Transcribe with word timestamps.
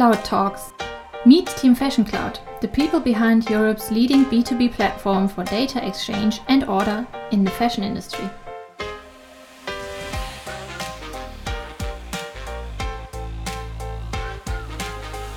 Cloud 0.00 0.24
Talks. 0.24 0.72
Meet 1.26 1.48
Team 1.58 1.74
Fashion 1.74 2.06
Cloud, 2.06 2.38
the 2.62 2.68
people 2.68 3.00
behind 3.00 3.50
Europe's 3.50 3.90
leading 3.90 4.24
B2B 4.24 4.72
platform 4.72 5.28
for 5.28 5.44
data 5.44 5.86
exchange 5.86 6.40
and 6.48 6.64
order 6.64 7.06
in 7.32 7.44
the 7.44 7.50
fashion 7.50 7.84
industry. 7.84 8.24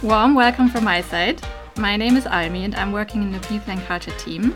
Warm 0.01 0.33
welcome 0.33 0.69
from 0.69 0.85
my 0.85 1.01
side. 1.01 1.41
My 1.75 1.97
name 1.97 2.15
is 2.15 2.23
Almi 2.23 2.63
and 2.63 2.73
I'm 2.75 2.93
working 2.93 3.21
in 3.21 3.33
the 3.33 3.39
People 3.39 3.73
and 3.73 3.81
Culture 3.81 4.17
team. 4.17 4.55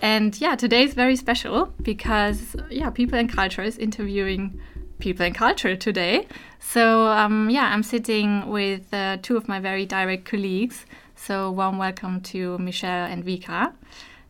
And 0.00 0.40
yeah, 0.40 0.56
today 0.56 0.84
is 0.84 0.94
very 0.94 1.16
special 1.16 1.66
because 1.82 2.56
yeah, 2.70 2.88
People 2.88 3.18
and 3.18 3.30
Culture 3.30 3.62
is 3.62 3.76
interviewing 3.76 4.58
People 5.04 5.26
and 5.26 5.34
Culture 5.34 5.76
today. 5.76 6.26
So 6.58 7.08
um, 7.08 7.50
yeah, 7.50 7.66
I'm 7.74 7.82
sitting 7.82 8.48
with 8.48 8.94
uh, 8.94 9.18
two 9.20 9.36
of 9.36 9.46
my 9.46 9.60
very 9.60 9.84
direct 9.84 10.24
colleagues. 10.24 10.86
So 11.14 11.50
warm 11.50 11.76
welcome 11.76 12.22
to 12.32 12.56
Michelle 12.56 13.04
and 13.12 13.22
Vika. 13.22 13.74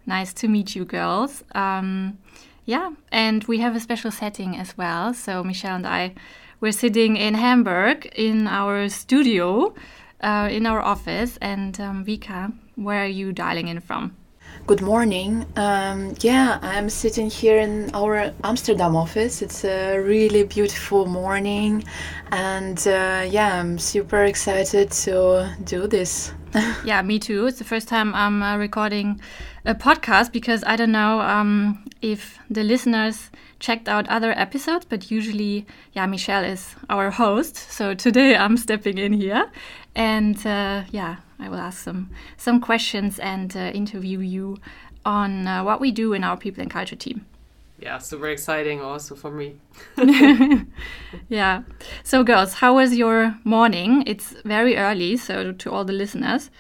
Nice 0.05 0.33
to 0.35 0.49
meet 0.49 0.75
you, 0.75 0.85
girls. 0.85 1.45
Um, 1.55 2.19
yeah, 2.65 2.91
and 3.13 3.45
we 3.45 3.59
have 3.61 3.77
a 3.77 3.81
special 3.81 4.11
setting 4.11 4.57
as 4.57 4.77
well. 4.77 5.15
So 5.15 5.45
Michelle 5.45 5.77
and 5.77 5.87
I, 5.87 6.13
we're 6.61 6.73
sitting 6.73 7.17
in 7.17 7.35
Hamburg 7.35 8.07
in 8.17 8.49
our 8.49 8.89
studio, 8.89 9.75
uh, 10.23 10.49
in 10.51 10.67
our 10.67 10.81
office. 10.81 11.39
And 11.41 11.81
um, 11.81 12.05
Vika, 12.05 12.53
where 12.75 13.05
are 13.05 13.15
you 13.21 13.33
dialing 13.33 13.69
in 13.69 13.79
from? 13.79 14.17
Good 14.67 14.81
morning. 14.81 15.45
Um, 15.57 16.15
yeah, 16.21 16.59
I'm 16.63 16.89
sitting 16.89 17.29
here 17.29 17.59
in 17.59 17.91
our 17.93 18.33
Amsterdam 18.43 18.97
office. 18.97 19.43
It's 19.43 19.63
a 19.63 19.99
really 19.99 20.45
beautiful 20.45 21.05
morning, 21.05 21.85
and 22.33 22.79
uh, 22.89 23.27
yeah, 23.29 23.61
I'm 23.61 23.79
super 23.79 24.25
excited 24.25 24.91
to 24.91 25.55
do 25.65 25.87
this. 25.87 26.33
yeah, 26.83 27.03
me 27.03 27.19
too. 27.19 27.47
It's 27.47 27.59
the 27.59 27.65
first 27.65 27.89
time 27.89 28.15
I'm 28.15 28.43
uh, 28.43 28.57
recording 28.57 29.21
a 29.67 29.75
podcast 29.75 30.33
because 30.33 30.65
I 30.67 30.77
don't 30.77 30.93
know 30.93 31.21
um, 31.21 31.85
if 32.01 32.39
the 32.49 32.63
listeners 32.65 33.31
checked 33.59 33.87
out 33.87 34.09
other 34.09 34.33
episodes, 34.33 34.87
but 34.89 35.11
usually, 35.11 35.67
yeah, 35.93 36.07
Michelle 36.07 36.43
is 36.45 36.75
our 36.89 37.11
host. 37.11 37.57
So 37.57 37.93
today 37.93 38.35
I'm 38.35 38.57
stepping 38.57 38.97
in 38.97 39.13
here, 39.13 39.51
and 39.95 40.39
uh, 40.47 40.85
yeah, 40.91 41.17
I 41.39 41.49
will 41.49 41.59
ask 41.59 41.83
some 41.83 42.11
some 42.37 42.61
questions 42.61 43.19
and 43.19 43.57
uh, 43.57 43.71
interview 43.75 44.21
you 44.21 44.59
on 45.05 45.47
uh, 45.47 45.63
what 45.65 45.81
we 45.81 45.91
do 45.91 46.13
in 46.13 46.25
our 46.25 46.37
people 46.37 46.63
and 46.63 46.71
culture 46.71 46.97
team. 46.97 47.27
Yeah, 47.79 47.99
super 47.99 48.29
exciting 48.29 48.81
also 48.81 49.15
for 49.15 49.31
me. 49.31 49.57
yeah. 51.29 51.63
So, 52.03 52.23
girls, 52.23 52.55
how 52.55 52.77
was 52.77 52.95
your 52.95 53.37
morning? 53.45 54.05
It's 54.07 54.35
very 54.45 54.77
early, 54.77 55.17
so 55.17 55.53
to 55.53 55.71
all 55.71 55.85
the 55.85 55.93
listeners, 55.93 56.51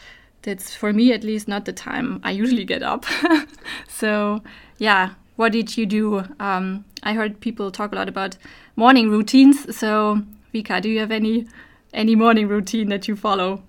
that's 0.42 0.74
for 0.74 0.92
me 0.92 1.12
at 1.12 1.24
least 1.24 1.48
not 1.48 1.64
the 1.64 1.72
time 1.72 2.20
I 2.24 2.32
usually 2.32 2.64
get 2.64 2.82
up. 2.82 3.06
so, 3.88 4.42
yeah, 4.78 5.14
what 5.36 5.52
did 5.52 5.76
you 5.76 5.86
do? 5.86 6.24
Um, 6.40 6.84
I 7.02 7.14
heard 7.14 7.40
people 7.40 7.70
talk 7.70 7.92
a 7.92 7.94
lot 7.94 8.08
about 8.08 8.36
morning 8.76 9.08
routines. 9.08 9.74
So, 9.76 10.22
Vika, 10.52 10.82
do 10.82 10.88
you 10.88 10.98
have 11.00 11.10
any 11.10 11.46
any 11.92 12.16
morning 12.16 12.48
routine 12.48 12.88
that 12.88 13.06
you 13.08 13.16
follow? 13.16 13.62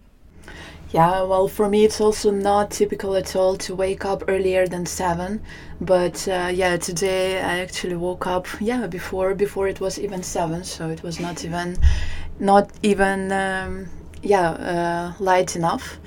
Yeah, 0.96 1.24
well, 1.24 1.50
for 1.50 1.68
me, 1.68 1.84
it's 1.84 2.00
also 2.00 2.32
not 2.32 2.72
typical 2.72 3.18
at 3.18 3.36
all 3.36 3.58
to 3.58 3.76
wake 3.76 4.06
up 4.06 4.24
earlier 4.30 4.66
than 4.66 4.86
seven. 4.86 5.42
But 5.82 6.26
uh, 6.26 6.50
yeah, 6.54 6.78
today 6.78 7.42
I 7.42 7.60
actually 7.60 7.98
woke 7.98 8.26
up 8.28 8.48
yeah 8.62 8.88
before 8.88 9.36
before 9.36 9.68
it 9.68 9.82
was 9.82 10.00
even 10.00 10.24
seven, 10.24 10.64
so 10.64 10.90
it 10.90 11.04
was 11.04 11.20
not 11.20 11.44
even 11.44 11.78
not 12.40 12.72
even 12.82 13.30
um, 13.34 13.88
yeah 14.24 14.52
uh, 14.52 15.14
light 15.20 15.58
enough. 15.58 16.00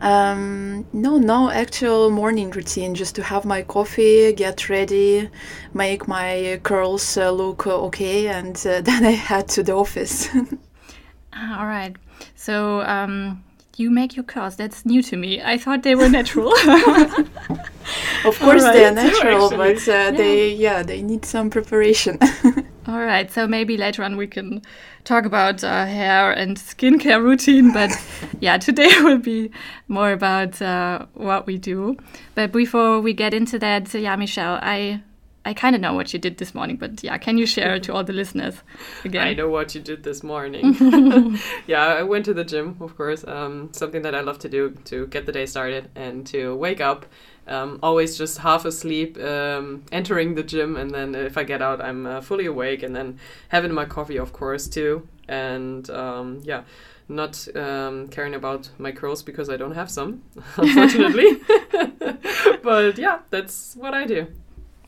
Um, 0.00 0.86
no, 0.94 1.18
no 1.18 1.50
actual 1.50 2.10
morning 2.10 2.50
routine. 2.52 2.94
Just 2.94 3.14
to 3.16 3.22
have 3.22 3.44
my 3.44 3.60
coffee, 3.60 4.32
get 4.32 4.70
ready, 4.70 5.28
make 5.74 6.08
my 6.08 6.58
curls 6.62 7.18
uh, 7.18 7.30
look 7.30 7.66
okay, 7.66 8.28
and 8.28 8.56
uh, 8.66 8.80
then 8.88 9.04
I 9.04 9.10
head 9.10 9.48
to 9.48 9.62
the 9.62 9.74
office. 9.74 10.30
All 11.36 11.66
right. 11.66 11.94
So 12.34 12.80
um, 12.80 13.44
you 13.76 13.90
make 13.90 14.16
your 14.16 14.24
curls. 14.24 14.56
That's 14.56 14.84
new 14.84 15.02
to 15.02 15.16
me. 15.16 15.42
I 15.42 15.58
thought 15.58 15.82
they 15.82 15.94
were 15.94 16.08
natural. 16.08 16.52
of 18.24 18.38
course, 18.38 18.62
right. 18.62 18.72
they're 18.74 18.92
natural, 18.92 19.50
but 19.50 19.88
uh, 19.88 19.92
yeah. 19.92 20.10
they 20.10 20.52
yeah 20.54 20.82
they 20.82 21.02
need 21.02 21.24
some 21.24 21.50
preparation. 21.50 22.18
All 22.86 23.00
right, 23.00 23.30
so 23.30 23.46
maybe 23.46 23.76
later 23.76 24.02
on 24.02 24.16
we 24.16 24.26
can 24.26 24.60
talk 25.04 25.24
about 25.24 25.62
uh, 25.62 25.86
hair 25.86 26.32
and 26.32 26.56
skincare 26.56 27.22
routine, 27.22 27.72
but 27.72 27.90
yeah, 28.40 28.58
today 28.58 28.90
will 29.02 29.18
be 29.18 29.52
more 29.86 30.10
about 30.12 30.60
uh, 30.60 31.06
what 31.14 31.46
we 31.46 31.58
do. 31.58 31.96
But 32.34 32.50
before 32.50 33.00
we 33.00 33.12
get 33.12 33.34
into 33.34 33.58
that, 33.60 33.94
yeah, 33.94 34.16
Michelle, 34.16 34.58
I 34.60 35.02
I 35.44 35.54
kind 35.54 35.74
of 35.74 35.80
know 35.80 35.94
what 35.94 36.12
you 36.12 36.18
did 36.18 36.38
this 36.38 36.54
morning, 36.54 36.76
but 36.76 37.02
yeah, 37.02 37.18
can 37.18 37.36
you 37.36 37.46
share 37.46 37.80
to 37.80 37.92
all 37.92 38.04
the 38.04 38.12
listeners 38.12 38.62
again? 39.04 39.26
I 39.26 39.34
know 39.34 39.48
what 39.48 39.74
you 39.74 39.80
did 39.80 40.04
this 40.04 40.22
morning. 40.22 40.76
yeah, 41.66 41.84
I 41.84 42.02
went 42.02 42.24
to 42.26 42.34
the 42.34 42.44
gym, 42.44 42.76
of 42.80 42.96
course. 42.96 43.26
Um, 43.26 43.70
something 43.72 44.02
that 44.02 44.14
I 44.14 44.20
love 44.20 44.38
to 44.40 44.48
do 44.48 44.70
to 44.84 45.06
get 45.08 45.26
the 45.26 45.32
day 45.32 45.46
started 45.46 45.90
and 45.96 46.24
to 46.28 46.54
wake 46.54 46.80
up. 46.80 47.06
Um, 47.48 47.80
always 47.82 48.16
just 48.16 48.38
half 48.38 48.64
asleep, 48.64 49.18
um, 49.18 49.82
entering 49.90 50.36
the 50.36 50.44
gym, 50.44 50.76
and 50.76 50.92
then 50.92 51.16
if 51.16 51.36
I 51.36 51.42
get 51.42 51.60
out, 51.60 51.80
I'm 51.80 52.06
uh, 52.06 52.20
fully 52.20 52.46
awake, 52.46 52.84
and 52.84 52.94
then 52.94 53.18
having 53.48 53.74
my 53.74 53.84
coffee, 53.84 54.16
of 54.16 54.32
course, 54.32 54.68
too. 54.68 55.08
And 55.26 55.90
um, 55.90 56.40
yeah, 56.44 56.62
not 57.08 57.48
um, 57.56 58.06
caring 58.08 58.36
about 58.36 58.70
my 58.78 58.92
curls 58.92 59.24
because 59.24 59.50
I 59.50 59.56
don't 59.56 59.74
have 59.74 59.90
some, 59.90 60.22
unfortunately. 60.56 61.40
but 62.62 62.96
yeah, 62.96 63.18
that's 63.30 63.74
what 63.74 63.92
I 63.92 64.06
do. 64.06 64.28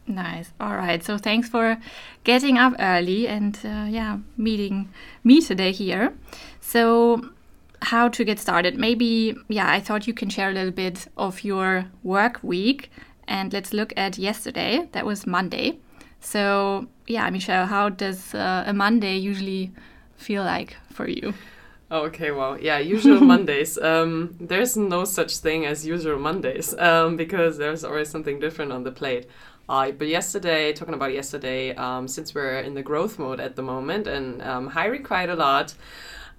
Nice. 0.06 0.52
All 0.60 0.76
right. 0.76 1.02
So 1.02 1.16
thanks 1.16 1.48
for 1.48 1.78
getting 2.24 2.58
up 2.58 2.74
early 2.78 3.26
and 3.26 3.56
uh, 3.64 3.86
yeah, 3.88 4.18
meeting 4.36 4.90
me 5.22 5.40
today 5.40 5.72
here. 5.72 6.12
So 6.60 7.30
how 7.80 8.08
to 8.08 8.24
get 8.24 8.38
started? 8.38 8.78
Maybe 8.78 9.36
yeah, 9.48 9.70
I 9.70 9.80
thought 9.80 10.06
you 10.06 10.14
can 10.14 10.28
share 10.28 10.50
a 10.50 10.52
little 10.52 10.72
bit 10.72 11.08
of 11.16 11.42
your 11.42 11.86
work 12.02 12.40
week 12.42 12.90
and 13.26 13.52
let's 13.52 13.72
look 13.72 13.94
at 13.96 14.18
yesterday. 14.18 14.88
That 14.92 15.06
was 15.06 15.26
Monday. 15.26 15.78
So 16.20 16.86
yeah, 17.06 17.28
Michelle, 17.30 17.66
how 17.66 17.88
does 17.88 18.34
uh, 18.34 18.64
a 18.66 18.72
Monday 18.74 19.16
usually 19.16 19.72
feel 20.16 20.44
like 20.44 20.76
for 20.92 21.08
you? 21.08 21.34
Okay, 21.90 22.30
well, 22.30 22.58
yeah, 22.58 22.78
usual 22.78 23.20
Mondays. 23.32 23.78
Um, 23.78 24.34
there's 24.40 24.76
no 24.76 25.04
such 25.04 25.36
thing 25.36 25.66
as 25.66 25.86
usual 25.86 26.18
Mondays 26.18 26.74
um, 26.78 27.16
because 27.16 27.58
there's 27.58 27.84
always 27.84 28.08
something 28.08 28.40
different 28.40 28.72
on 28.72 28.84
the 28.84 28.90
plate. 28.90 29.28
Uh, 29.68 29.90
but 29.92 30.08
yesterday, 30.08 30.72
talking 30.72 30.94
about 30.94 31.12
yesterday, 31.12 31.74
um, 31.74 32.06
since 32.06 32.34
we're 32.34 32.58
in 32.60 32.74
the 32.74 32.82
growth 32.82 33.18
mode 33.18 33.40
at 33.40 33.56
the 33.56 33.62
moment 33.62 34.06
and 34.06 34.42
um, 34.42 34.68
hiring 34.68 35.02
quite 35.02 35.30
a 35.30 35.34
lot, 35.34 35.74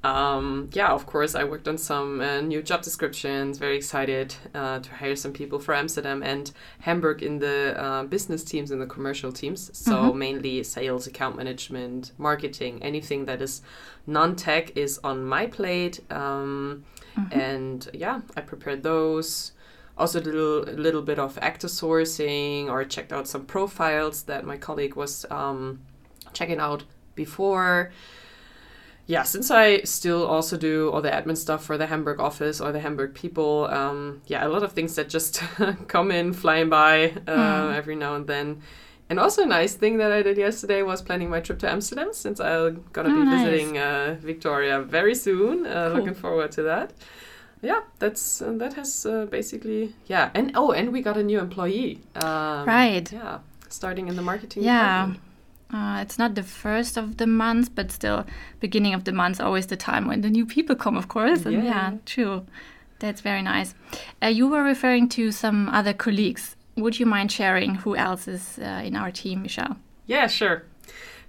um, 0.05 0.69
yeah, 0.71 0.89
of 0.89 1.07
course, 1.07 1.33
I 1.33 1.45
worked 1.45 1.67
on 1.67 1.79
some 1.79 2.21
uh, 2.21 2.39
new 2.39 2.61
job 2.61 2.83
descriptions. 2.83 3.57
Very 3.57 3.75
excited 3.75 4.35
uh, 4.53 4.79
to 4.79 4.91
hire 4.91 5.15
some 5.15 5.33
people 5.33 5.57
for 5.57 5.73
Amsterdam 5.73 6.21
and 6.21 6.51
Hamburg 6.81 7.23
in 7.23 7.39
the 7.39 7.73
uh, 7.75 8.03
business 8.03 8.43
teams 8.43 8.69
and 8.69 8.79
the 8.79 8.85
commercial 8.85 9.31
teams. 9.31 9.71
So 9.73 9.95
mm-hmm. 9.95 10.19
mainly 10.19 10.63
sales, 10.63 11.07
account 11.07 11.37
management, 11.37 12.11
marketing, 12.19 12.83
anything 12.83 13.25
that 13.25 13.41
is 13.41 13.63
non-tech 14.05 14.77
is 14.77 14.99
on 15.03 15.25
my 15.25 15.47
plate. 15.47 16.01
Um, 16.11 16.83
mm-hmm. 17.17 17.39
And 17.39 17.89
yeah, 17.91 18.21
I 18.37 18.41
prepared 18.41 18.83
those 18.83 19.53
also 19.97 20.19
a 20.19 20.23
little, 20.23 20.69
a 20.69 20.77
little 20.77 21.01
bit 21.01 21.19
of 21.19 21.37
active 21.41 21.69
sourcing 21.69 22.67
or 22.67 22.83
checked 22.83 23.13
out 23.13 23.27
some 23.27 23.45
profiles 23.45 24.23
that 24.23 24.45
my 24.45 24.57
colleague 24.57 24.95
was 24.95 25.25
um, 25.31 25.81
checking 26.33 26.59
out 26.59 26.83
before. 27.15 27.91
Yeah, 29.07 29.23
since 29.23 29.51
I 29.51 29.81
still 29.81 30.25
also 30.25 30.57
do 30.57 30.91
all 30.91 31.01
the 31.01 31.11
admin 31.11 31.37
stuff 31.37 31.63
for 31.63 31.77
the 31.77 31.85
Hamburg 31.85 32.19
office 32.19 32.59
or 32.59 32.71
the 32.71 32.79
Hamburg 32.79 33.13
people, 33.13 33.65
um, 33.65 34.21
yeah, 34.25 34.45
a 34.45 34.49
lot 34.49 34.63
of 34.63 34.71
things 34.71 34.95
that 34.95 35.09
just 35.09 35.41
come 35.87 36.11
in 36.11 36.33
flying 36.33 36.69
by 36.69 37.11
uh, 37.27 37.67
mm. 37.67 37.75
every 37.75 37.95
now 37.95 38.15
and 38.15 38.25
then. 38.25 38.61
And 39.07 39.19
also 39.19 39.43
a 39.43 39.45
nice 39.45 39.75
thing 39.75 39.97
that 39.97 40.11
I 40.11 40.23
did 40.23 40.37
yesterday 40.37 40.81
was 40.81 41.03
planning 41.03 41.29
my 41.29 41.39
trip 41.39 41.59
to 41.59 41.71
Amsterdam 41.71 42.11
since 42.13 42.39
I'm 42.39 42.83
gonna 42.91 43.09
oh, 43.09 43.19
be 43.19 43.25
nice. 43.25 43.47
visiting 43.47 43.77
uh, 43.77 44.17
Victoria 44.19 44.81
very 44.81 45.13
soon. 45.13 45.67
Uh, 45.67 45.89
cool. 45.89 45.97
Looking 45.97 46.15
forward 46.15 46.51
to 46.53 46.63
that 46.63 46.91
yeah, 47.61 47.81
that's 47.99 48.41
uh, 48.41 48.51
that 48.53 48.73
has 48.73 49.05
uh, 49.05 49.25
basically 49.25 49.93
yeah, 50.07 50.31
and 50.33 50.51
oh, 50.55 50.71
and 50.71 50.91
we 50.91 51.01
got 51.01 51.17
a 51.17 51.23
new 51.23 51.39
employee. 51.39 52.01
Um, 52.15 52.67
right. 52.67 53.11
Yeah, 53.11 53.39
starting 53.69 54.07
in 54.07 54.15
the 54.15 54.21
marketing. 54.21 54.63
Yeah. 54.63 55.13
Uh, 55.73 55.99
it's 56.01 56.19
not 56.19 56.35
the 56.35 56.43
first 56.43 56.95
of 56.95 57.17
the 57.17 57.25
month, 57.25 57.73
but 57.73 57.91
still, 57.91 58.25
beginning 58.59 58.93
of 58.93 59.03
the 59.03 59.11
month 59.11 59.41
always 59.41 59.67
the 59.67 59.75
time 59.75 60.07
when 60.07 60.21
the 60.21 60.29
new 60.29 60.45
people 60.45 60.75
come, 60.75 60.95
of 60.95 61.07
course. 61.07 61.45
And 61.45 61.53
yeah, 61.53 61.63
yeah 61.63 61.93
true. 62.05 62.45
That's 62.99 63.21
very 63.21 63.41
nice. 63.41 63.73
Uh, 64.23 64.27
you 64.27 64.47
were 64.47 64.63
referring 64.63 65.09
to 65.09 65.31
some 65.31 65.67
other 65.69 65.93
colleagues. 65.93 66.55
Would 66.77 66.99
you 66.99 67.05
mind 67.05 67.31
sharing 67.31 67.75
who 67.75 67.95
else 67.95 68.27
is 68.27 68.59
uh, 68.59 68.81
in 68.85 68.95
our 68.95 69.11
team, 69.11 69.41
Michelle? 69.41 69.77
Yeah, 70.05 70.27
sure. 70.27 70.63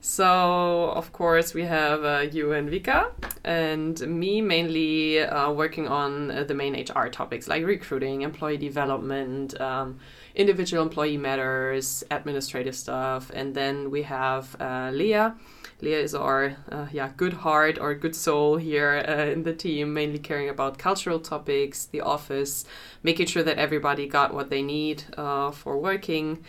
So, 0.08 0.92
of 0.94 1.12
course, 1.12 1.52
we 1.52 1.64
have 1.64 2.04
uh, 2.04 2.20
you 2.30 2.52
and 2.52 2.70
Vika, 2.70 3.10
and 3.42 3.98
me 4.02 4.40
mainly 4.40 5.18
uh, 5.18 5.50
working 5.50 5.88
on 5.88 6.30
uh, 6.30 6.44
the 6.44 6.54
main 6.54 6.74
HR 6.74 7.08
topics 7.08 7.48
like 7.48 7.64
recruiting, 7.66 8.22
employee 8.22 8.56
development, 8.56 9.60
um, 9.60 9.98
individual 10.36 10.84
employee 10.84 11.16
matters, 11.16 12.04
administrative 12.12 12.76
stuff. 12.76 13.32
And 13.34 13.52
then 13.56 13.90
we 13.90 14.02
have 14.02 14.54
uh, 14.60 14.90
Leah. 14.94 15.34
Leah 15.80 15.98
is 15.98 16.14
our 16.14 16.56
uh, 16.70 16.86
yeah 16.92 17.10
good 17.16 17.32
heart 17.32 17.76
or 17.76 17.92
good 17.94 18.14
soul 18.14 18.58
here 18.58 19.04
uh, 19.08 19.32
in 19.32 19.42
the 19.42 19.52
team, 19.52 19.92
mainly 19.92 20.20
caring 20.20 20.48
about 20.48 20.78
cultural 20.78 21.18
topics, 21.18 21.84
the 21.84 22.00
office, 22.00 22.64
making 23.02 23.26
sure 23.26 23.42
that 23.42 23.58
everybody 23.58 24.06
got 24.06 24.32
what 24.32 24.50
they 24.50 24.62
need 24.62 25.02
for 25.16 25.76
working 25.76 26.44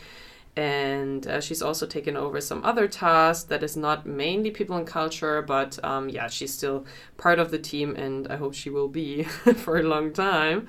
and 0.57 1.27
uh, 1.27 1.39
she's 1.39 1.61
also 1.61 1.85
taken 1.85 2.17
over 2.17 2.41
some 2.41 2.65
other 2.65 2.87
tasks 2.87 3.43
that 3.43 3.61
is 3.61 3.77
not 3.77 4.07
mainly 4.07 4.49
people 4.49 4.75
and 4.75 4.87
culture 4.87 5.41
but 5.41 5.81
um, 5.83 6.09
yeah 6.09 6.27
she's 6.27 6.51
still 6.51 6.83
part 7.15 7.37
of 7.37 7.51
the 7.51 7.59
team 7.59 7.95
and 7.95 8.27
i 8.29 8.35
hope 8.35 8.53
she 8.53 8.69
will 8.69 8.87
be 8.87 9.23
for 9.63 9.77
a 9.77 9.83
long 9.83 10.11
time. 10.11 10.67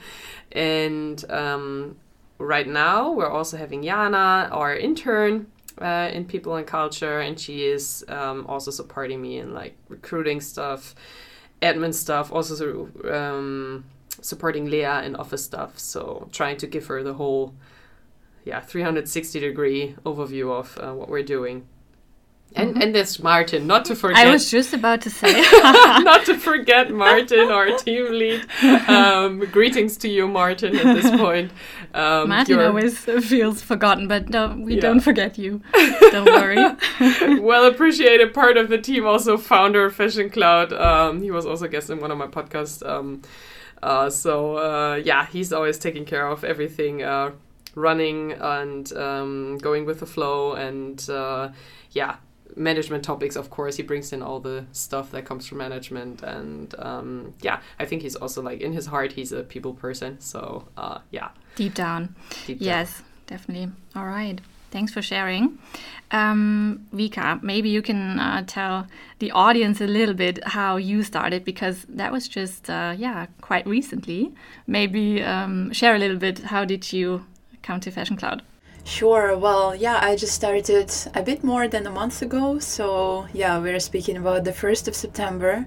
And 0.53 1.25
um, 1.31 1.97
right 2.39 2.69
now 2.69 3.11
we're 3.13 3.31
also 3.31 3.57
having 3.57 3.83
jana 3.83 4.49
our 4.53 4.77
intern 4.77 5.47
uh, 5.81 6.11
in 6.13 6.25
people 6.27 6.57
and 6.57 6.67
culture 6.67 7.21
and 7.21 7.41
she 7.41 7.65
is 7.65 8.05
um, 8.09 8.47
also 8.47 8.71
supporting 8.71 9.23
me 9.23 9.39
in 9.39 9.55
like 9.55 9.75
recruiting 9.89 10.41
stuff 10.41 10.95
admin 11.63 11.95
stuff 11.95 12.31
also 12.31 12.89
um, 13.11 13.85
supporting 14.21 14.67
leah 14.67 15.03
in 15.03 15.17
office 15.17 15.45
stuff. 15.45 15.79
So 15.79 16.29
trying 16.33 16.57
to 16.59 16.67
give 16.67 16.87
her 16.87 17.03
the 17.03 17.15
whole 17.15 17.55
yeah 18.49 18.61
360 18.61 19.41
degree 19.41 19.95
overview 20.05 20.51
of 20.59 20.79
uh, 20.79 20.95
what 20.95 21.09
we're 21.09 21.23
doing. 21.23 21.69
And 22.57 22.71
mm-hmm. 22.71 22.81
and 22.81 22.95
there's 22.95 23.23
Martin, 23.23 23.67
not 23.67 23.85
to 23.85 23.95
forget. 23.95 24.27
I 24.27 24.31
was 24.31 24.51
just 24.51 24.73
about 24.73 25.03
to 25.03 25.11
say, 25.11 25.33
not 25.53 26.25
to 26.25 26.39
forget 26.39 26.91
Martin, 26.91 27.51
our 27.51 27.77
team 27.77 28.11
lead. 28.11 28.41
Um, 28.89 29.41
greetings 29.53 29.99
to 29.99 30.09
you, 30.09 30.27
Martin. 30.27 30.75
At 30.75 30.95
this 30.95 31.11
point, 31.11 31.53
um, 31.93 32.31
Martin 32.31 32.59
always 32.59 32.99
feels 33.01 33.61
forgotten, 33.61 34.09
but 34.09 34.31
no, 34.31 34.57
we 34.59 34.77
yeah. 34.77 34.81
don't 34.81 35.01
forget 35.01 35.37
you. 35.37 35.61
don't 36.11 36.25
worry. 36.25 36.57
well 37.39 37.67
appreciated 37.67 38.33
part 38.33 38.57
of 38.57 38.71
the 38.71 38.79
team, 38.79 39.05
also 39.05 39.37
founder 39.37 39.85
of 39.85 39.95
Fashion 39.95 40.31
Cloud. 40.31 40.73
Um, 40.73 41.21
he 41.21 41.31
was 41.31 41.45
also 41.45 41.69
guest 41.69 41.91
in 41.91 42.01
one 42.01 42.11
of 42.11 42.17
my 42.17 42.29
podcasts. 42.29 42.81
Um, 42.89 43.21
uh, 43.83 44.09
so 44.09 44.57
uh, 44.57 44.95
yeah, 44.95 45.27
he's 45.27 45.53
always 45.53 45.79
taking 45.79 46.07
care 46.07 46.27
of 46.27 46.45
everything. 46.45 47.03
Uh, 47.03 47.33
running 47.75 48.33
and 48.33 48.93
um, 48.95 49.59
going 49.59 49.85
with 49.87 50.01
the 50.01 50.07
flow 50.07 50.53
and 50.53 51.09
uh, 51.11 51.51
yeah 51.93 52.17
management 52.57 53.05
topics 53.05 53.37
of 53.37 53.51
course. 53.51 53.77
He 53.77 53.83
brings 53.83 54.13
in 54.13 54.23
all 54.23 54.41
the 54.41 54.67
stuff 54.73 55.11
that 55.13 55.25
comes 55.25 55.47
from 55.47 55.59
management 55.59 56.23
and 56.23 56.75
um, 56.79 57.35
yeah 57.41 57.61
i 57.79 57.85
think 57.85 58.03
he's 58.03 58.17
also 58.17 58.43
like 58.43 58.61
in 58.61 58.73
his 58.73 58.87
heart 58.87 59.13
he's 59.13 59.33
a 59.33 59.43
people 59.43 59.75
person. 59.75 60.21
So 60.21 60.69
uh, 60.77 60.99
yeah. 61.11 61.29
Deep 61.57 61.75
down. 61.75 62.15
Deep 62.47 62.59
yes 62.61 62.99
down. 62.99 63.07
definitely. 63.27 63.73
All 63.95 64.07
right. 64.07 64.41
Thanks 64.71 64.93
for 64.93 65.01
sharing. 65.01 65.59
Um, 66.11 66.87
vika 66.95 67.43
maybe 67.43 67.69
you 67.69 67.83
can 67.83 68.19
uh, 68.19 68.45
tell 68.47 68.87
the 69.19 69.31
audience 69.31 69.81
a 69.81 69.87
little 69.87 70.15
bit 70.15 70.43
how 70.45 70.77
you 70.77 71.03
started 71.03 71.45
because 71.45 71.85
that 71.89 72.13
was 72.13 72.29
just 72.29 72.69
uh, 72.69 72.95
yeah 72.97 73.27
quite 73.41 73.67
recently. 73.67 74.35
Maybe 74.67 75.23
um, 75.23 75.73
share 75.73 75.95
a 75.95 75.99
little 75.99 76.19
bit. 76.19 76.41
How 76.41 76.65
did 76.65 76.93
you 76.93 77.25
County 77.63 77.91
Fashion 77.91 78.17
Cloud? 78.17 78.43
Sure. 78.85 79.37
Well, 79.37 79.75
yeah, 79.75 79.99
I 80.01 80.17
just 80.17 80.35
started 80.35 80.91
a 81.15 81.23
bit 81.23 81.45
more 81.45 81.69
than 81.69 81.87
a 81.87 81.91
month 81.91 82.23
ago. 82.23 82.59
So, 82.59 83.27
yeah, 83.35 83.59
we're 83.59 83.81
speaking 83.81 84.17
about 84.17 84.45
the 84.45 84.53
1st 84.53 84.89
of 84.89 84.95
September. 84.95 85.67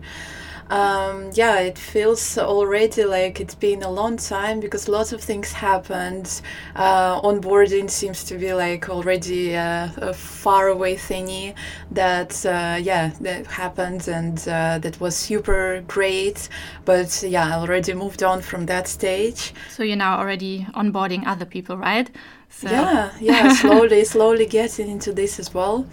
Um, 0.71 1.31
yeah, 1.33 1.59
it 1.59 1.77
feels 1.77 2.37
already 2.37 3.03
like 3.03 3.41
it's 3.41 3.55
been 3.55 3.83
a 3.83 3.91
long 3.91 4.15
time 4.15 4.61
because 4.61 4.87
lots 4.87 5.11
of 5.11 5.21
things 5.21 5.51
happened. 5.51 6.41
Uh, 6.75 7.19
onboarding 7.21 7.89
seems 7.89 8.23
to 8.23 8.37
be 8.37 8.53
like 8.53 8.87
already 8.89 9.53
a, 9.53 9.91
a 9.97 10.13
far 10.13 10.69
away 10.69 10.95
thingy 10.95 11.55
that, 11.91 12.45
uh, 12.45 12.77
yeah, 12.81 13.11
that 13.19 13.47
happened 13.47 14.07
and 14.07 14.39
uh, 14.47 14.79
that 14.79 14.97
was 15.01 15.13
super 15.13 15.83
great. 15.89 16.47
But 16.85 17.21
yeah, 17.27 17.47
I 17.47 17.59
already 17.59 17.93
moved 17.93 18.23
on 18.23 18.41
from 18.41 18.65
that 18.67 18.87
stage. 18.87 19.53
So 19.69 19.83
you're 19.83 19.97
now 19.97 20.19
already 20.19 20.65
onboarding 20.73 21.27
other 21.27 21.45
people, 21.45 21.75
right? 21.75 22.09
So. 22.51 22.69
Yeah, 22.69 23.11
yeah, 23.19 23.53
slowly, 23.53 24.03
slowly 24.03 24.45
getting 24.45 24.89
into 24.89 25.13
this 25.13 25.39
as 25.39 25.53
well. 25.53 25.87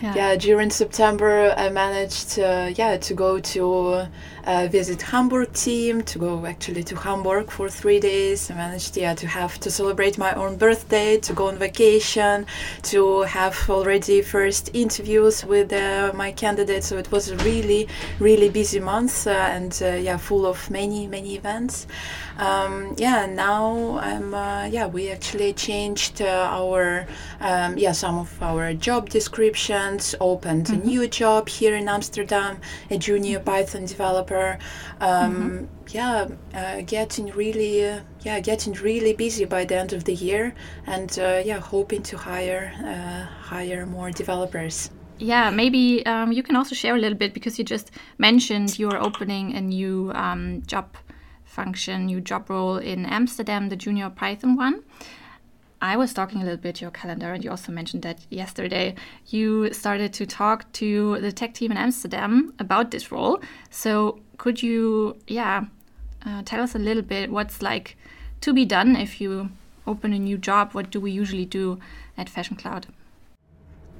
Yeah. 0.00 0.14
yeah. 0.14 0.36
during 0.36 0.70
September, 0.70 1.52
I 1.56 1.68
managed, 1.68 2.38
uh, 2.38 2.70
yeah, 2.74 2.96
to 2.96 3.14
go 3.14 3.40
to 3.40 4.06
uh, 4.46 4.68
visit 4.70 5.02
Hamburg 5.02 5.52
team, 5.52 6.02
to 6.02 6.18
go 6.18 6.46
actually 6.46 6.82
to 6.84 6.96
Hamburg 6.96 7.50
for 7.50 7.68
three 7.68 8.00
days. 8.00 8.50
I 8.50 8.54
managed, 8.54 8.96
yeah, 8.96 9.14
to 9.14 9.26
have 9.26 9.58
to 9.60 9.70
celebrate 9.70 10.18
my 10.18 10.32
own 10.34 10.56
birthday, 10.56 11.18
to 11.18 11.32
go 11.32 11.48
on 11.48 11.56
vacation, 11.56 12.46
to 12.82 13.22
have 13.22 13.56
already 13.68 14.22
first 14.22 14.70
interviews 14.74 15.44
with 15.44 15.72
uh, 15.72 16.12
my 16.14 16.32
candidates. 16.32 16.88
So 16.88 16.98
it 16.98 17.10
was 17.10 17.30
a 17.30 17.36
really, 17.38 17.88
really 18.18 18.48
busy 18.50 18.80
month 18.80 19.26
uh, 19.26 19.30
and 19.30 19.78
uh, 19.82 19.94
yeah, 19.94 20.16
full 20.16 20.46
of 20.46 20.70
many, 20.70 21.06
many 21.06 21.34
events. 21.34 21.86
Um, 22.38 22.94
yeah, 22.98 23.26
now 23.26 23.98
I'm, 23.98 24.34
uh, 24.34 24.64
yeah, 24.64 24.86
we 24.86 25.10
actually 25.10 25.52
changed 25.52 26.20
our, 26.20 27.06
um, 27.40 27.78
yeah, 27.78 27.92
some 27.92 28.18
of 28.18 28.42
our 28.42 28.74
job 28.74 29.08
descriptions, 29.08 30.14
opened 30.20 30.66
mm-hmm. 30.66 30.82
a 30.82 30.84
new 30.84 31.06
job 31.06 31.48
here 31.48 31.76
in 31.76 31.88
Amsterdam, 31.88 32.58
a 32.90 32.98
junior 32.98 33.38
Python 33.38 33.86
developer 33.86 34.33
um, 35.00 35.34
mm-hmm. 35.34 35.64
yeah 35.88 36.28
uh, 36.54 36.82
getting 36.82 37.26
really 37.32 37.84
uh, 37.84 38.00
yeah 38.22 38.40
getting 38.40 38.72
really 38.74 39.12
busy 39.12 39.44
by 39.44 39.64
the 39.64 39.76
end 39.76 39.92
of 39.92 40.04
the 40.04 40.14
year 40.14 40.54
and 40.86 41.18
uh, 41.18 41.42
yeah 41.44 41.60
hoping 41.60 42.02
to 42.02 42.16
hire 42.16 42.72
uh, 42.84 43.24
hire 43.42 43.86
more 43.86 44.10
developers 44.10 44.90
yeah 45.18 45.50
maybe 45.50 46.04
um, 46.06 46.32
you 46.32 46.42
can 46.42 46.56
also 46.56 46.74
share 46.74 46.94
a 46.96 46.98
little 46.98 47.18
bit 47.18 47.32
because 47.34 47.58
you 47.58 47.64
just 47.64 47.90
mentioned 48.18 48.78
you're 48.78 49.02
opening 49.02 49.54
a 49.54 49.60
new 49.60 50.10
um, 50.14 50.62
job 50.66 50.96
function 51.44 52.06
new 52.06 52.20
job 52.20 52.50
role 52.50 52.76
in 52.76 53.06
amsterdam 53.06 53.68
the 53.68 53.76
junior 53.76 54.10
python 54.10 54.56
one 54.56 54.82
I 55.80 55.96
was 55.96 56.14
talking 56.14 56.40
a 56.40 56.44
little 56.44 56.58
bit 56.58 56.80
your 56.80 56.90
calendar, 56.90 57.32
and 57.32 57.44
you 57.44 57.50
also 57.50 57.70
mentioned 57.70 58.02
that 58.04 58.18
yesterday 58.30 58.94
you 59.26 59.72
started 59.72 60.12
to 60.14 60.26
talk 60.26 60.70
to 60.74 61.20
the 61.20 61.32
tech 61.32 61.54
team 61.54 61.70
in 61.70 61.76
Amsterdam 61.76 62.54
about 62.58 62.90
this 62.90 63.12
role. 63.12 63.40
So 63.70 64.20
could 64.38 64.62
you, 64.62 65.16
yeah, 65.26 65.64
uh, 66.24 66.42
tell 66.44 66.62
us 66.62 66.74
a 66.74 66.78
little 66.78 67.02
bit 67.02 67.30
what's 67.30 67.60
like 67.60 67.96
to 68.40 68.52
be 68.52 68.64
done 68.64 68.96
if 68.96 69.20
you 69.20 69.50
open 69.86 70.12
a 70.12 70.18
new 70.18 70.38
job? 70.38 70.72
What 70.72 70.90
do 70.90 71.00
we 71.00 71.10
usually 71.10 71.44
do 71.44 71.78
at 72.16 72.28
Fashion 72.28 72.56
Cloud? 72.56 72.86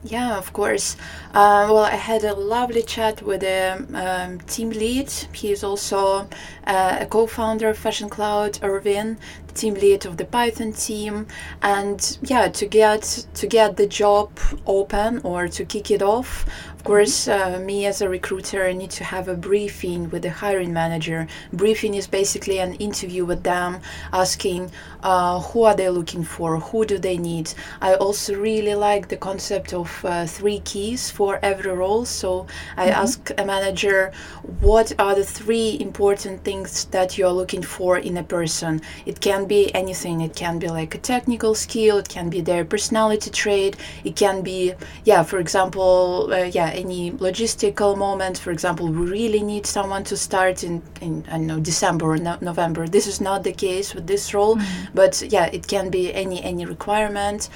Yeah, 0.06 0.37
of 0.37 0.52
course. 0.52 0.96
Uh, 1.32 1.64
well, 1.70 1.84
I 1.84 1.96
had 1.96 2.25
a 2.25 2.34
lovely 2.34 2.82
chat 2.82 3.22
with 3.22 3.40
the 3.40 3.87
um, 3.94 4.38
team 4.40 4.68
lead. 4.68 5.10
He 5.32 5.50
is 5.50 5.64
also 5.64 6.28
uh, 6.66 6.98
a 7.00 7.06
co-founder 7.06 7.70
of 7.70 7.78
Fashion 7.78 8.10
Cloud, 8.10 8.58
Irvin, 8.62 9.16
team 9.54 9.75
lead 9.75 10.06
of 10.06 10.16
the 10.16 10.25
Python 10.25 10.73
team. 10.73 11.26
And 11.62 12.18
yeah, 12.23 12.49
to 12.49 12.66
get 12.66 13.26
to 13.34 13.46
get 13.46 13.76
the 13.76 13.87
job 13.87 14.30
open 14.66 15.20
or 15.23 15.49
to 15.49 15.64
kick 15.64 15.90
it 15.90 16.02
off, 16.02 16.46
of 16.84 16.88
course, 16.88 17.28
uh, 17.28 17.58
me 17.61 17.87
as 17.87 18.02
a 18.02 18.08
recruiter, 18.11 18.66
I 18.66 18.75
need 18.75 18.90
to 18.90 19.04
have 19.04 19.26
a 19.26 19.34
briefing 19.34 20.11
with 20.11 20.20
the 20.20 20.30
hiring 20.30 20.75
manager. 20.75 21.26
Briefing 21.50 21.94
is 21.94 22.06
basically 22.06 22.58
an 22.58 22.75
interview 22.75 23.25
with 23.25 23.42
them, 23.42 23.80
asking 24.12 24.70
uh, 25.02 25.40
who 25.40 25.62
are 25.62 25.75
they 25.75 25.88
looking 25.88 26.25
for, 26.25 26.61
who 26.61 26.84
do 26.84 26.99
they 26.99 27.16
need. 27.16 27.54
I 27.80 27.94
also 27.94 28.34
really 28.34 28.75
like 28.75 29.08
the 29.08 29.16
concept 29.16 29.73
of 29.73 30.04
uh, 30.04 30.26
three 30.26 30.61
keys 30.61 31.11
for 31.11 31.38
every 31.42 31.73
role. 31.73 32.04
So 32.04 32.46
I 32.76 32.88
mm-hmm. 32.88 33.00
ask 33.00 33.30
a 33.38 33.46
manager, 33.46 34.12
what 34.61 34.92
are 34.99 35.14
the 35.14 35.25
three 35.25 35.78
important 35.80 36.44
things 36.44 36.84
that 36.96 37.16
you're 37.16 37.32
looking 37.32 37.62
for 37.62 37.96
in 37.96 38.18
a 38.18 38.23
person? 38.23 38.82
It 39.06 39.20
can 39.20 39.43
be 39.46 39.74
anything. 39.74 40.20
It 40.20 40.34
can 40.34 40.58
be 40.58 40.68
like 40.68 40.94
a 40.94 40.98
technical 40.98 41.54
skill. 41.54 41.98
It 41.98 42.08
can 42.08 42.30
be 42.30 42.40
their 42.40 42.64
personality 42.64 43.30
trait. 43.30 43.76
It 44.04 44.16
can 44.16 44.42
be, 44.42 44.74
yeah, 45.04 45.22
for 45.22 45.38
example, 45.38 46.32
uh, 46.32 46.44
yeah 46.44 46.70
any 46.70 47.12
logistical 47.12 47.96
moment. 47.96 48.38
For 48.38 48.50
example, 48.50 48.88
we 48.88 49.06
really 49.06 49.42
need 49.42 49.66
someone 49.66 50.04
to 50.04 50.16
start 50.16 50.64
in, 50.64 50.82
in 51.00 51.24
I 51.28 51.38
don't 51.38 51.46
know, 51.46 51.60
December 51.60 52.06
or 52.06 52.16
no- 52.16 52.38
November. 52.40 52.86
This 52.86 53.06
is 53.06 53.20
not 53.20 53.44
the 53.44 53.52
case 53.52 53.94
with 53.94 54.06
this 54.06 54.34
role, 54.34 54.56
mm-hmm. 54.56 54.94
but 54.94 55.22
yeah, 55.28 55.46
it 55.46 55.66
can 55.66 55.90
be 55.90 56.12
any 56.14 56.42
any 56.42 56.64
requirement. 56.64 57.48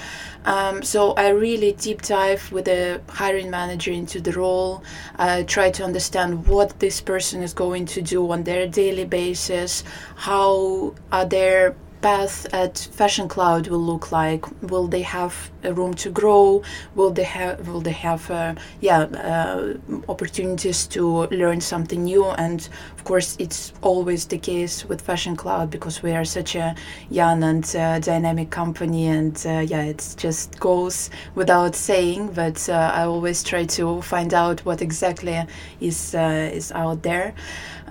Um, 0.44 0.82
so 0.82 1.12
I 1.12 1.28
really 1.28 1.72
deep 1.72 2.02
dive 2.02 2.50
with 2.52 2.64
the 2.66 3.00
hiring 3.08 3.50
manager 3.50 3.92
into 3.92 4.20
the 4.20 4.32
role, 4.32 4.82
uh, 5.18 5.42
try 5.46 5.70
to 5.72 5.84
understand 5.84 6.46
what 6.46 6.78
this 6.78 7.00
person 7.00 7.42
is 7.42 7.52
going 7.52 7.86
to 7.86 8.02
do 8.02 8.30
on 8.30 8.44
their 8.44 8.66
daily 8.66 9.04
basis, 9.04 9.84
how 10.16 10.94
are 11.12 11.24
their 11.24 11.74
path 12.00 12.46
at 12.52 12.78
Fashion 12.92 13.28
Cloud 13.28 13.68
will 13.68 13.80
look 13.80 14.12
like. 14.12 14.44
Will 14.62 14.86
they 14.86 15.02
have 15.02 15.50
a 15.64 15.72
room 15.72 15.94
to 15.94 16.10
grow? 16.10 16.62
Will 16.94 17.10
they 17.10 17.24
have 17.24 17.66
will 17.68 17.80
they 17.80 17.92
have 17.92 18.30
uh, 18.30 18.54
yeah 18.80 19.00
uh, 19.00 19.74
opportunities 20.08 20.86
to 20.88 21.26
learn 21.26 21.60
something 21.60 22.04
new? 22.04 22.26
And 22.26 22.68
course, 23.08 23.36
it's 23.38 23.72
always 23.80 24.26
the 24.26 24.36
case 24.36 24.84
with 24.84 25.00
Fashion 25.00 25.34
Cloud 25.34 25.70
because 25.70 26.02
we 26.02 26.12
are 26.12 26.26
such 26.26 26.54
a 26.54 26.74
young 27.08 27.42
and 27.42 27.64
uh, 27.74 27.98
dynamic 28.00 28.50
company, 28.50 29.06
and 29.06 29.34
uh, 29.46 29.64
yeah, 29.72 29.82
it 29.82 30.14
just 30.18 30.60
goes 30.60 31.08
without 31.34 31.74
saying. 31.74 32.32
But 32.34 32.68
uh, 32.68 32.92
I 32.94 33.04
always 33.04 33.42
try 33.42 33.64
to 33.64 34.02
find 34.02 34.34
out 34.34 34.60
what 34.66 34.82
exactly 34.82 35.42
is 35.80 36.14
uh, 36.14 36.50
is 36.52 36.70
out 36.72 37.02
there 37.02 37.34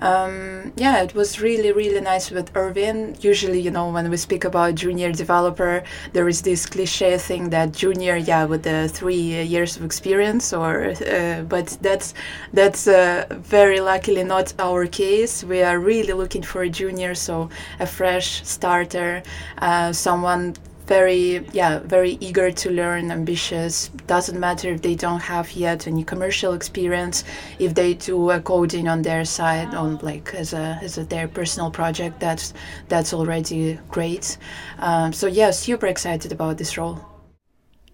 um, 0.00 0.72
yeah, 0.76 1.02
it 1.02 1.14
was 1.14 1.40
really, 1.40 1.72
really 1.72 2.00
nice 2.00 2.30
with 2.30 2.56
Erwin. 2.56 3.16
Usually, 3.20 3.60
you 3.60 3.70
know, 3.70 3.90
when 3.90 4.10
we 4.10 4.16
speak 4.16 4.44
about 4.44 4.74
junior 4.74 5.12
developer, 5.12 5.82
there 6.12 6.28
is 6.28 6.42
this 6.42 6.66
cliche 6.66 7.18
thing 7.18 7.50
that 7.50 7.72
junior, 7.72 8.16
yeah, 8.16 8.44
with 8.44 8.62
the 8.62 8.88
three 8.88 9.42
years 9.44 9.76
of 9.76 9.84
experience, 9.84 10.52
or 10.52 10.90
uh, 10.90 11.42
but 11.48 11.76
that's 11.80 12.14
that's 12.52 12.84
very 12.84 13.80
luckily 13.80 14.24
not 14.24 14.52
our 14.58 14.86
case. 14.86 15.07
We 15.08 15.62
are 15.62 15.78
really 15.78 16.12
looking 16.12 16.42
for 16.42 16.62
a 16.62 16.68
junior, 16.68 17.14
so 17.14 17.48
a 17.80 17.86
fresh 17.86 18.44
starter, 18.44 19.22
uh, 19.56 19.90
someone 19.90 20.54
very 20.86 21.46
yeah 21.52 21.78
very 21.78 22.18
eager 22.20 22.50
to 22.50 22.70
learn 22.70 23.10
ambitious. 23.10 23.88
Doesn't 24.06 24.38
matter 24.38 24.68
if 24.74 24.82
they 24.82 24.94
don't 24.94 25.20
have 25.20 25.52
yet 25.52 25.86
any 25.86 26.04
commercial 26.04 26.52
experience 26.52 27.24
if 27.58 27.72
they 27.72 27.94
do 27.94 28.30
a 28.30 28.40
coding 28.40 28.86
on 28.86 29.00
their 29.02 29.24
side 29.24 29.74
on 29.74 29.98
like 30.02 30.34
as 30.34 30.52
a 30.52 30.78
as 30.82 30.98
a, 30.98 31.04
their 31.04 31.26
personal 31.26 31.70
project 31.70 32.20
that's 32.20 32.52
that's 32.88 33.14
already 33.14 33.78
great. 33.88 34.36
Um, 34.78 35.12
so 35.14 35.26
yeah 35.26 35.52
super 35.52 35.86
excited 35.86 36.32
about 36.32 36.58
this 36.58 36.76
role. 36.76 36.98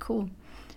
Cool. 0.00 0.30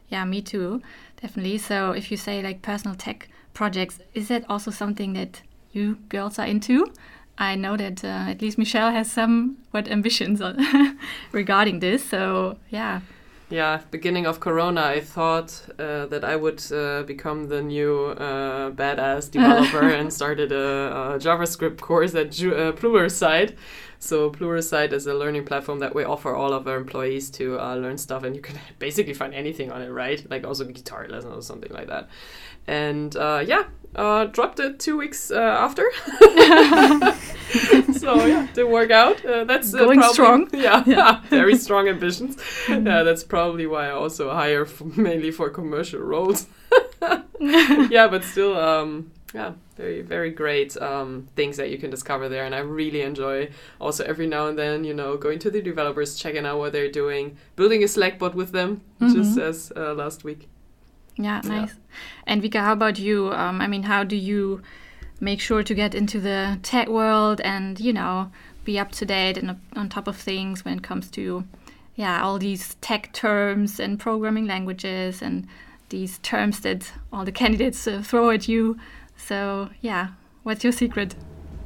Yeah 0.09 0.25
me 0.25 0.41
too. 0.41 0.81
Definitely. 1.21 1.57
So 1.57 1.93
if 1.93 2.11
you 2.11 2.17
say 2.17 2.43
like 2.43 2.61
personal 2.61 2.95
tech 2.95 3.27
projects 3.55 3.97
is 4.13 4.27
that 4.27 4.43
also 4.47 4.69
something 4.69 5.13
that 5.13 5.41
you 5.77 5.97
girls 6.09 6.39
are 6.39 6.47
into 6.47 6.91
I 7.37 7.55
know 7.55 7.77
that 7.77 8.03
uh, 8.03 8.31
at 8.31 8.41
least 8.41 8.57
Michelle 8.57 8.91
has 8.91 9.11
some 9.11 9.57
what 9.71 9.87
ambitions 9.87 10.41
regarding 11.31 11.79
this. 11.79 12.03
So 12.03 12.57
yeah. 12.69 13.01
Yeah, 13.49 13.81
beginning 13.91 14.25
of 14.25 14.41
Corona, 14.41 14.81
I 14.81 14.99
thought 14.99 15.61
uh, 15.79 16.05
that 16.07 16.25
I 16.25 16.35
would 16.35 16.61
uh, 16.69 17.03
become 17.03 17.47
the 17.47 17.61
new 17.61 18.07
uh, 18.07 18.71
badass 18.71 19.31
developer 19.31 19.87
and 19.87 20.11
started 20.11 20.51
a, 20.51 21.15
a, 21.15 21.19
JavaScript 21.19 21.79
course 21.79 22.13
at 22.13 22.31
Ju- 22.31 22.53
uh, 22.53 22.73
Pluralsight. 22.73 23.55
So 23.99 24.29
Pluralsight 24.29 24.93
is 24.93 25.07
a 25.07 25.13
learning 25.13 25.45
platform 25.45 25.79
that 25.79 25.95
we 25.95 26.03
offer 26.03 26.35
all 26.35 26.53
of 26.53 26.67
our 26.67 26.77
employees 26.77 27.29
to 27.31 27.59
uh, 27.59 27.75
learn 27.75 27.97
stuff, 27.97 28.23
and 28.23 28.35
you 28.35 28.41
can 28.41 28.59
basically 28.79 29.13
find 29.13 29.33
anything 29.33 29.71
on 29.71 29.81
it, 29.81 29.89
right? 29.89 30.29
Like 30.29 30.45
also 30.45 30.65
guitar 30.65 31.07
lessons 31.07 31.35
or 31.35 31.41
something 31.41 31.71
like 31.71 31.87
that. 31.87 32.09
And 32.67 33.15
uh, 33.15 33.43
yeah, 33.45 33.63
uh, 33.95 34.25
dropped 34.25 34.59
it 34.59 34.79
two 34.79 34.97
weeks 34.97 35.31
uh, 35.31 35.39
after. 35.39 35.89
so 37.93 38.25
yeah, 38.25 38.47
didn't 38.53 38.71
work 38.71 38.91
out. 38.91 39.23
Uh, 39.25 39.45
that's 39.45 39.73
uh, 39.73 39.79
going 39.79 39.99
probably, 39.99 40.13
strong. 40.13 40.49
Yeah, 40.53 40.83
yeah. 40.85 41.21
very 41.29 41.57
strong 41.57 41.87
ambitions. 41.87 42.37
yeah, 42.67 43.03
that's 43.03 43.23
probably 43.23 43.65
why 43.65 43.87
I 43.87 43.91
also 43.91 44.31
hire 44.31 44.67
mainly 44.95 45.31
for 45.31 45.49
commercial 45.49 46.01
roles. 46.01 46.45
yeah, 47.39 48.07
but 48.07 48.23
still, 48.23 48.57
um, 48.57 49.11
yeah, 49.33 49.53
very 49.75 50.01
very 50.01 50.31
great 50.31 50.77
um, 50.77 51.27
things 51.35 51.57
that 51.57 51.69
you 51.69 51.77
can 51.77 51.89
discover 51.89 52.29
there, 52.29 52.45
and 52.45 52.55
I 52.55 52.59
really 52.59 53.01
enjoy 53.01 53.49
also 53.79 54.03
every 54.05 54.27
now 54.27 54.47
and 54.47 54.57
then, 54.57 54.83
you 54.83 54.93
know, 54.93 55.17
going 55.17 55.39
to 55.39 55.51
the 55.51 55.61
developers, 55.61 56.15
checking 56.15 56.45
out 56.45 56.59
what 56.59 56.71
they're 56.71 56.91
doing, 56.91 57.37
building 57.55 57.83
a 57.83 57.87
Slack 57.87 58.19
bot 58.19 58.35
with 58.35 58.51
them, 58.51 58.81
mm 58.99 59.07
-hmm. 59.07 59.15
just 59.15 59.37
as 59.37 59.71
uh, 59.75 59.93
last 59.95 60.23
week. 60.23 60.47
Yeah, 61.15 61.41
nice. 61.43 61.73
Yeah. 61.73 62.27
And 62.27 62.41
Vika, 62.41 62.59
how 62.59 62.71
about 62.71 62.99
you? 62.99 63.33
Um, 63.33 63.61
I 63.61 63.67
mean, 63.67 63.83
how 63.83 64.03
do 64.03 64.15
you 64.15 64.61
make 65.19 65.41
sure 65.41 65.63
to 65.63 65.73
get 65.73 65.95
into 65.95 66.19
the 66.19 66.59
tech 66.61 66.87
world 66.87 67.41
and 67.41 67.79
you 67.79 67.91
know 67.91 68.29
be 68.63 68.79
up 68.79 68.91
to 68.91 69.05
date 69.05 69.37
and 69.37 69.59
on 69.75 69.89
top 69.89 70.07
of 70.07 70.15
things 70.15 70.63
when 70.63 70.77
it 70.77 70.83
comes 70.83 71.09
to 71.09 71.43
yeah 71.95 72.21
all 72.21 72.37
these 72.37 72.75
tech 72.81 73.11
terms 73.13 73.79
and 73.79 73.99
programming 73.99 74.45
languages 74.45 75.21
and 75.21 75.47
these 75.89 76.19
terms 76.19 76.59
that 76.59 76.91
all 77.11 77.25
the 77.25 77.31
candidates 77.43 77.87
uh, 77.87 78.01
throw 78.03 78.29
at 78.29 78.47
you. 78.47 78.77
So 79.17 79.69
yeah, 79.81 80.09
what's 80.43 80.63
your 80.63 80.73
secret? 80.73 81.15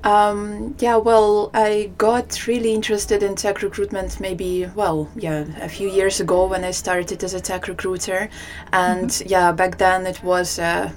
Um, 0.03 0.75
yeah, 0.79 0.95
well, 0.95 1.51
I 1.53 1.91
got 1.97 2.47
really 2.47 2.73
interested 2.73 3.21
in 3.21 3.35
tech 3.35 3.61
recruitment 3.61 4.19
maybe, 4.19 4.65
well, 4.73 5.09
yeah, 5.15 5.45
a 5.61 5.69
few 5.69 5.89
years 5.89 6.19
ago 6.19 6.47
when 6.47 6.63
I 6.63 6.71
started 6.71 7.23
as 7.23 7.35
a 7.35 7.39
tech 7.39 7.67
recruiter. 7.67 8.29
And 8.73 9.09
mm-hmm. 9.09 9.29
yeah, 9.29 9.51
back 9.51 9.77
then 9.77 10.07
it 10.07 10.23
was, 10.23 10.57
uh, 10.57 10.91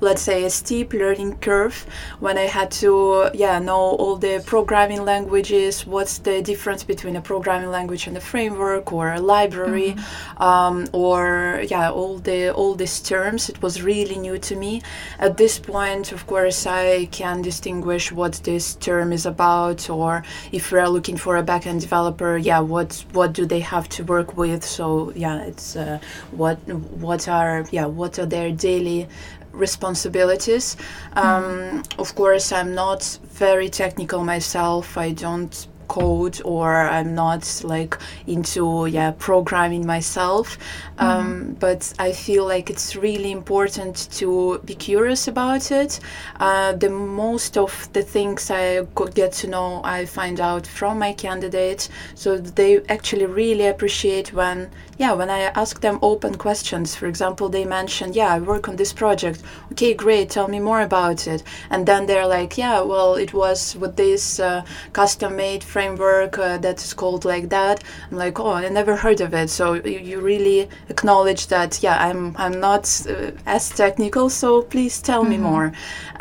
let's 0.00 0.22
say, 0.22 0.44
a 0.44 0.50
steep 0.50 0.92
learning 0.92 1.36
curve 1.38 1.86
when 2.18 2.38
I 2.38 2.46
had 2.46 2.72
to, 2.72 3.30
yeah, 3.34 3.58
know 3.60 3.78
all 3.78 4.16
the 4.16 4.42
programming 4.44 5.04
languages, 5.04 5.86
what's 5.86 6.18
the 6.18 6.42
difference 6.42 6.82
between 6.82 7.14
a 7.16 7.20
programming 7.20 7.70
language 7.70 8.08
and 8.08 8.16
a 8.16 8.20
framework 8.20 8.92
or 8.92 9.12
a 9.12 9.20
library, 9.20 9.92
mm-hmm. 9.92 10.42
um, 10.42 10.88
or 10.92 11.62
yeah, 11.68 11.90
all 11.90 12.18
the 12.18 12.52
all 12.52 12.74
these 12.74 13.00
terms. 13.00 13.48
It 13.48 13.62
was 13.62 13.80
really 13.80 14.18
new 14.18 14.38
to 14.38 14.56
me. 14.56 14.82
At 15.20 15.36
this 15.36 15.58
point, 15.60 16.10
of 16.10 16.26
course, 16.26 16.66
I 16.66 17.06
can 17.12 17.42
distinguish 17.42 18.10
what 18.10 18.39
this 18.42 18.74
term 18.76 19.12
is 19.12 19.26
about, 19.26 19.88
or 19.90 20.22
if 20.52 20.72
we 20.72 20.78
are 20.78 20.88
looking 20.88 21.16
for 21.16 21.36
a 21.36 21.42
backend 21.42 21.80
developer, 21.80 22.36
yeah, 22.36 22.60
what 22.60 23.04
what 23.12 23.32
do 23.32 23.46
they 23.46 23.60
have 23.60 23.88
to 23.90 24.04
work 24.04 24.36
with? 24.36 24.64
So 24.64 25.12
yeah, 25.14 25.42
it's 25.42 25.76
uh, 25.76 25.98
what 26.30 26.56
what 26.68 27.28
are 27.28 27.66
yeah 27.70 27.86
what 27.86 28.18
are 28.18 28.26
their 28.26 28.50
daily 28.50 29.08
responsibilities. 29.52 30.76
Um, 31.14 31.24
mm. 31.24 31.98
Of 31.98 32.14
course, 32.14 32.52
I'm 32.52 32.74
not 32.74 33.18
very 33.24 33.68
technical 33.68 34.24
myself. 34.24 34.96
I 34.96 35.12
don't 35.12 35.66
code 35.90 36.40
or 36.44 36.88
I'm 36.88 37.14
not 37.14 37.42
like 37.64 37.98
into 38.26 38.86
yeah 38.86 39.10
programming 39.18 39.84
myself. 39.84 40.56
Mm-hmm. 40.56 41.04
Um, 41.04 41.56
but 41.58 41.92
I 41.98 42.12
feel 42.12 42.46
like 42.46 42.70
it's 42.70 42.94
really 42.94 43.32
important 43.32 44.08
to 44.18 44.60
be 44.64 44.74
curious 44.74 45.28
about 45.28 45.72
it. 45.72 46.00
Uh, 46.38 46.72
the 46.72 46.90
most 46.90 47.58
of 47.58 47.72
the 47.92 48.02
things 48.02 48.50
I 48.50 48.86
get 49.14 49.32
to 49.40 49.46
know, 49.48 49.80
I 49.84 50.06
find 50.06 50.40
out 50.40 50.66
from 50.66 50.98
my 50.98 51.12
candidates. 51.12 51.88
So 52.14 52.38
they 52.38 52.80
actually 52.88 53.26
really 53.26 53.66
appreciate 53.66 54.32
when 54.32 54.70
yeah 54.98 55.12
when 55.12 55.30
I 55.30 55.40
ask 55.62 55.80
them 55.80 55.98
open 56.02 56.34
questions. 56.36 56.94
For 56.94 57.06
example, 57.06 57.48
they 57.48 57.64
mention 57.64 58.12
yeah 58.12 58.34
I 58.36 58.38
work 58.38 58.68
on 58.68 58.76
this 58.76 58.92
project. 58.92 59.42
Okay, 59.72 59.92
great. 59.94 60.30
Tell 60.30 60.48
me 60.48 60.60
more 60.60 60.82
about 60.82 61.26
it. 61.26 61.42
And 61.70 61.84
then 61.86 62.06
they're 62.06 62.30
like 62.38 62.56
yeah 62.56 62.80
well 62.82 63.14
it 63.14 63.32
was 63.34 63.76
with 63.76 63.96
this 63.96 64.38
uh, 64.38 64.62
custom 64.92 65.36
made 65.36 65.64
framework 65.80 66.38
uh, 66.38 66.58
that 66.58 66.78
is 66.84 66.92
called 66.94 67.24
like 67.24 67.48
that. 67.48 67.82
I'm 68.10 68.18
like, 68.24 68.38
oh, 68.38 68.52
I 68.52 68.68
never 68.68 68.94
heard 68.96 69.20
of 69.20 69.32
it. 69.32 69.48
So 69.48 69.64
you, 69.74 69.98
you 70.10 70.20
really 70.20 70.68
acknowledge 70.88 71.46
that, 71.46 71.82
yeah, 71.82 71.96
I'm 72.08 72.36
I'm 72.44 72.60
not 72.60 72.84
uh, 73.08 73.30
as 73.46 73.70
technical. 73.70 74.28
So 74.30 74.62
please 74.62 75.00
tell 75.02 75.22
mm-hmm. 75.22 75.44
me 75.44 75.50
more. 75.50 75.72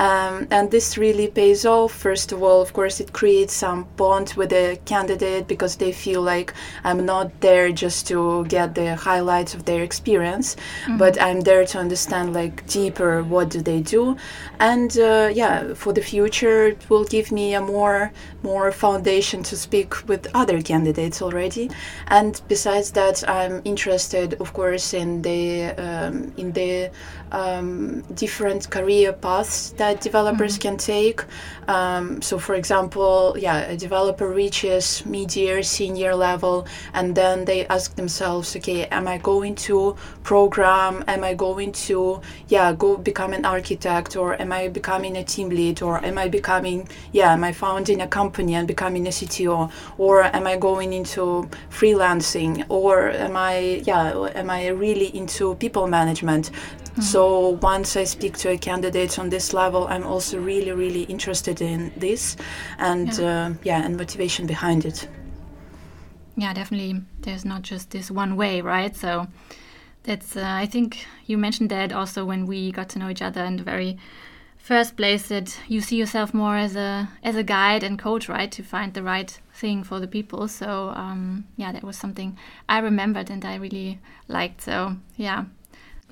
Um, 0.07 0.47
and 0.51 0.71
this 0.71 0.97
really 0.97 1.27
pays 1.27 1.65
off. 1.65 1.91
First 1.91 2.31
of 2.31 2.41
all, 2.41 2.61
of 2.61 2.71
course, 2.71 3.03
it 3.03 3.11
creates 3.11 3.53
some 3.53 3.79
bond 3.97 4.33
with 4.37 4.49
the 4.49 4.79
candidate 4.85 5.45
because 5.47 5.77
they 5.77 5.91
feel 5.91 6.21
like 6.21 6.53
I'm 6.83 7.05
not 7.05 7.27
there 7.41 7.67
just 7.83 8.07
to 8.07 8.45
get 8.55 8.75
the 8.75 8.95
highlights 8.95 9.53
of 9.55 9.61
their 9.65 9.83
experience, 9.83 10.55
mm-hmm. 10.55 10.97
but 10.97 11.13
I'm 11.21 11.41
there 11.41 11.65
to 11.65 11.77
understand 11.79 12.33
like 12.33 12.55
deeper 12.67 13.23
what 13.23 13.49
do 13.55 13.61
they 13.61 13.81
do, 13.81 14.15
and 14.59 14.91
uh, 14.97 15.29
yeah, 15.41 15.73
for 15.73 15.93
the 15.93 16.01
future, 16.01 16.59
it 16.73 16.89
will 16.89 17.05
give 17.05 17.31
me 17.31 17.55
a 17.55 17.61
more 17.61 18.11
more 18.43 18.71
foundation 18.71 19.43
to 19.49 19.55
speak 19.57 20.07
with 20.07 20.27
other 20.33 20.61
candidates 20.61 21.21
already. 21.21 21.69
And 22.07 22.39
besides 22.47 22.91
that, 22.91 23.27
I'm 23.27 23.61
interested, 23.65 24.33
of 24.39 24.53
course, 24.53 24.93
in 24.93 25.21
the 25.21 25.43
um, 25.85 26.33
in 26.37 26.51
the 26.53 26.91
um, 27.31 28.01
different 28.13 28.69
career 28.69 29.13
paths 29.13 29.71
that 29.77 30.01
developers 30.01 30.53
mm-hmm. 30.53 30.69
can 30.69 30.77
take. 30.77 31.23
Um, 31.67 32.21
so, 32.21 32.39
for 32.39 32.55
example, 32.55 33.35
yeah, 33.37 33.59
a 33.59 33.77
developer 33.77 34.27
reaches 34.27 35.05
mid-year, 35.05 35.61
senior 35.61 36.15
level, 36.15 36.67
and 36.93 37.15
then 37.15 37.45
they 37.45 37.67
ask 37.67 37.95
themselves, 37.95 38.55
okay, 38.55 38.85
am 38.85 39.07
I 39.07 39.17
going 39.19 39.55
to 39.67 39.95
program? 40.23 41.03
Am 41.07 41.23
I 41.23 41.33
going 41.35 41.71
to, 41.87 42.21
yeah, 42.47 42.73
go 42.73 42.97
become 42.97 43.33
an 43.33 43.45
architect, 43.45 44.15
or 44.15 44.41
am 44.41 44.51
I 44.51 44.67
becoming 44.67 45.17
a 45.17 45.23
team 45.23 45.49
lead, 45.49 45.81
or 45.81 46.03
am 46.03 46.17
I 46.17 46.27
becoming, 46.27 46.87
yeah, 47.11 47.33
am 47.33 47.43
I 47.43 47.51
founding 47.51 48.01
a 48.01 48.07
company 48.07 48.55
and 48.55 48.67
becoming 48.67 49.05
a 49.07 49.11
CTO, 49.11 49.71
or 49.97 50.23
am 50.23 50.47
I 50.47 50.57
going 50.57 50.93
into 50.93 51.47
freelancing, 51.69 52.65
or 52.69 53.09
am 53.11 53.37
I, 53.37 53.81
yeah, 53.85 54.29
am 54.35 54.49
I 54.49 54.67
really 54.69 55.15
into 55.15 55.55
people 55.55 55.87
management? 55.87 56.51
Mm-hmm. 56.99 57.11
So 57.11 57.57
once 57.61 57.95
I 57.95 58.03
speak 58.03 58.37
to 58.39 58.49
a 58.49 58.57
candidate 58.57 59.17
on 59.17 59.29
this 59.29 59.53
level, 59.53 59.87
I'm 59.87 60.03
also 60.03 60.37
really, 60.37 60.73
really 60.73 61.03
interested 61.03 61.61
in 61.61 61.93
this, 61.95 62.35
and 62.77 63.17
yeah, 63.17 63.45
uh, 63.45 63.53
yeah 63.63 63.85
and 63.85 63.95
motivation 63.95 64.47
behind 64.47 64.85
it. 64.85 65.07
yeah, 66.35 66.53
definitely. 66.53 67.01
There's 67.21 67.45
not 67.45 67.61
just 67.61 67.91
this 67.91 68.11
one 68.11 68.35
way, 68.35 68.59
right? 68.59 68.93
So 68.95 69.27
that's 70.03 70.35
uh, 70.35 70.43
I 70.45 70.65
think 70.65 71.05
you 71.25 71.37
mentioned 71.37 71.69
that 71.69 71.93
also 71.93 72.25
when 72.25 72.45
we 72.45 72.71
got 72.73 72.89
to 72.89 72.99
know 72.99 73.09
each 73.09 73.21
other 73.21 73.45
in 73.45 73.55
the 73.55 73.63
very 73.63 73.97
first 74.57 74.97
place 74.97 75.29
that 75.29 75.57
you 75.69 75.79
see 75.79 75.95
yourself 75.95 76.33
more 76.33 76.57
as 76.57 76.75
a 76.75 77.07
as 77.23 77.35
a 77.37 77.43
guide 77.43 77.83
and 77.83 77.97
coach, 77.97 78.27
right, 78.27 78.51
to 78.51 78.63
find 78.63 78.93
the 78.93 79.03
right 79.03 79.39
thing 79.53 79.85
for 79.85 80.01
the 80.01 80.07
people. 80.07 80.49
So 80.49 80.89
um, 80.95 81.45
yeah, 81.55 81.71
that 81.71 81.83
was 81.83 81.95
something 81.97 82.37
I 82.67 82.79
remembered 82.79 83.29
and 83.29 83.45
I 83.45 83.55
really 83.55 83.99
liked. 84.27 84.61
So 84.61 84.97
yeah. 85.15 85.45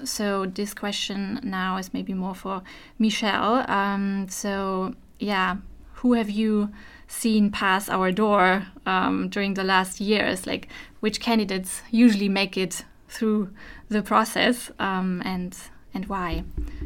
So 0.04 0.46
this 0.46 0.74
question 0.74 1.40
now 1.44 1.78
is 1.78 1.94
maybe 1.94 2.14
more 2.14 2.36
for 2.36 2.62
Michelle. 3.00 3.70
Um, 3.70 4.28
so 4.30 4.94
yeah, 5.20 5.58
who 5.94 6.14
have 6.14 6.30
you 6.30 6.70
seen 7.08 7.50
pass 7.52 7.90
our 7.90 8.12
door 8.12 8.68
um, 8.86 9.30
during 9.30 9.56
the 9.56 9.64
last 9.64 10.00
years? 10.00 10.46
Like 10.46 10.68
which 11.00 11.20
candidates 11.20 11.82
usually 11.92 12.30
make 12.30 12.58
it 12.58 12.84
through 13.08 13.54
the 13.90 14.02
process 14.02 14.72
um, 14.80 15.22
and 15.26 15.58
and 15.94 16.06
why? 16.06 16.44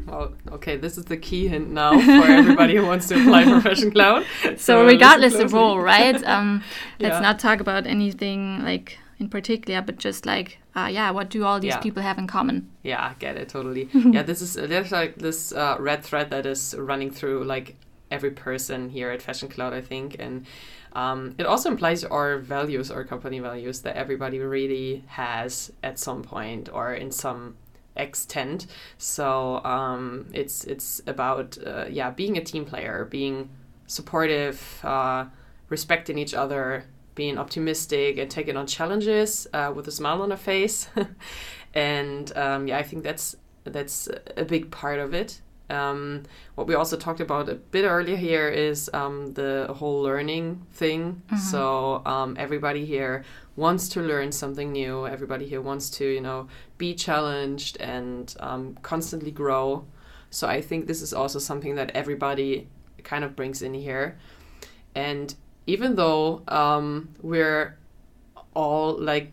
Oh, 0.08 0.32
okay. 0.52 0.76
This 0.76 0.96
is 0.96 1.04
the 1.04 1.18
key 1.18 1.46
hint 1.48 1.70
now 1.70 1.92
for 2.00 2.30
everybody 2.30 2.76
who 2.76 2.86
wants 2.86 3.08
to 3.08 3.20
apply 3.20 3.44
for 3.44 3.60
Fashion 3.68 3.90
Cloud. 3.90 4.24
So, 4.42 4.56
so 4.56 4.86
regardless 4.86 5.34
of 5.34 5.52
role, 5.52 5.78
right? 5.80 6.22
Um, 6.24 6.62
let's 7.00 7.20
not 7.20 7.38
talk 7.38 7.60
about 7.60 7.86
anything 7.86 8.64
like 8.64 8.98
in 9.22 9.28
particular, 9.28 9.80
but 9.80 9.96
just 9.98 10.26
like, 10.26 10.58
uh, 10.74 10.88
yeah, 10.90 11.10
what 11.10 11.30
do 11.30 11.44
all 11.44 11.60
these 11.60 11.70
yeah. 11.70 11.78
people 11.78 12.02
have 12.02 12.18
in 12.18 12.26
common? 12.26 12.70
Yeah, 12.82 13.00
I 13.02 13.14
get 13.18 13.36
it 13.36 13.48
totally. 13.48 13.88
yeah, 13.94 14.22
this 14.22 14.42
is 14.42 14.54
there's 14.54 14.92
like 14.92 15.16
this 15.16 15.52
uh, 15.52 15.76
red 15.78 16.02
thread 16.04 16.30
that 16.30 16.44
is 16.44 16.74
running 16.76 17.10
through 17.10 17.44
like 17.44 17.76
every 18.10 18.30
person 18.30 18.90
here 18.90 19.10
at 19.10 19.22
Fashion 19.22 19.48
Cloud, 19.48 19.72
I 19.72 19.80
think, 19.80 20.16
and 20.18 20.44
um, 20.94 21.34
it 21.38 21.46
also 21.46 21.70
implies 21.70 22.04
our 22.04 22.38
values, 22.38 22.90
our 22.90 23.04
company 23.04 23.38
values 23.38 23.80
that 23.80 23.96
everybody 23.96 24.38
really 24.38 25.04
has 25.06 25.72
at 25.82 25.98
some 25.98 26.22
point 26.22 26.68
or 26.70 26.92
in 26.92 27.10
some 27.10 27.56
extent. 27.96 28.66
So 28.98 29.64
um, 29.64 30.26
it's 30.32 30.64
it's 30.64 31.00
about 31.06 31.58
uh, 31.64 31.86
yeah 31.88 32.10
being 32.10 32.36
a 32.36 32.44
team 32.44 32.64
player, 32.64 33.06
being 33.10 33.48
supportive, 33.86 34.80
uh, 34.84 35.26
respecting 35.68 36.18
each 36.18 36.34
other, 36.34 36.84
being 37.14 37.38
optimistic, 37.38 38.18
and 38.18 38.30
taking 38.30 38.56
on 38.56 38.66
challenges 38.66 39.46
uh, 39.52 39.72
with 39.74 39.86
a 39.88 39.92
smile 39.92 40.22
on 40.22 40.32
a 40.32 40.36
face. 40.36 40.88
and 41.74 42.36
um, 42.36 42.66
yeah, 42.66 42.78
I 42.78 42.82
think 42.82 43.02
that's 43.02 43.36
that's 43.64 44.08
a 44.36 44.44
big 44.44 44.70
part 44.70 44.98
of 44.98 45.14
it. 45.14 45.40
Um, 45.70 46.24
what 46.54 46.66
we 46.66 46.74
also 46.74 46.96
talked 46.96 47.20
about 47.20 47.48
a 47.48 47.54
bit 47.54 47.84
earlier 47.84 48.16
here 48.16 48.48
is 48.48 48.90
um, 48.92 49.32
the 49.32 49.72
whole 49.78 50.02
learning 50.02 50.66
thing. 50.72 51.22
Mm-hmm. 51.26 51.36
So 51.36 52.02
um, 52.04 52.36
everybody 52.38 52.84
here 52.84 53.24
wants 53.56 53.88
to 53.90 54.00
learn 54.00 54.32
something 54.32 54.70
new. 54.72 55.06
Everybody 55.06 55.48
here 55.48 55.62
wants 55.62 55.88
to, 55.90 56.06
you 56.06 56.20
know, 56.20 56.48
be 56.76 56.94
challenged 56.94 57.78
and 57.80 58.34
um, 58.40 58.76
constantly 58.82 59.30
grow. 59.30 59.86
So 60.30 60.46
I 60.46 60.60
think 60.60 60.86
this 60.86 61.00
is 61.00 61.14
also 61.14 61.38
something 61.38 61.74
that 61.76 61.90
everybody 61.92 62.68
kind 63.02 63.24
of 63.24 63.34
brings 63.34 63.62
in 63.62 63.74
here. 63.74 64.18
And 64.94 65.34
even 65.66 65.96
though 65.96 66.42
um, 66.48 67.08
we're 67.22 67.76
all 68.54 68.98
like 68.98 69.32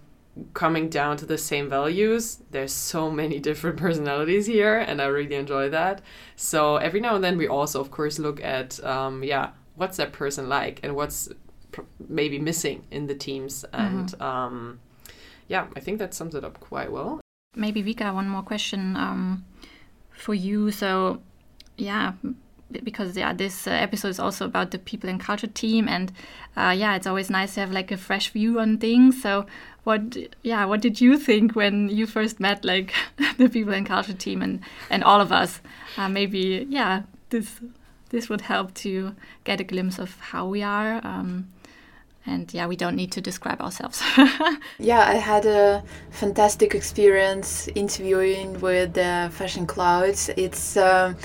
coming 0.53 0.89
down 0.89 1.17
to 1.17 1.25
the 1.25 1.37
same 1.37 1.69
values. 1.69 2.39
There's 2.51 2.73
so 2.73 3.11
many 3.11 3.39
different 3.49 3.77
personalities 3.77 4.45
here, 4.45 4.77
and 4.77 5.01
I 5.01 5.05
really 5.05 5.35
enjoy 5.35 5.69
that. 5.69 6.01
So 6.35 6.77
every 6.77 7.01
now 7.01 7.15
and 7.15 7.23
then 7.23 7.37
we 7.37 7.47
also, 7.47 7.81
of 7.81 7.91
course, 7.91 8.19
look 8.19 8.43
at 8.43 8.83
um, 8.83 9.23
yeah, 9.23 9.51
what's 9.75 9.97
that 9.97 10.13
person 10.13 10.49
like, 10.49 10.79
and 10.83 10.95
what's 10.95 11.29
maybe 12.07 12.39
missing 12.39 12.83
in 12.91 13.07
the 13.07 13.15
teams, 13.15 13.65
and 13.73 14.09
mm-hmm. 14.09 14.21
um, 14.21 14.79
yeah, 15.47 15.67
I 15.75 15.79
think 15.79 15.99
that 15.99 16.13
sums 16.13 16.35
it 16.35 16.43
up 16.43 16.59
quite 16.59 16.91
well. 16.91 17.21
Maybe 17.55 17.81
Vika, 17.83 18.13
one 18.13 18.29
more 18.29 18.43
question 18.43 18.95
um, 18.95 19.45
for 20.11 20.33
you. 20.33 20.71
So 20.71 21.21
yeah, 21.77 22.13
because 22.83 23.17
yeah 23.17 23.33
this 23.33 23.67
uh, 23.67 23.71
episode 23.71 24.09
is 24.09 24.19
also 24.19 24.45
about 24.45 24.71
the 24.71 24.79
people 24.79 25.09
and 25.09 25.19
culture 25.19 25.47
team 25.47 25.87
and 25.87 26.11
uh, 26.55 26.73
yeah 26.75 26.95
it's 26.95 27.07
always 27.07 27.29
nice 27.29 27.55
to 27.55 27.59
have 27.61 27.71
like 27.71 27.91
a 27.91 27.97
fresh 27.97 28.29
view 28.29 28.59
on 28.59 28.77
things. 28.77 29.21
So 29.21 29.45
what 29.83 30.17
yeah 30.43 30.65
what 30.65 30.81
did 30.81 31.01
you 31.01 31.17
think 31.17 31.55
when 31.55 31.89
you 31.89 32.05
first 32.05 32.39
met 32.39 32.63
like 32.63 32.93
the 33.37 33.49
people 33.49 33.73
and 33.73 33.85
culture 33.85 34.13
team 34.13 34.41
and 34.41 34.61
and 34.89 35.03
all 35.03 35.21
of 35.21 35.31
us? 35.31 35.61
Uh, 35.97 36.09
maybe 36.09 36.65
yeah 36.69 37.03
this 37.29 37.59
this 38.09 38.29
would 38.29 38.41
help 38.41 38.73
to 38.73 39.15
get 39.43 39.59
a 39.59 39.63
glimpse 39.63 39.99
of 39.99 40.19
how 40.19 40.45
we 40.47 40.63
are 40.63 40.99
um, 41.05 41.47
and 42.25 42.53
yeah 42.53 42.67
we 42.67 42.75
don't 42.75 42.95
need 42.95 43.11
to 43.11 43.21
describe 43.21 43.61
ourselves. 43.61 44.01
Yeah 44.79 45.01
i 45.01 45.15
had 45.15 45.45
a 45.45 45.83
fantastic 46.11 46.75
experience 46.75 47.67
interviewing 47.75 48.59
with 48.61 48.93
the 48.93 49.29
fashion 49.31 49.65
clouds. 49.65 50.29
It's 50.37 50.77
um, 50.77 51.15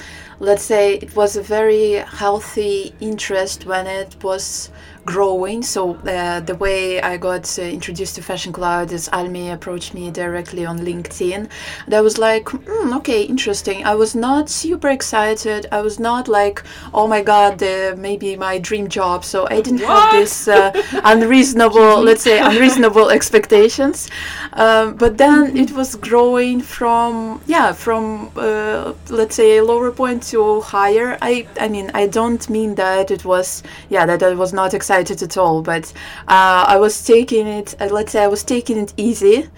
let's 0.41 0.63
say 0.63 0.95
it 0.95 1.15
was 1.15 1.37
a 1.37 1.43
very 1.43 1.93
healthy 1.93 2.95
interest 3.01 3.67
when 3.67 3.87
it 3.87 4.23
was 4.23 4.71
growing. 5.05 5.63
So 5.63 5.95
uh, 5.97 6.41
the 6.41 6.55
way 6.55 7.01
I 7.01 7.17
got 7.17 7.59
uh, 7.59 7.63
introduced 7.63 8.15
to 8.17 8.23
Fashion 8.23 8.53
Cloud 8.53 8.93
is 8.93 9.09
Almi 9.11 9.53
approached 9.53 9.95
me 9.95 10.11
directly 10.11 10.65
on 10.65 10.79
LinkedIn. 10.79 11.49
And 11.87 11.95
I 11.95 12.01
was 12.01 12.19
like, 12.19 12.45
mm, 12.47 12.97
okay, 12.99 13.23
interesting. 13.23 13.85
I 13.85 13.95
was 13.95 14.15
not 14.15 14.49
super 14.49 14.89
excited. 14.89 15.67
I 15.71 15.81
was 15.81 15.99
not 15.99 16.29
like, 16.29 16.63
oh 16.93 17.07
my 17.07 17.23
god, 17.23 17.63
uh, 17.63 17.95
maybe 17.97 18.37
my 18.37 18.59
dream 18.59 18.89
job. 18.89 19.25
So 19.25 19.47
I 19.51 19.61
didn't 19.61 19.83
what? 19.83 20.13
have 20.13 20.13
this 20.13 20.49
uh, 20.49 20.73
unreasonable, 21.05 22.03
let's 22.09 22.23
say, 22.23 22.39
unreasonable 22.41 23.11
expectations. 23.11 24.09
Um, 24.55 24.97
but 24.97 25.19
then 25.19 25.57
it 25.57 25.73
was 25.73 25.97
growing 25.97 26.61
from, 26.61 27.43
yeah, 27.47 27.73
from 27.73 28.31
uh, 28.37 28.95
let's 29.11 29.37
say 29.37 29.59
a 29.59 29.65
lower 29.65 29.91
point 29.91 30.23
to 30.25 30.61
higher. 30.61 31.19
I, 31.21 31.47
I 31.61 31.69
mean, 31.69 31.91
I 31.95 32.07
don't 32.07 32.49
mean 32.49 32.75
that 32.77 33.11
it 33.11 33.25
was, 33.25 33.63
yeah, 33.91 34.07
that 34.07 34.23
I 34.23 34.35
was 34.35 34.53
not 34.53 34.73
excited 34.73 34.94
excited 34.95 35.23
at 35.23 35.37
all, 35.37 35.63
but 35.63 35.93
uh, 36.29 36.65
I 36.69 36.77
was 36.77 37.05
taking 37.05 37.47
it, 37.47 37.75
uh, 37.81 37.87
let's 37.87 38.13
say 38.13 38.23
I 38.23 38.29
was 38.29 38.45
taking 38.45 38.79
it 38.79 38.93
easy. 38.97 39.49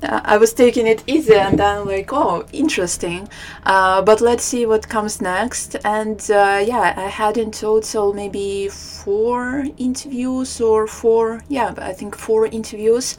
Uh, 0.00 0.20
I 0.24 0.36
was 0.36 0.52
taking 0.52 0.86
it 0.86 1.02
easy 1.08 1.34
and 1.34 1.58
then 1.58 1.84
like, 1.84 2.12
oh, 2.12 2.46
interesting. 2.52 3.28
Uh, 3.64 4.00
but 4.02 4.20
let's 4.20 4.44
see 4.44 4.64
what 4.66 4.88
comes 4.88 5.20
next. 5.20 5.74
And 5.84 6.20
uh, 6.30 6.62
yeah, 6.64 6.94
I 6.96 7.08
had 7.08 7.36
in 7.36 7.50
total 7.50 8.14
maybe 8.14 8.68
four 8.68 9.66
interviews 9.76 10.60
or 10.60 10.86
four, 10.86 11.42
yeah, 11.48 11.74
I 11.78 11.92
think 11.92 12.16
four 12.16 12.46
interviews 12.46 13.16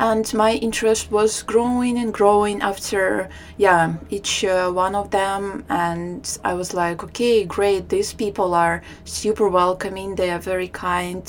and 0.00 0.32
my 0.32 0.54
interest 0.54 1.12
was 1.12 1.42
growing 1.42 1.98
and 1.98 2.12
growing 2.14 2.62
after 2.62 3.28
yeah 3.58 3.94
each 4.08 4.44
uh, 4.44 4.70
one 4.70 4.94
of 4.94 5.10
them. 5.10 5.62
And 5.68 6.38
i 6.42 6.54
was 6.54 6.72
like 6.72 7.04
okay 7.04 7.44
great 7.44 7.90
these 7.90 8.14
people 8.14 8.54
are 8.54 8.82
super 9.04 9.48
welcoming. 9.48 10.14
They 10.14 10.30
are 10.30 10.38
very 10.38 10.68
kind. 10.68 11.24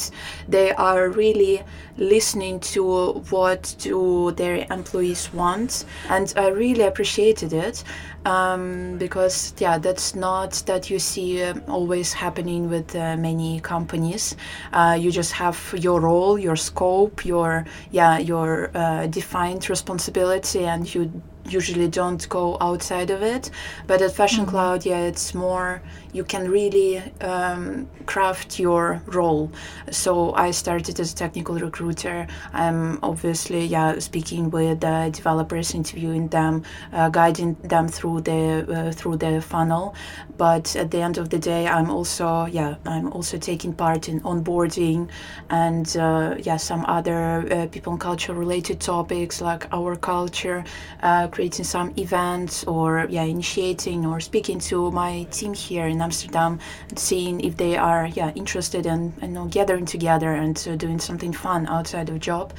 They 0.47 0.71
are 0.71 1.09
really 1.09 1.63
listening 1.97 2.61
to 2.61 3.21
what 3.29 3.75
do 3.77 4.31
their 4.31 4.65
employees 4.71 5.33
want. 5.33 5.85
And 6.09 6.33
i 6.37 6.47
really 6.47 6.83
appreciated 6.83 7.51
it 7.51 7.83
um, 8.25 8.97
because 8.97 9.53
yeah 9.57 9.77
that's 9.77 10.15
not 10.15 10.51
that 10.65 10.89
you 10.89 10.99
see 10.99 11.43
uh, 11.43 11.55
always 11.67 12.13
happening 12.13 12.69
with 12.69 12.95
uh, 12.95 13.17
many 13.17 13.59
companies. 13.59 14.37
Uh, 14.71 14.97
you 14.99 15.11
just 15.11 15.33
have 15.33 15.57
your 15.77 15.99
role 15.99 16.39
your 16.39 16.55
scope 16.55 17.25
your 17.25 17.65
yeah 17.91 18.17
your 18.17 18.60
uh, 18.73 19.07
defined 19.07 19.69
responsibility 19.69 20.65
and 20.65 20.93
you 20.93 21.01
usually 21.49 21.87
don't 21.87 22.27
go 22.29 22.57
outside 22.61 23.09
of 23.09 23.21
it 23.23 23.49
but 23.87 24.01
at 24.01 24.11
fashion 24.13 24.43
mm-hmm. 24.43 24.51
cloud 24.51 24.85
yeah 24.85 24.99
it's 25.11 25.33
more 25.33 25.81
you 26.13 26.23
can 26.23 26.49
really 26.49 26.97
um, 27.21 27.87
craft 28.05 28.59
your 28.59 29.01
role. 29.07 29.51
So 29.91 30.33
I 30.33 30.51
started 30.51 30.99
as 30.99 31.13
a 31.13 31.15
technical 31.15 31.55
recruiter. 31.55 32.27
I'm 32.53 32.99
obviously 33.03 33.65
yeah 33.65 33.99
speaking 33.99 34.49
with 34.49 34.83
uh, 34.83 35.09
developers, 35.09 35.73
interviewing 35.73 36.27
them, 36.27 36.63
uh, 36.93 37.09
guiding 37.09 37.55
them 37.63 37.87
through 37.87 38.21
the 38.21 38.65
uh, 38.69 38.91
through 38.91 39.17
the 39.17 39.41
funnel. 39.41 39.95
But 40.37 40.75
at 40.75 40.91
the 40.91 41.01
end 41.01 41.17
of 41.17 41.29
the 41.29 41.39
day, 41.39 41.67
I'm 41.67 41.89
also 41.89 42.45
yeah 42.45 42.75
I'm 42.85 43.11
also 43.11 43.37
taking 43.37 43.73
part 43.73 44.09
in 44.09 44.21
onboarding 44.21 45.09
and 45.49 45.95
uh, 45.97 46.35
yeah 46.39 46.57
some 46.57 46.85
other 46.85 47.47
uh, 47.51 47.67
people 47.67 47.93
and 47.93 47.99
culture 47.99 48.33
related 48.33 48.79
topics 48.79 49.41
like 49.41 49.67
our 49.71 49.95
culture, 49.95 50.63
uh, 51.03 51.27
creating 51.27 51.65
some 51.65 51.93
events 51.97 52.63
or 52.65 53.07
yeah 53.09 53.23
initiating 53.23 54.05
or 54.05 54.19
speaking 54.19 54.59
to 54.59 54.91
my 54.91 55.23
team 55.31 55.53
here 55.53 55.87
in 55.87 56.00
Amsterdam 56.01 56.59
and 56.89 56.99
seeing 56.99 57.39
if 57.41 57.57
they 57.57 57.77
are 57.77 58.07
yeah 58.07 58.31
interested 58.35 58.85
in 58.85 59.13
you 59.21 59.27
know 59.29 59.45
gathering 59.45 59.85
together 59.85 60.31
and 60.33 60.55
uh, 60.67 60.75
doing 60.75 60.99
something 60.99 61.33
fun 61.33 61.67
outside 61.67 62.09
of 62.09 62.19
job. 62.19 62.53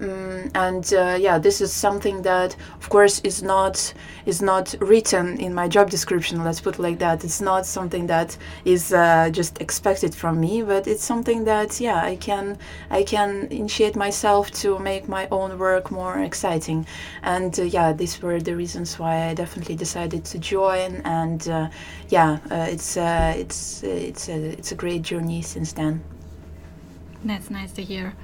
Um, 0.00 0.50
and 0.54 0.84
uh, 0.92 1.16
yeah 1.18 1.38
this 1.38 1.60
is 1.60 1.72
something 1.72 2.22
that 2.22 2.56
of 2.80 2.88
course 2.88 3.20
is 3.20 3.42
not 3.42 3.94
is 4.26 4.40
not 4.42 4.74
written 4.80 5.38
in 5.38 5.54
my 5.54 5.68
job 5.68 5.90
description 5.90 6.44
let's 6.44 6.60
put 6.60 6.74
it 6.78 6.82
like 6.82 6.98
that. 6.98 7.24
It's 7.24 7.40
not 7.40 7.66
something 7.66 8.06
that 8.06 8.36
is 8.64 8.92
uh, 8.92 9.30
just 9.30 9.60
expected 9.60 10.14
from 10.14 10.40
me 10.40 10.62
but 10.62 10.86
it's 10.86 11.04
something 11.04 11.44
that 11.44 11.80
yeah 11.80 12.00
I 12.02 12.16
can 12.16 12.58
I 12.90 13.02
can 13.02 13.48
initiate 13.50 13.96
myself 13.96 14.50
to 14.62 14.78
make 14.78 15.08
my 15.08 15.28
own 15.30 15.58
work 15.58 15.90
more 15.90 16.18
exciting. 16.18 16.86
And 17.22 17.58
uh, 17.58 17.62
yeah 17.62 17.92
these 17.92 18.20
were 18.22 18.40
the 18.40 18.54
reasons 18.56 18.98
why 18.98 19.28
I 19.28 19.34
definitely 19.34 19.76
decided 19.76 20.24
to 20.26 20.38
join 20.38 21.02
and 21.04 21.48
uh, 21.48 21.68
yeah 22.08 22.38
uh, 22.50 22.66
it's 22.88 22.96
uh, 22.96 23.34
it's 23.36 23.82
it's 23.82 24.28
a, 24.28 24.58
it's 24.58 24.72
a 24.72 24.74
great 24.74 25.02
journey 25.02 25.42
since 25.42 25.72
then. 25.72 26.02
That's 27.24 27.50
nice 27.50 27.72
to 27.72 27.82
hear. 27.82 28.14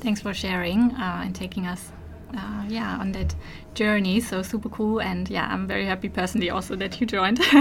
Thanks 0.00 0.20
for 0.20 0.34
sharing 0.34 0.90
uh, 0.92 1.22
and 1.24 1.34
taking 1.34 1.66
us 1.66 1.92
uh, 2.36 2.64
yeah 2.68 2.98
on 2.98 3.12
that 3.12 3.34
journey 3.78 4.20
so 4.20 4.42
super 4.42 4.68
cool. 4.68 5.00
And 5.00 5.30
yeah 5.30 5.46
i'm 5.52 5.66
very 5.66 5.86
happy 5.86 6.08
personally 6.08 6.50
also 6.50 6.76
that 6.76 7.00
you 7.00 7.06
joined. 7.06 7.38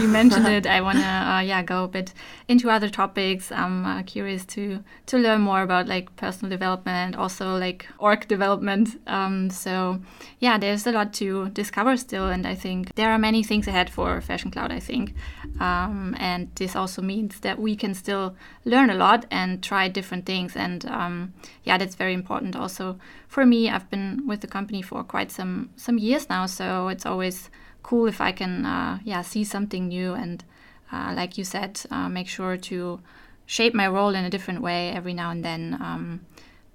You 0.00 0.08
mentioned 0.20 0.46
it. 0.46 0.66
I 0.66 0.80
want 0.80 0.98
to 0.98 1.04
uh, 1.04 1.40
yeah 1.40 1.62
go 1.62 1.84
a 1.84 1.88
bit 1.88 2.12
into 2.48 2.70
other 2.70 2.88
topics. 2.88 3.52
I'm 3.52 3.84
uh, 3.84 4.02
curious 4.02 4.44
to 4.54 4.62
to 5.06 5.18
learn 5.18 5.40
more 5.40 5.62
about 5.62 5.86
like 5.86 6.06
personal 6.16 6.50
development 6.50 7.16
also 7.16 7.56
like 7.66 7.86
org 7.98 8.26
development. 8.28 8.86
Um, 9.06 9.50
so 9.50 10.00
yeah 10.40 10.58
there's 10.58 10.86
a 10.86 10.92
lot 10.92 11.12
to 11.14 11.48
discover 11.50 11.96
still 11.96 12.28
and 12.34 12.46
i 12.46 12.54
think 12.54 12.94
there 12.94 13.10
are 13.10 13.18
many 13.18 13.42
things 13.42 13.68
ahead 13.68 13.90
for 13.90 14.20
fashion 14.20 14.50
cloud 14.50 14.72
i 14.72 14.80
think. 14.80 15.14
Um, 15.60 16.16
and 16.18 16.48
this 16.54 16.74
also 16.76 17.02
means 17.02 17.40
that 17.40 17.58
we 17.58 17.76
can 17.76 17.94
still 17.94 18.34
learn 18.64 18.90
a 18.90 18.94
lot 18.94 19.26
and 19.30 19.62
try 19.62 19.88
different 19.88 20.24
things. 20.26 20.56
And 20.56 20.84
um, 20.86 21.32
yeah 21.64 21.78
that's 21.78 21.96
very 21.96 22.14
important 22.14 22.56
also 22.56 22.98
for 23.34 23.44
me 23.44 23.68
i've 23.68 23.90
been 23.90 24.22
with 24.28 24.40
the 24.42 24.46
company 24.46 24.80
for 24.80 25.02
quite 25.02 25.30
some 25.32 25.68
some 25.76 25.98
years 25.98 26.28
now, 26.28 26.46
so 26.46 26.86
it's 26.88 27.04
always 27.04 27.50
cool 27.82 28.06
if 28.06 28.20
I 28.20 28.32
can 28.32 28.64
uh, 28.64 28.98
yeah 29.04 29.22
see 29.22 29.44
something 29.44 29.88
new 29.88 30.14
and 30.14 30.44
uh, 30.92 31.12
like 31.16 31.36
you 31.38 31.44
said, 31.44 31.80
uh, 31.90 32.08
make 32.08 32.28
sure 32.28 32.56
to 32.56 33.00
shape 33.46 33.74
my 33.74 33.88
role 33.88 34.14
in 34.14 34.24
a 34.24 34.30
different 34.30 34.62
way 34.62 34.90
every 34.90 35.14
now 35.14 35.30
and 35.30 35.44
then 35.44 35.74
um, 35.80 36.20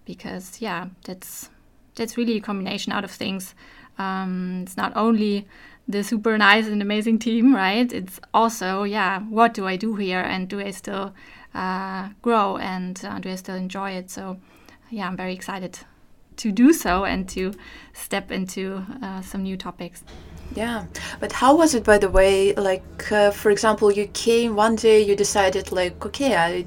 because 0.05 0.61
yeah 0.61 0.87
that's 1.05 1.49
that's 1.95 2.17
really 2.17 2.37
a 2.37 2.41
combination 2.41 2.91
out 2.91 3.03
of 3.03 3.11
things. 3.11 3.55
Um, 3.97 4.61
it's 4.63 4.77
not 4.77 4.91
only 4.95 5.47
the 5.87 6.03
super 6.03 6.37
nice 6.37 6.67
and 6.67 6.81
amazing 6.81 7.19
team, 7.19 7.55
right? 7.55 7.91
It's 7.91 8.19
also 8.33 8.83
yeah, 8.83 9.21
what 9.21 9.53
do 9.53 9.65
I 9.65 9.77
do 9.77 9.95
here 9.95 10.21
and 10.21 10.49
do 10.49 10.59
I 10.59 10.71
still 10.71 11.13
uh, 11.55 12.09
grow 12.21 12.57
and 12.57 12.99
uh, 13.05 13.19
do 13.19 13.29
I 13.29 13.35
still 13.35 13.55
enjoy 13.55 13.91
it? 13.91 14.09
So 14.11 14.37
yeah, 14.89 15.07
I'm 15.07 15.17
very 15.17 15.33
excited 15.33 15.79
to 16.39 16.51
do 16.51 16.73
so 16.73 17.05
and 17.05 17.27
to 17.29 17.53
step 17.93 18.31
into 18.31 18.83
uh, 19.03 19.21
some 19.21 19.43
new 19.43 19.57
topics. 19.57 20.03
Yeah, 20.55 20.85
but 21.19 21.31
how 21.31 21.55
was 21.55 21.75
it, 21.75 21.83
by 21.83 21.99
the 21.99 22.09
way? 22.09 22.53
Like, 22.55 23.11
uh, 23.11 23.31
for 23.31 23.51
example, 23.51 23.91
you 23.91 24.07
came 24.07 24.55
one 24.55 24.75
day, 24.75 24.99
you 25.01 25.15
decided, 25.15 25.71
like, 25.71 26.03
okay, 26.05 26.35
I 26.35 26.65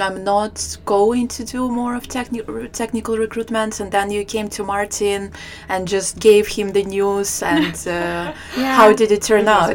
I'm 0.00 0.22
not 0.22 0.76
going 0.84 1.28
to 1.28 1.44
do 1.44 1.68
more 1.70 1.94
of 1.94 2.08
techni- 2.08 2.72
technical 2.72 3.16
recruitment. 3.16 3.80
And 3.80 3.90
then 3.90 4.10
you 4.10 4.24
came 4.24 4.48
to 4.50 4.62
Martin 4.62 5.32
and 5.68 5.88
just 5.88 6.20
gave 6.20 6.46
him 6.46 6.72
the 6.72 6.84
news. 6.84 7.42
And 7.42 7.74
uh, 7.86 8.34
yeah. 8.56 8.74
how 8.74 8.92
did 8.92 9.10
it 9.10 9.22
turn 9.22 9.42
it 9.42 9.48
out? 9.48 9.70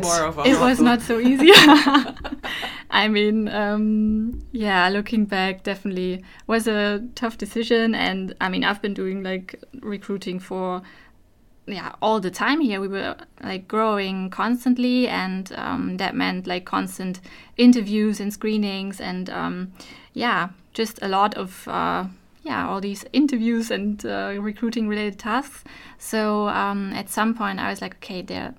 it 0.45 0.59
was 0.59 0.79
not 0.89 1.01
so 1.01 1.19
easy. 1.19 1.51
I 2.91 3.07
mean, 3.07 3.47
um, 3.49 4.43
yeah, 4.51 4.87
looking 4.89 5.25
back, 5.25 5.63
definitely 5.63 6.23
was 6.45 6.67
a 6.67 7.03
tough 7.15 7.37
decision. 7.37 7.95
And 7.95 8.35
I 8.39 8.49
mean, 8.49 8.63
I've 8.63 8.81
been 8.81 8.93
doing 8.93 9.23
like 9.23 9.61
recruiting 9.81 10.39
for 10.39 10.83
yeah 11.65 11.93
all 12.01 12.19
the 12.19 12.31
time 12.31 12.61
here. 12.61 12.79
We 12.81 12.87
were 12.87 13.15
like 13.41 13.67
growing 13.67 14.29
constantly 14.29 15.07
and 15.07 15.51
um, 15.55 15.97
that 15.97 16.15
meant 16.15 16.47
like 16.47 16.65
constant 16.65 17.21
interviews 17.57 18.19
and 18.19 18.33
screenings 18.33 18.99
and 18.99 19.29
um, 19.29 19.73
yeah 20.13 20.49
just 20.73 20.99
a 21.01 21.07
lot 21.07 21.35
of 21.35 21.67
uh, 21.67 22.05
yeah 22.43 22.67
all 22.67 22.81
these 22.81 23.05
interviews 23.13 23.71
and 23.71 24.05
uh, 24.05 24.35
recruiting 24.39 24.87
related 24.87 25.19
tasks. 25.19 25.63
So 25.97 26.49
um, 26.49 26.93
at 26.93 27.09
some 27.09 27.33
point 27.33 27.59
i 27.59 27.69
was 27.69 27.81
like 27.81 27.95
okay 27.95 28.21
there 28.21 28.53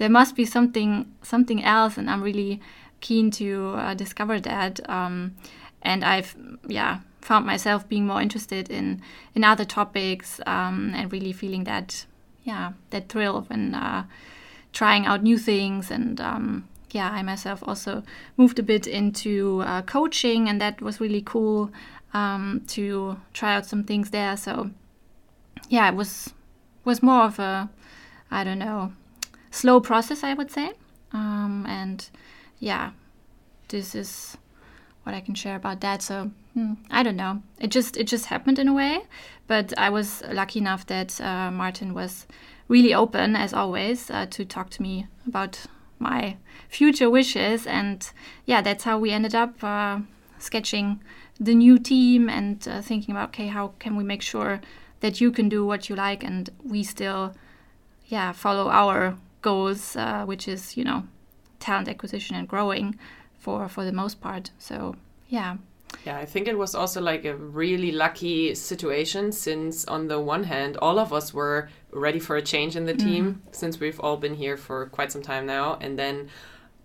there 0.00 0.08
must 0.08 0.34
be 0.34 0.44
something 0.44 1.12
something 1.22 1.62
else 1.62 1.98
and 1.98 2.10
i'm 2.10 2.22
really 2.22 2.60
keen 3.00 3.30
to 3.30 3.74
uh, 3.76 3.94
discover 3.94 4.40
that 4.40 4.80
um, 4.88 5.36
and 5.82 6.04
i've 6.04 6.34
yeah 6.66 7.00
found 7.20 7.44
myself 7.46 7.86
being 7.88 8.06
more 8.06 8.20
interested 8.20 8.70
in 8.70 9.00
in 9.34 9.44
other 9.44 9.64
topics 9.64 10.40
um, 10.46 10.92
and 10.94 11.12
really 11.12 11.32
feeling 11.32 11.64
that 11.64 12.06
yeah 12.44 12.72
that 12.90 13.08
thrill 13.08 13.42
when 13.42 13.74
uh, 13.74 14.04
trying 14.72 15.06
out 15.06 15.22
new 15.22 15.38
things 15.38 15.90
and 15.90 16.20
um, 16.20 16.68
yeah 16.90 17.10
I 17.10 17.22
myself 17.22 17.62
also 17.66 18.02
moved 18.36 18.58
a 18.58 18.62
bit 18.62 18.86
into 18.86 19.62
uh, 19.62 19.82
coaching 19.82 20.48
and 20.48 20.60
that 20.60 20.80
was 20.80 21.00
really 21.00 21.22
cool 21.22 21.70
um, 22.12 22.62
to 22.68 23.16
try 23.32 23.54
out 23.54 23.66
some 23.66 23.84
things 23.84 24.10
there. 24.10 24.36
So 24.36 24.70
yeah 25.68 25.88
it 25.88 25.94
was 25.94 26.32
was 26.84 27.02
more 27.02 27.24
of 27.24 27.38
a 27.38 27.68
I 28.30 28.44
don't 28.44 28.58
know 28.58 28.92
slow 29.50 29.80
process 29.80 30.24
I 30.24 30.34
would 30.34 30.50
say. 30.50 30.72
Um, 31.12 31.66
and 31.68 32.08
yeah 32.58 32.92
this 33.68 33.94
is 33.94 34.36
what 35.04 35.14
I 35.14 35.20
can 35.20 35.34
share 35.34 35.56
about 35.56 35.80
that. 35.80 36.02
So 36.02 36.30
hmm, 36.54 36.74
I 36.90 37.02
don't 37.02 37.16
know 37.16 37.42
it 37.60 37.70
just 37.70 37.96
it 37.96 38.06
just 38.06 38.26
happened 38.26 38.58
in 38.58 38.68
a 38.68 38.72
way 38.72 39.02
but 39.50 39.76
I 39.76 39.90
was 39.90 40.22
lucky 40.30 40.60
enough 40.60 40.86
that 40.86 41.20
uh, 41.20 41.50
Martin 41.50 41.92
was 41.92 42.26
really 42.70 42.94
open, 42.94 43.34
as 43.34 43.52
always, 43.52 44.08
uh, 44.10 44.26
to 44.26 44.44
talk 44.44 44.70
to 44.70 44.80
me 44.80 45.08
about 45.26 45.66
my 45.98 46.36
future 46.68 47.10
wishes. 47.10 47.66
And 47.66 48.08
yeah, 48.46 48.62
that's 48.62 48.84
how 48.84 48.96
we 48.96 49.10
ended 49.10 49.34
up 49.34 49.62
uh, 49.62 49.98
sketching 50.38 51.02
the 51.40 51.52
new 51.52 51.80
team 51.80 52.28
and 52.28 52.66
uh, 52.68 52.80
thinking 52.80 53.12
about, 53.12 53.30
okay, 53.30 53.48
how 53.48 53.74
can 53.80 53.96
we 53.96 54.04
make 54.04 54.22
sure 54.22 54.60
that 55.00 55.20
you 55.20 55.32
can 55.32 55.48
do 55.48 55.66
what 55.66 55.88
you 55.88 55.96
like 55.96 56.22
and 56.22 56.48
we 56.62 56.84
still, 56.84 57.34
yeah, 58.06 58.30
follow 58.30 58.70
our 58.70 59.16
goals, 59.42 59.96
uh, 59.96 60.24
which 60.24 60.46
is, 60.46 60.76
you 60.76 60.84
know, 60.84 61.02
talent 61.58 61.88
acquisition 61.88 62.36
and 62.36 62.46
growing 62.46 62.96
for 63.36 63.68
for 63.68 63.84
the 63.84 63.92
most 63.92 64.20
part. 64.20 64.52
So 64.58 64.94
yeah, 65.28 65.56
yeah, 66.04 66.16
I 66.16 66.24
think 66.24 66.48
it 66.48 66.56
was 66.56 66.74
also 66.74 67.00
like 67.00 67.24
a 67.24 67.34
really 67.34 67.92
lucky 67.92 68.54
situation 68.54 69.32
since, 69.32 69.84
on 69.86 70.08
the 70.08 70.18
one 70.18 70.44
hand, 70.44 70.76
all 70.78 70.98
of 70.98 71.12
us 71.12 71.34
were 71.34 71.68
ready 71.92 72.18
for 72.18 72.36
a 72.36 72.42
change 72.42 72.76
in 72.76 72.86
the 72.86 72.94
mm. 72.94 72.98
team 72.98 73.42
since 73.52 73.78
we've 73.80 74.00
all 74.00 74.16
been 74.16 74.34
here 74.34 74.56
for 74.56 74.86
quite 74.86 75.12
some 75.12 75.22
time 75.22 75.46
now. 75.46 75.76
And 75.80 75.98
then 75.98 76.28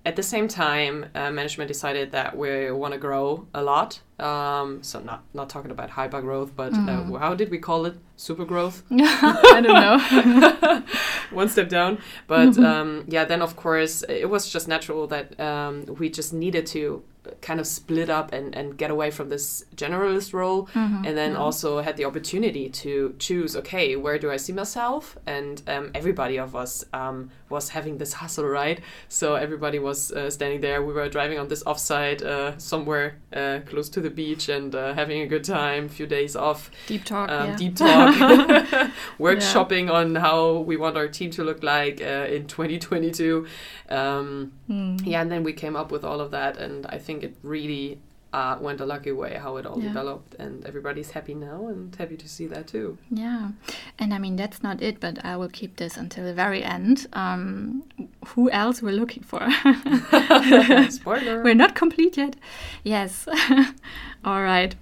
at 0.05 0.15
the 0.15 0.23
same 0.23 0.47
time, 0.47 1.07
uh, 1.15 1.31
management 1.31 1.67
decided 1.67 2.11
that 2.11 2.37
we 2.37 2.69
want 2.71 2.93
to 2.93 2.99
grow 2.99 3.47
a 3.53 3.63
lot. 3.63 4.01
Um, 4.19 4.83
so 4.83 4.99
not 4.99 5.23
not 5.33 5.49
talking 5.49 5.71
about 5.71 5.89
hyper 5.89 6.21
growth, 6.21 6.55
but 6.55 6.73
uh, 6.73 6.77
mm. 6.77 7.15
uh, 7.15 7.19
how 7.19 7.35
did 7.35 7.49
we 7.49 7.57
call 7.57 7.85
it? 7.85 7.95
Super 8.17 8.45
growth? 8.45 8.83
I 8.91 9.61
don't 9.61 10.61
know. 10.61 10.83
One 11.31 11.49
step 11.49 11.69
down. 11.69 11.99
But 12.27 12.57
um, 12.57 13.05
yeah, 13.07 13.25
then 13.25 13.41
of 13.41 13.55
course 13.55 14.03
it 14.07 14.29
was 14.29 14.49
just 14.49 14.67
natural 14.67 15.07
that 15.07 15.39
um, 15.39 15.85
we 15.99 16.09
just 16.09 16.33
needed 16.33 16.65
to 16.67 17.03
kind 17.41 17.59
of 17.59 17.67
split 17.67 18.09
up 18.09 18.31
and, 18.33 18.55
and 18.55 18.77
get 18.77 18.91
away 18.91 19.11
from 19.11 19.29
this 19.29 19.65
generalist 19.75 20.33
role 20.33 20.67
mm-hmm. 20.67 21.05
and 21.05 21.17
then 21.17 21.33
mm-hmm. 21.33 21.41
also 21.41 21.81
had 21.81 21.97
the 21.97 22.05
opportunity 22.05 22.69
to 22.69 23.15
choose 23.19 23.55
okay 23.55 23.95
where 23.95 24.17
do 24.17 24.31
i 24.31 24.37
see 24.37 24.53
myself 24.53 25.17
and 25.25 25.61
um, 25.67 25.91
everybody 25.93 26.37
of 26.37 26.55
us 26.55 26.83
um, 26.93 27.29
was 27.49 27.69
having 27.69 27.97
this 27.97 28.13
hustle 28.13 28.45
right 28.45 28.79
so 29.07 29.35
everybody 29.35 29.79
was 29.79 30.11
uh, 30.11 30.29
standing 30.29 30.61
there 30.61 30.83
we 30.83 30.93
were 30.93 31.07
driving 31.09 31.37
on 31.37 31.47
this 31.47 31.63
offsite 31.63 32.21
uh, 32.23 32.57
somewhere 32.57 33.17
uh, 33.33 33.59
close 33.65 33.89
to 33.89 34.01
the 34.01 34.09
beach 34.09 34.49
and 34.49 34.75
uh, 34.75 34.93
having 34.93 35.21
a 35.21 35.27
good 35.27 35.43
time 35.43 35.87
few 35.87 36.07
days 36.07 36.35
off 36.35 36.71
deep 36.87 37.03
talk 37.03 37.29
um, 37.29 37.49
yeah. 37.49 37.55
deep 37.55 37.75
talk 37.75 38.15
workshopping 39.19 39.87
yeah. 39.87 39.93
on 39.93 40.15
how 40.15 40.57
we 40.57 40.75
want 40.75 40.97
our 40.97 41.07
team 41.07 41.29
to 41.29 41.43
look 41.43 41.63
like 41.63 42.01
uh, 42.01 42.27
in 42.29 42.47
2022 42.47 43.45
mm. 43.89 45.01
yeah 45.05 45.21
and 45.21 45.31
then 45.31 45.43
we 45.43 45.53
came 45.53 45.75
up 45.75 45.91
with 45.91 46.03
all 46.03 46.19
of 46.19 46.31
that 46.31 46.57
and 46.57 46.85
i 46.87 46.97
think 46.97 47.14
think 47.15 47.31
it 47.31 47.37
really 47.43 47.99
uh, 48.33 48.57
went 48.59 48.81
a 48.81 48.85
lucky 48.85 49.13
way 49.13 49.35
how 49.35 49.55
it 49.55 49.65
all 49.65 49.79
yeah. 49.79 49.87
developed 49.87 50.35
and 50.35 50.65
everybody's 50.65 51.11
happy 51.11 51.33
now 51.33 51.67
and 51.67 51.95
happy 51.95 52.17
to 52.17 52.27
see 52.27 52.47
that 52.47 52.67
too. 52.67 52.97
Yeah. 53.09 53.51
And 53.97 54.13
i 54.13 54.17
mean 54.17 54.35
that's 54.35 54.61
not 54.61 54.81
it 54.81 54.99
but 54.99 55.23
i 55.23 55.37
will 55.37 55.49
keep 55.49 55.77
this 55.77 55.95
until 55.97 56.25
the 56.25 56.33
very 56.33 56.61
end. 56.63 57.07
Um, 57.13 57.83
who 58.27 58.49
else 58.51 58.81
we're 58.81 58.99
looking 58.99 59.23
for? 59.23 59.39
Spoiler. 60.89 61.43
We're 61.43 61.55
not 61.55 61.75
complete 61.75 62.17
yet. 62.17 62.35
Yes. 62.83 63.27
All 64.25 64.43
right. 64.43 64.75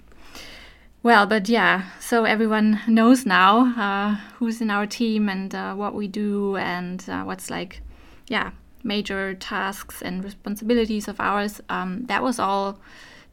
Well, 1.04 1.26
but 1.28 1.50
yeah, 1.50 1.90
so 2.00 2.24
everyone 2.24 2.80
knows 2.88 3.26
now 3.26 3.74
uh, 3.76 4.16
who's 4.38 4.62
in 4.62 4.72
our 4.72 4.88
team 4.88 5.28
and 5.28 5.54
uh, 5.54 5.74
what 5.76 5.94
we 5.94 6.08
do 6.08 6.56
and 6.56 7.04
uh, 7.10 7.24
what's 7.24 7.50
like, 7.50 7.82
yeah, 8.30 8.52
major 8.84 9.34
tasks 9.34 10.02
and 10.02 10.24
responsibilities 10.24 11.08
of 11.08 11.20
ours. 11.20 11.62
Um, 11.70 12.06
that 12.06 12.22
was 12.22 12.40
all 12.40 12.80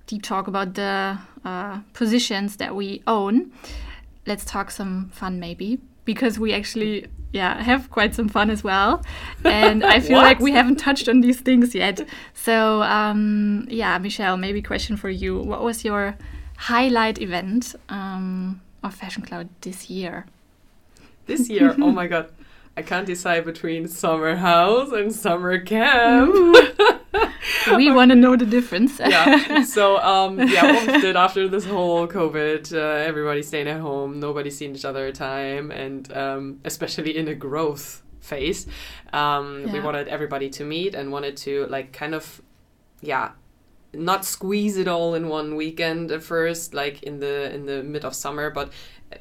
deep 0.06 0.22
talk 0.22 0.46
about 0.46 0.74
the 0.74 1.18
uh, 1.44 1.80
positions 1.92 2.56
that 2.56 2.74
we 2.74 3.02
own. 3.06 3.52
Let's 4.26 4.44
talk 4.44 4.70
some 4.70 5.10
fun, 5.12 5.40
maybe, 5.40 5.80
because 6.04 6.38
we 6.38 6.52
actually 6.52 7.06
yeah 7.32 7.62
have 7.62 7.90
quite 7.90 8.12
some 8.14 8.28
fun 8.28 8.50
as 8.50 8.64
well. 8.64 9.04
And 9.44 9.84
i 9.84 10.00
feel 10.08 10.18
like 10.18 10.40
we 10.40 10.52
haven't 10.52 10.76
touched 10.76 11.08
on 11.08 11.20
these 11.20 11.40
things 11.40 11.74
yet. 11.74 12.04
So 12.34 12.82
um, 12.82 13.66
yeah 13.70 13.98
michelle 13.98 14.36
maybe 14.36 14.62
question 14.62 14.96
for 14.96 15.10
you. 15.10 15.38
What 15.38 15.62
was 15.62 15.84
your 15.84 16.16
highlight 16.56 17.20
event 17.20 17.74
um, 17.88 18.60
of 18.82 18.94
fashion 18.94 19.22
cloud 19.22 19.48
this 19.60 19.88
year? 19.88 20.26
This 21.26 21.48
year? 21.48 21.76
Oh 21.78 21.92
my 22.00 22.08
god 22.08 22.30
i 22.80 22.82
can't 22.82 23.06
decide 23.06 23.44
between 23.44 23.86
summer 23.86 24.36
house 24.36 24.90
and 24.90 25.12
summer 25.12 25.58
camp. 25.58 26.34
We 27.76 27.90
want 27.92 28.10
to 28.10 28.14
know 28.14 28.36
the 28.36 28.46
difference. 28.46 28.98
Yeah. 28.98 29.64
So 29.76 29.98
um 29.98 30.38
yeah 30.38 30.72
what 30.72 30.86
we 30.86 31.00
did 31.00 31.16
after 31.26 31.42
this 31.54 31.66
whole 31.74 32.08
covid 32.18 32.62
uh, 32.72 33.10
everybody 33.10 33.42
staying 33.42 33.68
at 33.74 33.80
home 33.88 34.10
nobody 34.28 34.50
seeing 34.56 34.74
each 34.74 34.86
other 34.90 35.12
time 35.12 35.70
and 35.70 36.02
um, 36.22 36.42
especially 36.64 37.12
in 37.20 37.28
a 37.28 37.36
growth 37.46 38.02
phase 38.30 38.66
um, 39.12 39.46
yeah. 39.66 39.72
we 39.74 39.78
wanted 39.80 40.08
everybody 40.08 40.48
to 40.56 40.62
meet 40.64 40.94
and 40.98 41.12
wanted 41.16 41.36
to 41.46 41.52
like 41.76 41.92
kind 41.92 42.14
of 42.14 42.40
yeah 43.12 43.26
not 43.92 44.24
squeeze 44.24 44.76
it 44.82 44.88
all 44.88 45.14
in 45.14 45.28
one 45.28 45.48
weekend 45.62 46.10
at 46.10 46.22
first 46.22 46.72
like 46.72 46.96
in 47.02 47.20
the 47.20 47.36
in 47.54 47.66
the 47.66 47.82
mid 47.82 48.04
of 48.04 48.14
summer 48.14 48.50
but 48.50 48.72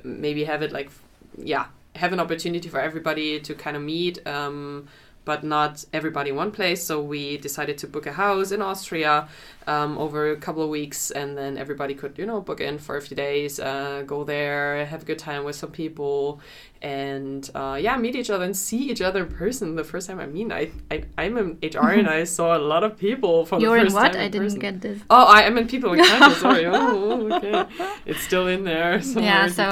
maybe 0.03 0.41
have 0.45 0.61
it 0.61 0.71
like 0.71 0.89
yeah 1.37 1.65
have 1.99 2.13
an 2.13 2.19
opportunity 2.19 2.69
for 2.69 2.79
everybody 2.79 3.39
to 3.41 3.53
kind 3.53 3.75
of 3.75 3.83
meet 3.83 4.25
um, 4.27 4.87
but 5.29 5.43
not 5.43 5.85
everybody 5.93 6.31
in 6.31 6.35
one 6.35 6.49
place. 6.49 6.83
So 6.83 6.99
we 6.99 7.37
decided 7.37 7.77
to 7.81 7.87
book 7.87 8.07
a 8.07 8.13
house 8.13 8.51
in 8.51 8.63
Austria 8.63 9.27
um, 9.67 9.95
over 9.99 10.31
a 10.31 10.37
couple 10.45 10.63
of 10.63 10.69
weeks, 10.69 11.11
and 11.11 11.37
then 11.37 11.55
everybody 11.55 11.93
could, 11.93 12.17
you 12.17 12.25
know, 12.25 12.41
book 12.41 12.59
in 12.59 12.79
for 12.79 12.97
a 12.97 13.01
few 13.07 13.15
days, 13.15 13.59
uh, 13.59 14.01
go 14.07 14.23
there, 14.23 14.83
have 14.87 15.03
a 15.03 15.05
good 15.05 15.19
time 15.19 15.43
with 15.43 15.55
some 15.55 15.69
people, 15.69 16.41
and 16.81 17.47
uh, 17.53 17.77
yeah, 17.79 17.95
meet 17.95 18.15
each 18.15 18.31
other 18.31 18.43
and 18.43 18.57
see 18.57 18.89
each 18.89 19.03
other 19.03 19.21
in 19.25 19.31
person. 19.43 19.75
The 19.75 19.83
first 19.83 20.07
time 20.07 20.19
I 20.19 20.25
mean, 20.25 20.51
I, 20.51 20.71
I 20.89 21.03
I'm 21.19 21.37
in 21.37 21.47
HR 21.61 21.91
and 21.99 22.09
I 22.09 22.23
saw 22.23 22.57
a 22.57 22.63
lot 22.73 22.83
of 22.83 22.97
people 22.97 23.45
for 23.45 23.59
You're 23.59 23.77
the 23.77 23.83
first 23.83 23.95
in 23.95 24.01
what? 24.01 24.13
time. 24.13 24.21
I 24.23 24.29
didn't 24.29 24.47
person. 24.47 24.59
get 24.67 24.81
this. 24.81 24.99
Oh, 25.11 25.25
I 25.37 25.41
am 25.43 25.59
in 25.59 25.67
people 25.67 25.93
in 25.93 26.03
Canada. 26.03 26.35
Sorry. 26.45 26.65
Oh, 26.65 27.31
okay. 27.33 27.65
It's 28.07 28.21
still 28.21 28.47
in 28.47 28.63
there. 28.63 28.97
Yeah. 28.97 29.45
So 29.45 29.65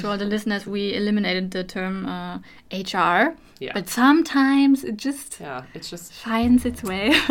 to 0.00 0.08
all 0.08 0.18
the 0.18 0.30
listeners, 0.34 0.66
we 0.66 0.96
eliminated 0.96 1.52
the 1.52 1.62
term 1.62 2.06
uh, 2.06 2.38
HR 2.72 3.36
yeah. 3.58 3.72
But 3.72 3.88
sometimes 3.88 4.84
it 4.84 4.96
just 4.96 5.40
yeah, 5.40 5.64
it's 5.74 5.88
just 5.88 6.12
finds 6.12 6.64
its 6.66 6.82
way. 6.82 7.10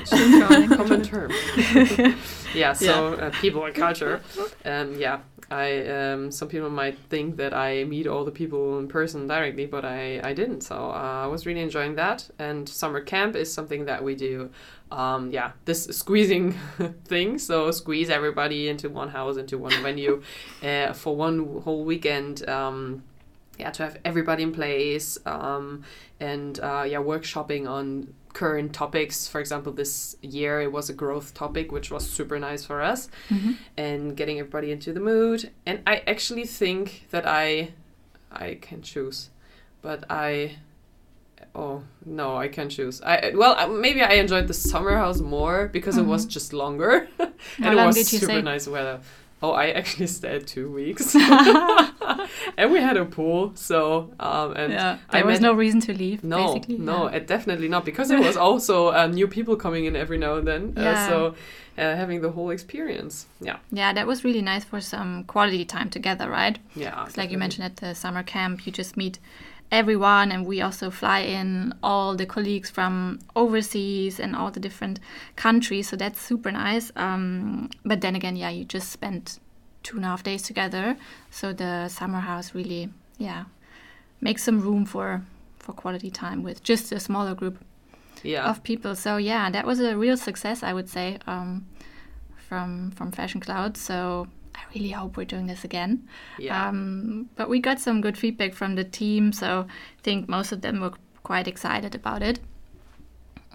it's 0.00 0.12
a 0.12 0.76
common 0.76 1.02
term. 1.12 1.30
yeah. 2.54 2.72
So 2.72 3.16
yeah. 3.16 3.24
Uh, 3.26 3.30
people 3.40 3.64
and 3.64 3.74
culture. 3.74 4.20
Um, 4.64 4.98
yeah. 4.98 5.20
I 5.50 5.86
um, 5.86 6.30
some 6.30 6.48
people 6.48 6.70
might 6.70 6.98
think 7.10 7.36
that 7.36 7.52
I 7.52 7.84
meet 7.84 8.06
all 8.06 8.24
the 8.24 8.32
people 8.32 8.78
in 8.78 8.88
person 8.88 9.28
directly, 9.28 9.66
but 9.66 9.84
I, 9.84 10.20
I 10.24 10.32
didn't. 10.32 10.62
So 10.62 10.74
uh, 10.74 11.22
I 11.24 11.26
was 11.26 11.46
really 11.46 11.60
enjoying 11.60 11.94
that. 11.96 12.28
And 12.38 12.68
summer 12.68 13.00
camp 13.00 13.36
is 13.36 13.52
something 13.52 13.84
that 13.84 14.02
we 14.02 14.14
do. 14.14 14.50
Um, 14.90 15.30
yeah, 15.30 15.52
this 15.66 15.84
squeezing 15.84 16.54
thing. 17.04 17.38
So 17.38 17.70
squeeze 17.70 18.10
everybody 18.10 18.68
into 18.68 18.88
one 18.88 19.10
house, 19.10 19.36
into 19.36 19.58
one 19.58 19.80
venue, 19.82 20.22
uh, 20.62 20.94
for 20.94 21.14
one 21.14 21.60
whole 21.62 21.84
weekend. 21.84 22.48
Um, 22.48 23.04
yeah 23.58 23.70
to 23.70 23.82
have 23.84 23.98
everybody 24.04 24.42
in 24.42 24.52
place 24.52 25.18
um, 25.26 25.82
and 26.20 26.60
uh, 26.60 26.84
yeah 26.86 26.98
workshopping 26.98 27.68
on 27.68 28.12
current 28.32 28.72
topics. 28.72 29.28
For 29.28 29.40
example 29.40 29.72
this 29.72 30.16
year 30.20 30.60
it 30.60 30.72
was 30.72 30.90
a 30.90 30.92
growth 30.92 31.34
topic 31.34 31.72
which 31.72 31.90
was 31.90 32.08
super 32.08 32.38
nice 32.38 32.64
for 32.64 32.82
us 32.82 33.08
mm-hmm. 33.28 33.52
and 33.76 34.16
getting 34.16 34.38
everybody 34.38 34.72
into 34.72 34.92
the 34.92 35.00
mood. 35.00 35.50
And 35.64 35.80
i 35.86 36.02
actually 36.06 36.44
think 36.44 37.06
that 37.10 37.26
i 37.26 37.72
i 38.30 38.58
can 38.60 38.82
choose 38.82 39.30
but 39.80 40.04
i 40.10 40.56
oh 41.54 41.82
no 42.04 42.36
i 42.36 42.48
can't 42.48 42.70
choose. 42.70 43.00
I 43.02 43.32
well 43.34 43.68
maybe 43.68 44.02
i 44.02 44.14
enjoyed 44.14 44.48
the 44.48 44.54
summer 44.54 44.96
house 44.96 45.20
more 45.20 45.68
because 45.68 45.96
it 45.96 46.02
was 46.02 46.22
mm-hmm. 46.22 46.30
just 46.30 46.52
longer. 46.52 47.08
And 47.58 47.78
it 47.78 47.84
was 47.84 48.08
super 48.08 48.42
nice 48.42 48.66
weather 48.66 49.00
Oh, 49.44 49.50
I 49.52 49.66
actually 49.80 50.06
stayed 50.20 50.46
two 50.46 50.70
weeks, 50.70 51.14
and 52.56 52.72
we 52.72 52.80
had 52.80 52.96
a 52.96 53.04
pool. 53.04 53.52
So, 53.56 54.10
um, 54.18 54.56
and 54.56 54.72
yeah, 54.72 54.98
there 55.12 55.22
I 55.22 55.26
was 55.26 55.40
no 55.40 55.52
reason 55.52 55.80
to 55.82 55.92
leave. 55.92 56.24
No, 56.24 56.54
basically. 56.54 56.78
no, 56.78 57.10
yeah. 57.10 57.18
definitely 57.18 57.68
not, 57.68 57.84
because 57.84 58.08
there 58.08 58.22
was 58.22 58.38
also 58.38 58.88
uh, 58.92 59.06
new 59.06 59.28
people 59.28 59.56
coming 59.56 59.84
in 59.84 59.96
every 59.96 60.16
now 60.16 60.36
and 60.36 60.48
then. 60.48 60.72
Uh, 60.78 60.80
yeah. 60.80 61.04
Uh, 61.04 61.08
so, 61.08 61.34
uh, 61.76 61.94
having 61.94 62.22
the 62.22 62.30
whole 62.30 62.48
experience, 62.48 63.26
yeah. 63.38 63.58
Yeah, 63.70 63.92
that 63.92 64.06
was 64.06 64.24
really 64.24 64.40
nice 64.40 64.64
for 64.64 64.80
some 64.80 65.24
quality 65.24 65.66
time 65.66 65.90
together, 65.90 66.30
right? 66.30 66.58
Yeah. 66.74 67.06
Like 67.14 67.30
you 67.30 67.36
mentioned 67.36 67.66
at 67.66 67.76
the 67.76 67.94
summer 67.94 68.22
camp, 68.22 68.66
you 68.66 68.72
just 68.72 68.96
meet 68.96 69.18
everyone 69.70 70.30
and 70.30 70.46
we 70.46 70.60
also 70.60 70.90
fly 70.90 71.20
in 71.20 71.74
all 71.82 72.14
the 72.14 72.26
colleagues 72.26 72.70
from 72.70 73.18
overseas 73.34 74.20
and 74.20 74.36
all 74.36 74.50
the 74.50 74.60
different 74.60 75.00
countries 75.36 75.88
so 75.88 75.96
that's 75.96 76.20
super 76.20 76.52
nice. 76.52 76.92
Um, 76.96 77.70
but 77.84 78.00
then 78.00 78.14
again 78.14 78.36
yeah 78.36 78.50
you 78.50 78.64
just 78.64 78.90
spent 78.90 79.40
two 79.82 79.96
and 79.96 80.04
a 80.04 80.08
half 80.08 80.22
days 80.22 80.42
together 80.42 80.96
so 81.30 81.52
the 81.52 81.88
summer 81.88 82.20
house 82.20 82.54
really 82.54 82.88
yeah 83.18 83.44
makes 84.20 84.42
some 84.42 84.60
room 84.60 84.86
for 84.86 85.22
for 85.58 85.72
quality 85.72 86.10
time 86.10 86.42
with 86.42 86.62
just 86.62 86.92
a 86.92 87.00
smaller 87.00 87.34
group 87.34 87.58
yeah. 88.22 88.48
of 88.48 88.62
people. 88.62 88.94
So 88.94 89.16
yeah 89.16 89.50
that 89.50 89.66
was 89.66 89.80
a 89.80 89.96
real 89.96 90.16
success 90.16 90.62
i 90.62 90.72
would 90.72 90.88
say 90.88 91.18
um, 91.26 91.66
from 92.36 92.90
from 92.92 93.12
fashion 93.12 93.40
cloud. 93.40 93.76
So 93.76 94.28
I 94.54 94.60
really 94.74 94.90
hope 94.90 95.16
we're 95.16 95.24
doing 95.24 95.46
this 95.46 95.64
again. 95.64 96.08
Yeah. 96.38 96.68
Um, 96.68 97.28
but 97.36 97.48
we 97.48 97.60
got 97.60 97.80
some 97.80 98.00
good 98.00 98.16
feedback 98.16 98.54
from 98.54 98.74
the 98.76 98.84
team, 98.84 99.32
so 99.32 99.66
I 99.68 100.02
think 100.02 100.28
most 100.28 100.52
of 100.52 100.60
them 100.60 100.80
were 100.80 100.92
quite 101.22 101.48
excited 101.48 101.94
about 101.94 102.22
it. 102.22 102.38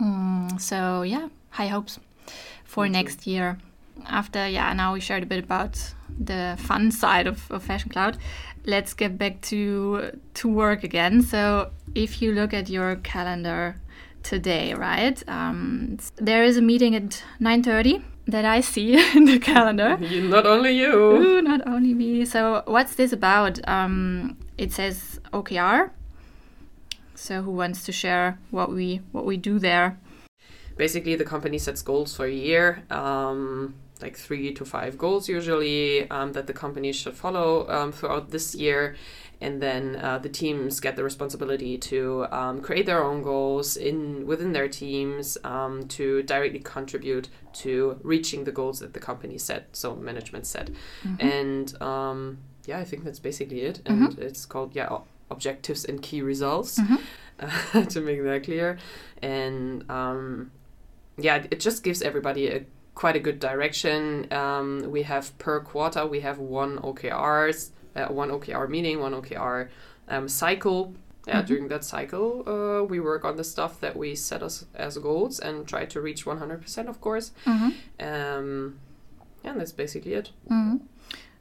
Mm, 0.01 0.59
so 0.59 1.03
yeah, 1.03 1.29
high 1.51 1.67
hopes 1.67 1.99
for 2.63 2.87
next 2.87 3.27
year. 3.27 3.57
After 4.05 4.47
yeah, 4.47 4.73
now 4.73 4.93
we 4.93 4.99
shared 4.99 5.23
a 5.23 5.25
bit 5.25 5.43
about 5.43 5.93
the 6.17 6.57
fun 6.59 6.91
side 6.91 7.27
of, 7.27 7.49
of 7.51 7.63
Fashion 7.63 7.89
Cloud. 7.89 8.17
Let's 8.65 8.93
get 8.93 9.17
back 9.17 9.41
to 9.41 10.19
to 10.35 10.47
work 10.47 10.83
again. 10.83 11.21
So 11.21 11.71
if 11.95 12.21
you 12.21 12.31
look 12.33 12.53
at 12.53 12.69
your 12.69 12.95
calendar 12.97 13.75
today, 14.23 14.73
right? 14.73 15.21
Um, 15.27 15.97
there 16.15 16.43
is 16.43 16.57
a 16.57 16.61
meeting 16.61 16.95
at 16.95 17.23
nine 17.39 17.63
thirty 17.63 18.01
that 18.31 18.45
I 18.45 18.61
see 18.61 18.93
in 19.15 19.25
the 19.25 19.39
calendar. 19.39 19.97
not 20.21 20.45
only 20.45 20.71
you. 20.77 20.93
Ooh, 20.93 21.41
not 21.41 21.65
only 21.67 21.93
me. 21.93 22.25
So 22.25 22.63
what's 22.65 22.95
this 22.95 23.11
about? 23.11 23.59
Um, 23.67 24.37
it 24.57 24.71
says 24.71 25.19
OKR. 25.33 25.91
So 27.15 27.41
who 27.41 27.51
wants 27.51 27.83
to 27.85 27.91
share 27.91 28.39
what 28.51 28.71
we 28.71 29.01
what 29.11 29.25
we 29.25 29.37
do 29.37 29.59
there? 29.59 29.97
Basically, 30.77 31.15
the 31.15 31.25
company 31.25 31.57
sets 31.57 31.81
goals 31.81 32.15
for 32.15 32.25
a 32.25 32.31
year. 32.31 32.83
Um, 32.89 33.75
like 34.01 34.15
three 34.15 34.53
to 34.53 34.65
five 34.65 34.97
goals 34.97 35.27
usually 35.27 36.09
um, 36.09 36.31
that 36.31 36.47
the 36.47 36.53
company 36.53 36.93
should 36.93 37.15
follow 37.15 37.67
um, 37.69 37.91
throughout 37.91 38.31
this 38.31 38.55
year 38.55 38.95
and 39.41 39.61
then 39.61 39.95
uh, 39.95 40.17
the 40.17 40.29
teams 40.29 40.79
get 40.79 40.95
the 40.95 41.03
responsibility 41.03 41.77
to 41.77 42.25
um, 42.31 42.61
create 42.61 42.85
their 42.85 43.03
own 43.03 43.21
goals 43.21 43.77
in 43.77 44.25
within 44.27 44.51
their 44.51 44.67
teams 44.67 45.37
um, 45.43 45.87
to 45.87 46.23
directly 46.23 46.59
contribute 46.59 47.29
to 47.53 47.99
reaching 48.03 48.43
the 48.43 48.51
goals 48.51 48.79
that 48.79 48.93
the 48.93 48.99
company 48.99 49.37
set 49.37 49.67
so 49.71 49.95
management 49.95 50.45
set 50.45 50.69
mm-hmm. 51.03 51.25
and 51.25 51.81
um, 51.81 52.37
yeah 52.65 52.79
i 52.79 52.83
think 52.83 53.03
that's 53.03 53.19
basically 53.19 53.61
it 53.61 53.81
and 53.85 54.09
mm-hmm. 54.09 54.21
it's 54.21 54.45
called 54.45 54.75
yeah 54.75 54.99
objectives 55.31 55.85
and 55.85 56.01
key 56.01 56.21
results 56.21 56.79
mm-hmm. 56.79 56.95
uh, 57.77 57.85
to 57.93 58.01
make 58.01 58.21
that 58.23 58.43
clear 58.43 58.77
and 59.21 59.89
um, 59.89 60.51
yeah 61.17 61.43
it 61.49 61.59
just 61.59 61.83
gives 61.83 62.01
everybody 62.01 62.47
a 62.47 62.65
quite 62.95 63.15
a 63.15 63.19
good 63.19 63.39
direction 63.39 64.27
um, 64.33 64.83
we 64.89 65.03
have 65.03 65.37
per 65.37 65.61
quarter 65.61 66.05
we 66.05 66.19
have 66.19 66.37
one 66.37 66.77
okrs 66.79 67.69
uh, 67.95 68.07
one 68.07 68.29
OKR 68.29 68.69
meeting, 68.69 68.99
one 68.99 69.13
OKR 69.13 69.69
um, 70.07 70.27
cycle. 70.27 70.93
Yeah, 71.27 71.39
mm-hmm. 71.39 71.47
during 71.47 71.67
that 71.67 71.83
cycle, 71.83 72.43
uh, 72.47 72.83
we 72.83 72.99
work 72.99 73.25
on 73.25 73.35
the 73.35 73.43
stuff 73.43 73.79
that 73.81 73.95
we 73.95 74.15
set 74.15 74.41
us 74.41 74.65
as 74.73 74.97
goals 74.97 75.39
and 75.39 75.67
try 75.67 75.85
to 75.85 76.01
reach 76.01 76.25
100%, 76.25 76.87
of 76.87 77.01
course. 77.01 77.31
Mm-hmm. 77.45 77.69
Um, 77.99 78.79
and 79.43 79.59
that's 79.59 79.73
basically 79.73 80.13
it. 80.13 80.31
Mm-hmm. 80.49 80.77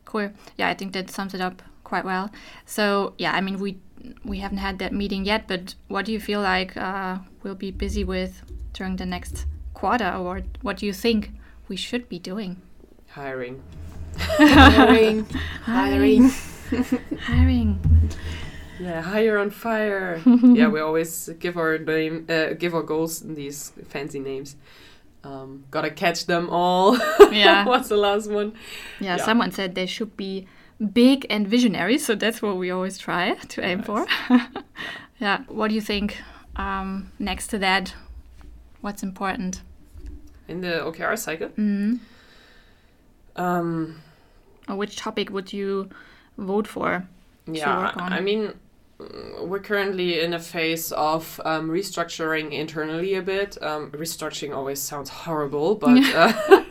Cool. 0.04 0.32
Yeah, 0.56 0.68
I 0.68 0.74
think 0.74 0.92
that 0.92 1.11
sums 1.11 1.32
it 1.32 1.40
up 1.40 1.62
quite 1.84 2.04
well. 2.04 2.30
So, 2.66 3.14
yeah, 3.18 3.32
I 3.32 3.40
mean, 3.40 3.58
we 3.58 3.78
we 4.24 4.38
haven't 4.38 4.58
had 4.58 4.78
that 4.78 4.92
meeting 4.92 5.24
yet, 5.24 5.48
but 5.48 5.74
what 5.88 6.04
do 6.06 6.12
you 6.12 6.20
feel 6.20 6.40
like 6.40 6.76
uh, 6.76 7.18
we'll 7.42 7.54
be 7.54 7.70
busy 7.70 8.04
with 8.04 8.42
during 8.72 8.96
the 8.96 9.06
next 9.06 9.46
quarter, 9.74 10.12
or 10.12 10.42
what 10.62 10.76
do 10.78 10.87
you 10.87 10.92
think 10.92 11.30
we 11.68 11.76
should 11.76 12.08
be 12.08 12.18
doing? 12.18 12.61
Hiring 13.11 13.62
hiring, 14.18 15.24
hiring. 15.64 16.31
Hiring. 17.20 17.81
Yeah, 18.78 19.00
hire 19.00 19.38
on 19.38 19.48
fire. 19.50 20.20
yeah, 20.26 20.68
we 20.68 20.81
always 20.81 21.31
give 21.38 21.57
our 21.57 21.78
name, 21.78 22.26
uh, 22.28 22.52
give 22.52 22.74
our 22.74 22.83
goals 22.83 23.20
these 23.20 23.72
fancy 23.88 24.18
names. 24.20 24.54
Um, 25.24 25.64
gotta 25.70 25.90
catch 25.90 26.26
them 26.26 26.48
all. 26.50 26.96
Yeah. 27.33 27.64
What's 27.64 27.88
the 27.88 27.96
last 27.96 28.31
one? 28.31 28.52
Yeah, 29.00 29.16
Yeah. 29.16 29.24
someone 29.24 29.50
said 29.50 29.74
they 29.74 29.87
should 29.87 30.14
be 30.16 30.46
big 30.92 31.26
and 31.31 31.48
visionary, 31.48 31.96
so 31.98 32.14
that's 32.14 32.42
what 32.42 32.57
we 32.59 32.70
always 32.70 32.98
try 32.98 33.35
to 33.35 33.64
aim 33.64 33.83
for. 33.83 34.07
yeah. 35.18 35.44
What 35.48 35.68
do 35.68 35.74
you 35.74 35.81
think? 35.81 36.18
Um, 36.57 37.12
next 37.18 37.46
to 37.48 37.59
that, 37.59 37.94
what's 38.83 39.02
important? 39.02 39.62
In 40.48 40.61
the 40.61 40.83
OKR 40.85 41.16
cycle. 41.18 41.48
Mm. 41.48 41.98
Um, 43.37 44.02
Or 44.68 44.76
which 44.76 44.96
topic 44.96 45.31
would 45.31 45.52
you 45.52 45.88
vote 46.37 46.66
for? 46.66 47.09
yeah, 47.46 47.87
work 47.87 47.96
on? 47.96 48.12
I 48.12 48.20
mean, 48.20 48.54
we're 49.40 49.61
currently 49.61 50.20
in 50.20 50.35
a 50.35 50.40
phase 50.40 50.92
of 50.92 51.40
um, 51.44 51.70
restructuring 51.70 52.52
internally 52.52 53.14
a 53.14 53.22
bit. 53.22 53.61
Um, 53.62 53.90
restructuring 53.92 54.54
always 54.54 54.81
sounds 54.81 55.09
horrible, 55.09 55.76
but 55.76 56.02
uh, 56.14 56.64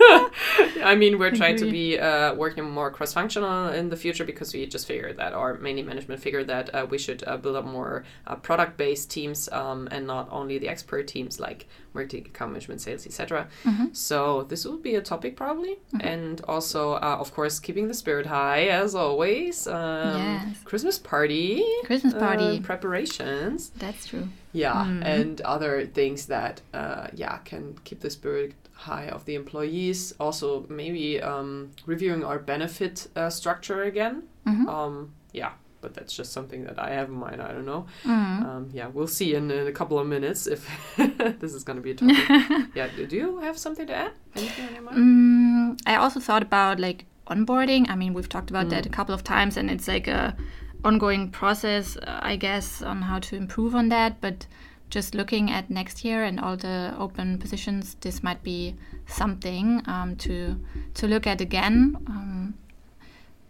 I 0.83 0.95
mean, 0.95 1.19
we're 1.19 1.31
trying 1.35 1.57
to 1.57 1.69
be 1.69 1.99
uh, 1.99 2.33
working 2.35 2.63
more 2.69 2.91
cross-functional 2.91 3.69
in 3.69 3.89
the 3.89 3.95
future 3.97 4.23
because 4.25 4.53
we 4.53 4.65
just 4.65 4.87
figured 4.87 5.17
that, 5.17 5.33
or 5.33 5.55
mainly 5.55 5.83
management 5.83 6.21
figured 6.21 6.47
that 6.47 6.73
uh, 6.73 6.85
we 6.89 6.97
should 6.97 7.23
uh, 7.27 7.37
build 7.37 7.55
up 7.55 7.65
more 7.65 8.03
uh, 8.25 8.35
product-based 8.35 9.09
teams 9.11 9.49
um, 9.51 9.87
and 9.91 10.07
not 10.07 10.27
only 10.31 10.57
the 10.57 10.69
expert 10.69 11.07
teams 11.07 11.39
like 11.39 11.67
marketing, 11.93 12.25
account 12.27 12.51
management, 12.51 12.79
sales, 12.81 13.05
etc. 13.05 13.47
Mhm. 13.63 13.95
So 13.95 14.43
this 14.43 14.65
will 14.65 14.77
be 14.77 14.95
a 14.95 15.01
topic 15.01 15.35
probably, 15.35 15.77
and 15.99 16.41
also, 16.47 16.93
uh, 16.93 17.17
of 17.19 17.33
course, 17.33 17.59
keeping 17.59 17.87
the 17.87 17.93
spirit 17.93 18.25
high 18.27 18.67
as 18.67 18.95
always. 18.95 19.67
Um, 19.67 20.17
Yes. 20.17 20.57
Christmas 20.63 20.97
party, 20.99 21.63
Christmas 21.85 22.13
uh, 22.13 22.19
party. 22.19 22.59
preparations, 22.61 23.71
That's 23.77 24.05
true. 24.05 24.27
Yeah, 24.63 24.85
Mm. 24.85 25.01
and 25.15 25.41
other 25.53 25.73
things 25.99 26.19
that 26.27 26.55
uh, 26.81 27.05
yeah 27.21 27.35
can 27.49 27.63
keep 27.87 27.99
the 28.05 28.09
spirit 28.09 28.51
high 28.89 29.07
of 29.15 29.21
the 29.27 29.35
employees. 29.41 29.99
Also, 30.19 30.47
maybe 30.81 31.05
um, 31.31 31.49
reviewing 31.93 32.23
our 32.29 32.39
benefit 32.53 32.95
uh, 33.15 33.29
structure 33.39 33.81
again. 33.91 34.15
Mhm. 34.45 34.65
Um, 34.75 34.93
yeah, 35.41 35.51
but 35.81 35.91
that's 35.95 36.13
just 36.19 36.31
something 36.37 36.61
that 36.67 36.77
I 36.87 36.89
have 36.97 37.07
in 37.13 37.17
mind. 37.27 37.39
I 37.47 37.49
don't 37.55 37.65
know. 37.73 37.83
Mm. 38.05 38.37
Um, 38.49 38.63
yeah, 38.77 38.87
we'll 38.95 39.13
see 39.19 39.29
in, 39.37 39.51
in 39.51 39.65
a 39.67 39.71
couple 39.79 39.97
of 39.99 40.07
minutes 40.15 40.41
if 40.55 40.61
this 41.41 41.53
is 41.57 41.63
going 41.67 41.77
to 41.81 41.85
be 41.87 41.91
a 41.91 41.95
topic. 41.95 42.25
yeah, 42.79 42.87
do 43.11 43.15
you 43.23 43.29
have 43.47 43.57
something 43.65 43.87
to 43.87 43.95
add? 44.05 44.11
Anything 44.35 44.65
on 44.67 44.73
your 44.77 44.83
mind? 44.87 44.97
Mm, 44.97 45.67
I 45.91 45.95
also 46.03 46.19
thought 46.19 46.43
about 46.49 46.79
like 46.79 46.99
onboarding. 47.33 47.89
I 47.89 47.95
mean, 48.01 48.13
we've 48.15 48.29
talked 48.35 48.49
about 48.49 48.69
that 48.73 48.83
Mm. 48.83 48.91
a 48.91 48.93
couple 48.97 49.13
of 49.17 49.23
times, 49.23 49.57
and 49.57 49.69
it's 49.73 49.87
like 49.87 50.07
a 50.07 50.35
ongoing 50.83 51.29
process, 51.29 51.97
uh, 51.97 52.19
I 52.21 52.35
guess, 52.35 52.81
on 52.81 53.01
how 53.01 53.19
to 53.19 53.35
improve 53.35 53.75
on 53.75 53.89
that. 53.89 54.21
But 54.21 54.47
just 54.89 55.15
looking 55.15 55.51
at 55.51 55.69
next 55.69 56.05
year 56.05 56.23
and 56.23 56.39
all 56.39 56.55
the 56.55 56.93
open 56.97 57.37
positions, 57.37 57.95
this 58.01 58.23
might 58.23 58.43
be 58.43 58.75
something 59.07 59.81
um, 59.85 60.15
to 60.17 60.59
to 60.95 61.07
look 61.07 61.27
at 61.27 61.41
again. 61.41 61.97
Um, 62.07 62.53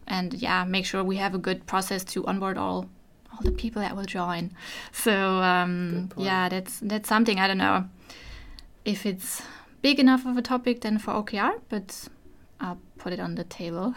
and 0.07 0.33
yeah, 0.33 0.63
make 0.63 0.85
sure 0.85 1.03
we 1.03 1.17
have 1.17 1.35
a 1.35 1.37
good 1.37 1.65
process 1.65 2.03
to 2.05 2.25
onboard 2.25 2.57
all 2.57 2.89
all 3.31 3.43
the 3.43 3.51
people 3.51 3.81
that 3.81 3.95
will 3.95 4.05
join. 4.05 4.51
So 4.91 5.13
um, 5.13 6.09
yeah, 6.17 6.49
that's 6.49 6.79
that's 6.79 7.09
something 7.09 7.39
I 7.39 7.47
don't 7.47 7.57
know 7.57 7.89
if 8.85 9.05
it's 9.05 9.41
big 9.81 9.99
enough 9.99 10.25
of 10.25 10.37
a 10.37 10.41
topic 10.41 10.81
then 10.81 10.97
for 10.97 11.11
OKR, 11.13 11.59
but 11.69 12.07
I'll 12.60 12.80
put 12.98 13.13
it 13.13 13.20
on 13.20 13.36
the 13.36 13.43
table. 13.43 13.93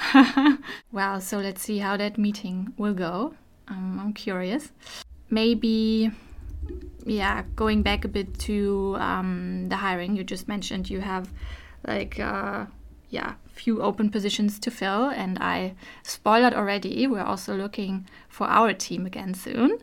well, 0.92 1.20
so 1.20 1.38
let's 1.38 1.62
see 1.62 1.78
how 1.78 1.96
that 1.96 2.18
meeting 2.18 2.72
will 2.76 2.94
go. 2.94 3.34
Um, 3.68 3.98
I'm 4.00 4.12
curious. 4.12 4.70
Maybe, 5.30 6.10
yeah, 7.04 7.44
going 7.56 7.82
back 7.82 8.04
a 8.04 8.08
bit 8.08 8.38
to 8.40 8.96
um, 8.98 9.68
the 9.68 9.76
hiring 9.76 10.16
you 10.16 10.24
just 10.24 10.48
mentioned, 10.48 10.90
you 10.90 11.00
have 11.00 11.32
like, 11.86 12.18
uh, 12.18 12.66
yeah, 13.08 13.34
few 13.52 13.82
open 13.82 14.10
positions 14.10 14.58
to 14.60 14.70
fill, 14.70 15.10
and 15.10 15.38
I 15.38 15.74
spoiled 16.02 16.54
already. 16.54 17.06
We're 17.06 17.22
also 17.22 17.56
looking 17.56 18.06
for 18.28 18.46
our 18.46 18.72
team 18.72 19.06
again 19.06 19.34
soon. 19.34 19.78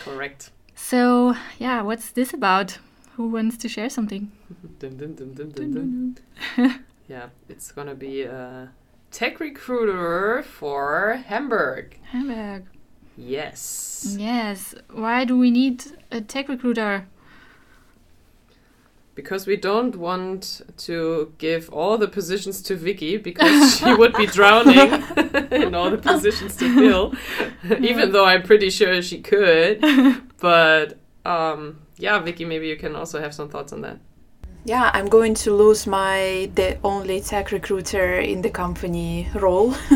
Correct. 0.00 0.50
So, 0.74 1.34
yeah, 1.58 1.82
what's 1.82 2.10
this 2.10 2.32
about? 2.32 2.78
Who 3.16 3.28
wants 3.28 3.56
to 3.58 3.68
share 3.68 3.90
something? 3.90 4.30
Dun, 4.78 4.96
dun, 4.96 5.14
dun, 5.14 5.34
dun, 5.34 5.50
dun, 5.50 6.16
dun. 6.56 6.84
yeah, 7.08 7.28
it's 7.48 7.72
gonna 7.72 7.94
be 7.94 8.22
a 8.22 8.70
tech 9.10 9.40
recruiter 9.40 10.42
for 10.42 11.22
Hamburg. 11.26 11.98
Hamburg. 12.10 12.66
Yes. 13.16 14.14
Yes. 14.16 14.74
Why 14.92 15.24
do 15.24 15.36
we 15.36 15.50
need 15.50 15.84
a 16.12 16.20
tech 16.20 16.48
recruiter? 16.48 17.08
Because 19.14 19.48
we 19.48 19.56
don't 19.56 19.96
want 19.96 20.60
to 20.76 21.32
give 21.38 21.68
all 21.70 21.98
the 21.98 22.06
positions 22.06 22.62
to 22.62 22.76
Vicky 22.76 23.16
because 23.16 23.78
she 23.78 23.92
would 23.92 24.14
be 24.14 24.26
drowning 24.26 24.76
in 25.50 25.74
all 25.74 25.90
the 25.90 25.98
positions 25.98 26.54
to 26.56 26.72
fill. 26.72 27.14
Even 27.80 28.12
though 28.12 28.24
I'm 28.24 28.44
pretty 28.44 28.70
sure 28.70 29.02
she 29.02 29.20
could. 29.20 29.82
But 30.38 30.98
um, 31.24 31.80
yeah, 31.96 32.20
Vicky, 32.20 32.44
maybe 32.44 32.68
you 32.68 32.76
can 32.76 32.94
also 32.94 33.20
have 33.20 33.34
some 33.34 33.48
thoughts 33.48 33.72
on 33.72 33.80
that. 33.80 33.98
Yeah, 34.68 34.90
I'm 34.92 35.08
going 35.08 35.32
to 35.44 35.54
lose 35.54 35.86
my 35.86 36.50
the 36.54 36.76
only 36.84 37.22
tech 37.22 37.52
recruiter 37.52 38.20
in 38.20 38.42
the 38.42 38.50
company 38.50 39.26
role. 39.34 39.72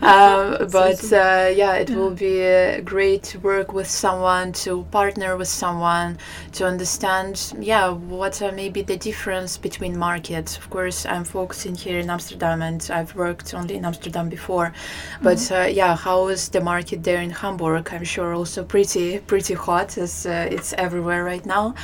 uh, 0.00 0.64
but 0.72 1.12
uh, 1.12 1.52
yeah, 1.54 1.74
it 1.74 1.90
will 1.90 2.12
be 2.12 2.42
uh, 2.42 2.80
great 2.80 3.24
to 3.24 3.38
work 3.40 3.74
with 3.74 3.86
someone, 3.86 4.52
to 4.64 4.84
partner 4.84 5.36
with 5.36 5.48
someone, 5.48 6.16
to 6.52 6.66
understand, 6.66 7.52
yeah, 7.60 7.90
what 7.90 8.40
are 8.40 8.52
maybe 8.52 8.80
the 8.80 8.96
difference 8.96 9.58
between 9.58 9.98
markets. 9.98 10.56
Of 10.56 10.70
course, 10.70 11.04
I'm 11.04 11.24
focusing 11.24 11.74
here 11.74 11.98
in 11.98 12.08
Amsterdam, 12.08 12.62
and 12.62 12.90
I've 12.90 13.14
worked 13.14 13.52
only 13.52 13.74
in 13.74 13.84
Amsterdam 13.84 14.30
before. 14.30 14.72
But 15.20 15.52
uh, 15.52 15.68
yeah, 15.70 15.94
how 15.94 16.28
is 16.28 16.48
the 16.48 16.62
market 16.62 17.04
there 17.04 17.20
in 17.20 17.28
Hamburg? 17.28 17.90
I'm 17.92 18.04
sure 18.04 18.32
also 18.32 18.64
pretty 18.64 19.18
pretty 19.18 19.52
hot, 19.52 19.98
as 19.98 20.24
uh, 20.24 20.48
it's 20.50 20.72
everywhere 20.78 21.22
right 21.22 21.44
now. 21.44 21.74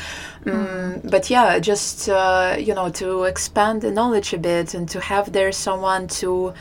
Mm, 0.47 1.11
but 1.11 1.29
yeah, 1.29 1.59
just 1.59 2.06
uh, 2.09 2.57
you 2.59 2.75
know, 2.75 2.89
to 2.91 3.25
expand 3.25 3.83
the 3.83 3.91
knowledge 3.91 4.33
a 4.33 4.39
bit 4.39 4.75
and 4.75 4.89
to 4.89 5.01
have 5.01 5.33
there 5.33 5.53
someone 5.53 6.09
to, 6.09 6.55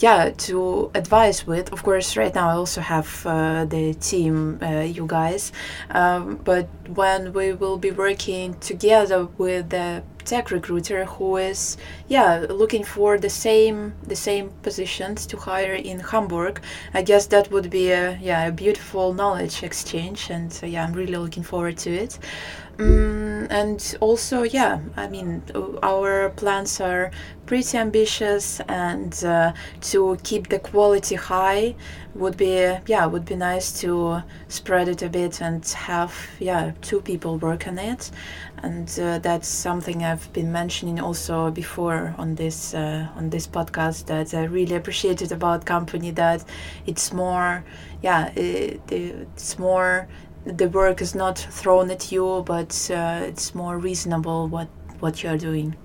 yeah, 0.00 0.30
to 0.38 0.90
advise 0.94 1.46
with. 1.46 1.72
Of 1.72 1.82
course, 1.82 2.16
right 2.16 2.34
now 2.34 2.48
I 2.48 2.54
also 2.54 2.80
have 2.80 3.26
uh, 3.26 3.64
the 3.64 3.94
team, 3.94 4.58
uh, 4.62 4.80
you 4.80 5.06
guys, 5.06 5.52
um, 5.90 6.36
but 6.44 6.68
when 6.94 7.32
we 7.32 7.52
will 7.52 7.78
be 7.78 7.90
working 7.90 8.54
together 8.60 9.26
with 9.38 9.70
the 9.70 10.02
tech 10.24 10.50
recruiter 10.50 11.04
who 11.04 11.36
is 11.36 11.76
yeah 12.08 12.46
looking 12.48 12.84
for 12.84 13.18
the 13.18 13.28
same 13.28 13.92
the 14.06 14.14
same 14.14 14.50
positions 14.62 15.26
to 15.26 15.36
hire 15.36 15.74
in 15.74 15.98
Hamburg 15.98 16.62
I 16.94 17.02
guess 17.02 17.26
that 17.26 17.50
would 17.50 17.70
be 17.70 17.90
a 17.90 18.18
yeah 18.20 18.46
a 18.46 18.52
beautiful 18.52 19.12
knowledge 19.14 19.62
exchange. 19.62 20.30
And 20.30 20.56
uh, 20.62 20.66
yeah 20.66 20.84
I'm 20.84 20.92
really 20.92 21.16
looking 21.16 21.42
forward 21.42 21.76
to 21.78 21.90
it 21.90 22.18
Mm, 22.78 23.48
and 23.50 23.96
also, 24.00 24.42
yeah, 24.44 24.80
I 24.96 25.06
mean, 25.06 25.42
uh, 25.54 25.78
our 25.82 26.30
plans 26.30 26.80
are 26.80 27.10
pretty 27.44 27.76
ambitious, 27.76 28.60
and 28.60 29.12
uh, 29.24 29.52
to 29.82 30.16
keep 30.24 30.48
the 30.48 30.58
quality 30.58 31.16
high 31.16 31.74
would 32.14 32.36
be, 32.38 32.74
yeah, 32.86 33.04
would 33.06 33.26
be 33.26 33.36
nice 33.36 33.78
to 33.82 34.22
spread 34.48 34.88
it 34.88 35.02
a 35.02 35.08
bit 35.10 35.42
and 35.42 35.64
have, 35.68 36.14
yeah, 36.40 36.72
two 36.80 37.02
people 37.02 37.36
work 37.38 37.68
on 37.68 37.78
it, 37.78 38.10
and 38.62 38.98
uh, 38.98 39.18
that's 39.18 39.48
something 39.48 40.02
I've 40.02 40.32
been 40.32 40.50
mentioning 40.50 40.98
also 40.98 41.50
before 41.50 42.14
on 42.16 42.34
this 42.36 42.72
uh, 42.74 43.08
on 43.16 43.28
this 43.30 43.46
podcast 43.46 44.06
that 44.06 44.32
I 44.34 44.44
really 44.44 44.76
appreciated 44.76 45.30
about 45.30 45.66
company 45.66 46.10
that 46.12 46.42
it's 46.86 47.12
more, 47.12 47.64
yeah, 48.02 48.32
it, 48.34 48.80
it's 48.90 49.58
more 49.58 50.08
the 50.44 50.68
work 50.68 51.00
is 51.00 51.14
not 51.14 51.38
thrown 51.38 51.90
at 51.90 52.10
you, 52.12 52.42
but 52.46 52.90
uh, 52.90 53.20
it's 53.24 53.54
more 53.54 53.78
reasonable 53.78 54.48
what 54.48 54.68
what 55.00 55.22
you 55.22 55.30
are 55.30 55.38
doing. 55.38 55.76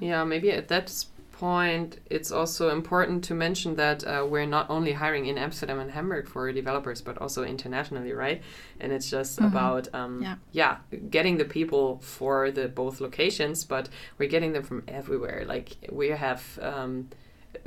Yeah, 0.00 0.22
maybe 0.24 0.50
at 0.50 0.68
that 0.68 1.04
point, 1.32 1.98
it's 2.10 2.30
also 2.32 2.70
important 2.70 3.24
to 3.24 3.34
mention 3.34 3.76
that 3.76 4.04
uh, 4.04 4.26
we're 4.28 4.46
not 4.46 4.68
only 4.68 4.92
hiring 4.92 5.26
in 5.26 5.38
Amsterdam 5.38 5.78
and 5.78 5.90
Hamburg 5.90 6.28
for 6.28 6.52
developers, 6.52 7.00
but 7.00 7.16
also 7.18 7.44
internationally, 7.44 8.12
right? 8.12 8.42
And 8.80 8.92
it's 8.92 9.08
just 9.08 9.38
about 9.38 9.88
um, 9.94 10.20
Yeah. 10.22 10.34
yeah, 10.52 10.76
getting 11.10 11.38
the 11.38 11.44
people 11.44 11.98
for 12.00 12.50
the 12.50 12.68
both 12.68 13.00
locations, 13.00 13.64
but 13.64 13.88
we're 14.18 14.28
getting 14.28 14.52
them 14.52 14.62
from 14.64 14.82
everywhere. 14.88 15.44
Like 15.46 15.76
we 15.90 16.08
have. 16.08 16.42
Um, 16.60 17.08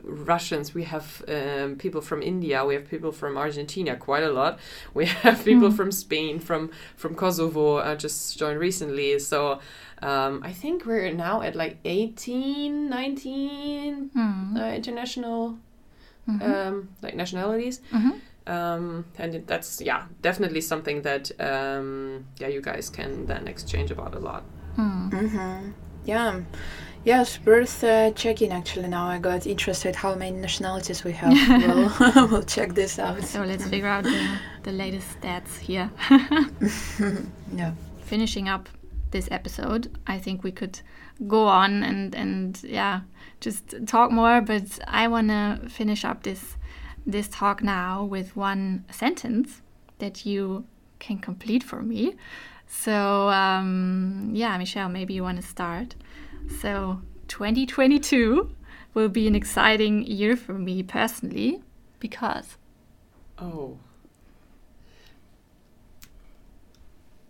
Russians, 0.04 0.74
we 0.74 0.84
have 0.84 1.24
um, 1.28 1.76
people 1.76 2.02
from 2.02 2.22
India, 2.22 2.66
we 2.66 2.74
have 2.76 2.88
people 2.90 3.12
from 3.12 3.38
Argentina, 3.38 3.96
quite 3.96 4.24
a 4.24 4.32
lot. 4.32 4.60
We 4.94 5.06
have 5.06 5.44
people 5.46 5.72
from 5.72 5.92
Spain, 5.92 6.40
from 6.40 6.70
from 6.96 7.16
Kosovo, 7.16 7.78
uh, 7.78 7.96
just 7.96 8.38
joined 8.40 8.60
recently. 8.60 9.20
So 9.20 9.60
um, 10.02 10.42
I 10.44 10.52
think 10.54 10.86
we're 10.86 11.12
now 11.14 11.42
at 11.42 11.56
like 11.56 11.78
18, 11.86 12.90
19 12.90 14.10
Hmm. 14.14 14.58
uh, 14.58 14.72
international 14.74 15.58
um, 16.28 16.90
like 17.02 17.16
nationalities. 17.16 17.82
Um, 18.48 19.06
and 19.18 19.46
that's 19.48 19.82
yeah, 19.82 20.06
definitely 20.22 20.62
something 20.62 21.04
that 21.04 21.32
um, 21.40 22.26
yeah, 22.40 22.48
you 22.48 22.62
guys 22.62 22.90
can 22.90 23.26
then 23.28 23.48
exchange 23.48 23.92
about 23.92 24.16
a 24.16 24.20
lot. 24.20 24.44
Mm. 24.78 25.12
Mm-hmm. 25.12 25.72
Yeah. 26.06 26.42
Yes, 27.04 27.40
worth 27.46 27.84
uh, 27.84 28.12
checking 28.12 28.52
actually. 28.52 28.88
Now 28.88 29.08
I 29.08 29.18
got 29.18 29.48
interested 29.48 29.96
how 29.96 30.14
many 30.14 30.38
nationalities 30.38 31.04
we 31.04 31.14
have. 31.14 31.34
we'll, 31.66 32.28
we'll 32.28 32.44
check 32.44 32.76
this 32.76 33.00
out. 33.00 33.24
So 33.24 33.44
let's 33.44 33.66
figure 33.66 33.88
out 33.88 34.04
the, 34.04 34.38
the 34.64 34.72
latest 34.72 35.20
stats 35.20 35.58
here. 35.58 35.90
Yeah. 37.54 37.74
Finishing 38.06 38.48
up 38.48 38.70
this 39.12 39.28
episode, 39.30 39.98
I 40.08 40.20
think 40.20 40.44
we 40.44 40.52
could 40.52 40.80
go 41.28 41.48
on 41.48 41.84
and 41.84 42.16
and 42.16 42.64
yeah, 42.64 43.02
just 43.40 43.86
talk 43.88 44.12
more. 44.12 44.40
But 44.42 44.80
I 44.88 45.08
want 45.08 45.30
to 45.30 45.70
finish 45.70 46.06
up 46.06 46.24
this 46.24 46.56
this 47.06 47.28
talk 47.28 47.64
now 47.64 48.04
with 48.04 48.36
one 48.36 48.86
sentence 48.92 49.62
that 49.98 50.26
you 50.26 50.66
can 51.00 51.18
complete 51.18 51.64
for 51.64 51.82
me. 51.82 52.16
So 52.68 53.30
um, 53.30 54.30
yeah, 54.34 54.58
Michelle, 54.58 54.90
maybe 54.90 55.14
you 55.14 55.24
want 55.24 55.42
to 55.42 55.48
start. 55.48 55.96
So 56.50 57.02
2022 57.28 58.52
will 58.94 59.10
be 59.10 59.28
an 59.28 59.36
exciting 59.36 60.06
year 60.06 60.36
for 60.36 60.54
me 60.54 60.84
personally 60.84 61.62
because 62.00 62.58
Oh. 63.42 63.78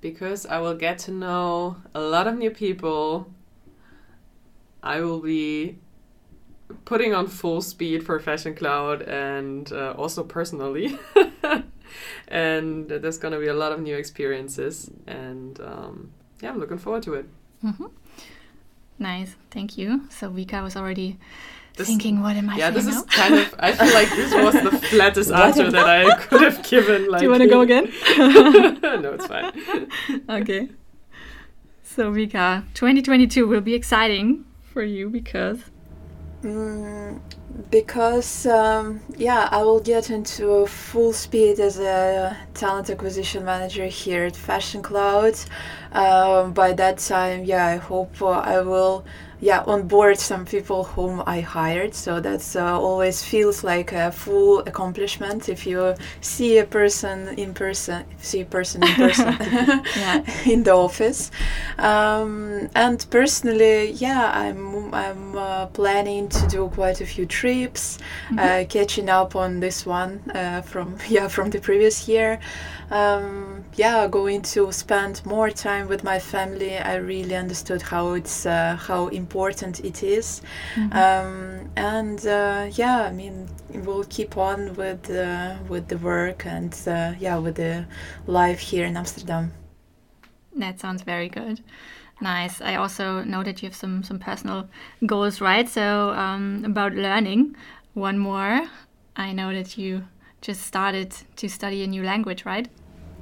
Because 0.01 0.45
I 0.45 0.59
will 0.59 0.75
get 0.75 0.97
to 0.99 1.11
know 1.11 1.77
a 1.93 2.01
lot 2.01 2.27
of 2.27 2.37
new 2.37 2.51
people. 2.51 3.31
I 4.83 4.99
will 5.01 5.19
be 5.19 5.77
putting 6.85 7.13
on 7.13 7.27
full 7.27 7.61
speed 7.61 8.03
for 8.03 8.19
Fashion 8.19 8.55
Cloud 8.55 9.03
and 9.03 9.71
uh, 9.71 9.93
also 9.97 10.23
personally. 10.23 10.97
and 12.27 12.89
there's 12.89 13.19
going 13.19 13.33
to 13.33 13.39
be 13.39 13.47
a 13.47 13.53
lot 13.53 13.71
of 13.71 13.79
new 13.79 13.95
experiences. 13.95 14.89
And 15.05 15.59
um, 15.61 16.11
yeah, 16.41 16.49
I'm 16.49 16.59
looking 16.59 16.79
forward 16.79 17.03
to 17.03 17.13
it. 17.13 17.25
hmm 17.61 17.85
Nice, 19.01 19.35
thank 19.49 19.77
you. 19.79 20.07
So 20.09 20.29
Vika 20.29 20.61
was 20.61 20.75
already 20.75 21.17
This- 21.75 21.87
thinking, 21.87 22.21
what 22.21 22.35
am 22.35 22.49
I 22.51 22.55
yeah, 22.57 22.69
this 22.69 22.85
is 22.85 23.01
kind 23.03 23.33
of. 23.35 23.55
I 23.57 23.71
feel 23.73 23.93
like 23.93 24.09
this 24.09 24.31
was 24.33 24.53
the 24.53 24.77
flattest 24.91 25.31
answer 25.31 25.71
that 25.71 25.87
I 25.89 26.15
could 26.17 26.41
have 26.41 26.61
given. 26.69 27.09
Like, 27.09 27.19
Do 27.19 27.25
you 27.25 27.31
want 27.31 27.41
to 27.41 27.49
go 27.49 27.61
again? 27.61 27.85
no, 29.03 29.13
it's 29.17 29.25
fine. 29.25 29.51
okay. 30.29 30.69
So 31.83 32.11
Vika, 32.11 32.63
2022 32.75 33.47
will 33.47 33.61
be 33.61 33.73
exciting 33.73 34.45
for 34.63 34.83
you 34.83 35.09
because 35.09 35.59
Mm, 36.43 37.19
because 37.69 38.47
um, 38.47 39.01
yeah, 39.15 39.47
I 39.51 39.61
will 39.63 39.79
get 39.79 40.09
into 40.09 40.65
full 40.65 41.13
speed 41.13 41.59
as 41.59 41.77
a 41.79 42.35
talent 42.55 42.89
acquisition 42.89 43.45
manager 43.45 43.85
here 43.85 44.23
at 44.25 44.35
Fashion 44.35 44.81
Cloud. 44.81 45.35
Um, 45.91 46.53
by 46.53 46.73
that 46.73 46.97
time, 46.97 47.43
yeah, 47.43 47.67
I 47.67 47.75
hope 47.75 48.21
uh, 48.21 48.29
I 48.29 48.61
will 48.61 49.05
yeah 49.41 49.63
on 49.67 49.87
board 49.87 50.17
some 50.19 50.45
people 50.45 50.83
whom 50.83 51.23
I 51.25 51.41
hired. 51.41 51.93
So 51.93 52.19
that's 52.19 52.55
uh, 52.55 52.79
always 52.79 53.23
feels 53.23 53.63
like 53.63 53.91
a 53.91 54.11
full 54.11 54.59
accomplishment 54.59 55.49
if 55.49 55.65
you 55.65 55.95
see 56.21 56.59
a 56.59 56.65
person 56.65 57.29
in 57.37 57.53
person, 57.53 58.05
see 58.21 58.41
a 58.41 58.45
person 58.45 58.83
in 58.83 58.93
person 58.93 59.33
in 60.45 60.63
the 60.63 60.73
office. 60.73 61.31
Um, 61.77 62.69
and 62.75 63.05
personally, 63.09 63.91
yeah, 63.91 64.31
I'm 64.33 64.93
I'm 64.93 65.37
uh, 65.37 65.65
planning 65.67 66.29
to 66.29 66.47
do 66.47 66.69
quite 66.69 67.01
a 67.01 67.05
few 67.05 67.25
trips, 67.25 67.97
uh, 68.37 68.65
catching 68.69 69.09
up 69.09 69.35
on 69.35 69.59
this 69.59 69.85
one 69.85 70.21
uh, 70.35 70.61
from 70.61 70.97
yeah 71.09 71.27
from 71.27 71.49
the 71.49 71.59
previous 71.59 72.07
year. 72.07 72.39
Um, 72.91 73.63
yeah, 73.75 74.07
going 74.07 74.41
to 74.41 74.71
spend 74.71 75.25
more 75.25 75.49
time 75.49 75.87
with 75.87 76.03
my 76.03 76.19
family. 76.19 76.77
I 76.77 76.95
really 76.95 77.35
understood 77.35 77.81
how 77.81 78.13
it's 78.13 78.45
uh, 78.45 78.75
how 78.75 79.07
important 79.07 79.79
it 79.79 80.03
is. 80.03 80.41
Um, 80.91 81.69
and 81.77 82.25
uh, 82.25 82.67
yeah, 82.73 83.03
I 83.03 83.11
mean, 83.13 83.47
we'll 83.69 84.03
keep 84.09 84.37
on 84.37 84.75
with 84.75 85.09
uh, 85.09 85.55
with 85.69 85.87
the 85.87 85.97
work 85.97 86.45
and 86.45 86.73
uh, 86.85 87.13
yeah, 87.19 87.37
with 87.37 87.55
the 87.55 87.85
life 88.27 88.59
here 88.59 88.85
in 88.85 88.97
Amsterdam. 88.97 89.51
that 90.55 90.79
sounds 90.79 91.01
very 91.03 91.29
good. 91.29 91.63
Nice. 92.21 92.61
I 92.61 92.75
also 92.75 93.23
know 93.23 93.43
that 93.43 93.61
you 93.61 93.69
have 93.69 93.75
some 93.75 94.03
some 94.03 94.19
personal 94.19 94.67
goals, 95.05 95.41
right? 95.41 95.67
So 95.69 96.09
um, 96.11 96.63
about 96.65 96.93
learning, 96.93 97.55
one 97.93 98.17
more. 98.19 98.67
I 99.15 99.33
know 99.33 99.53
that 99.53 99.77
you 99.77 100.03
just 100.41 100.61
started 100.61 101.11
to 101.35 101.47
study 101.47 101.83
a 101.83 101.87
new 101.87 102.03
language, 102.03 102.45
right? 102.45 102.67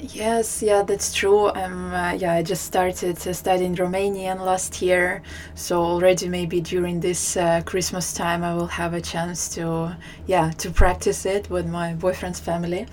Yes, 0.02 0.64
yeah, 0.64 0.82
that's 0.84 1.14
true. 1.14 1.50
Um, 1.50 1.94
uh, 1.94 2.14
yeah, 2.14 2.34
I 2.34 2.42
just 2.42 2.64
started 2.64 3.18
uh, 3.28 3.34
studying 3.34 3.76
Romanian 3.76 4.40
last 4.40 4.82
year, 4.82 5.22
so 5.56 5.82
already 5.82 6.30
maybe 6.30 6.62
during 6.62 7.02
this 7.02 7.36
uh, 7.36 7.62
Christmas 7.66 8.14
time 8.14 8.42
I 8.42 8.56
will 8.56 8.68
have 8.68 8.94
a 8.94 9.02
chance 9.02 9.50
to, 9.56 9.98
yeah, 10.26 10.52
to 10.52 10.72
practice 10.72 11.26
it 11.26 11.50
with 11.50 11.68
my 11.68 11.96
boyfriend's 11.96 12.40
family. 12.40 12.88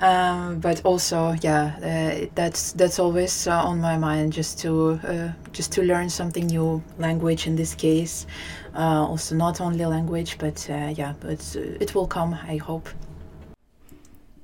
Um, 0.00 0.58
but 0.58 0.84
also, 0.84 1.36
yeah, 1.42 1.76
uh, 1.80 2.26
that's 2.34 2.72
that's 2.72 2.98
always 2.98 3.46
uh, 3.46 3.62
on 3.62 3.80
my 3.80 3.96
mind, 3.96 4.32
just 4.32 4.58
to 4.60 4.98
uh, 5.06 5.32
just 5.52 5.70
to 5.72 5.82
learn 5.82 6.10
something 6.10 6.46
new, 6.48 6.82
language 6.98 7.46
in 7.46 7.54
this 7.54 7.74
case. 7.76 8.26
Uh, 8.74 9.06
also, 9.06 9.36
not 9.36 9.60
only 9.60 9.86
language, 9.86 10.38
but 10.38 10.66
yeah, 10.68 11.14
but 11.20 11.54
it 11.56 11.94
will 11.94 12.08
come, 12.08 12.34
I 12.34 12.56
hope. 12.56 12.88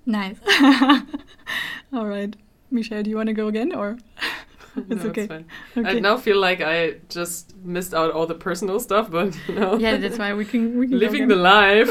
Nice. 0.07 0.37
All 1.93 2.07
right. 2.07 2.35
Michelle, 2.71 3.03
do 3.03 3.11
you 3.11 3.17
want 3.17 3.29
to 3.29 3.33
go 3.33 3.49
again 3.49 3.75
or? 3.75 3.99
It's 4.77 5.05
no, 5.05 5.11
okay. 5.11 5.23
It's 5.23 5.33
fine. 5.77 5.87
I 5.87 6.01
now 6.01 6.17
feel 6.17 6.41
like 6.41 6.61
I 6.61 6.97
just 7.09 7.55
missed 7.65 7.95
out 7.95 8.11
all 8.11 8.27
the 8.27 8.35
personal 8.35 8.81
stuff, 8.81 9.09
but 9.09 9.39
you 9.49 9.55
know, 9.55 9.79
Yeah, 9.79 9.99
that's 9.99 10.19
why 10.19 10.35
we 10.35 10.45
can 10.45 10.77
we 10.81 10.89
can 10.89 10.99
living 10.99 11.29
the 11.29 11.37
life, 11.37 11.89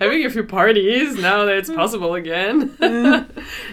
having 0.00 0.24
a 0.26 0.30
few 0.30 0.42
parties 0.42 1.14
now 1.16 1.44
that 1.44 1.56
it's 1.58 1.70
possible 1.70 2.14
again. 2.16 2.74
Uh, 2.82 3.22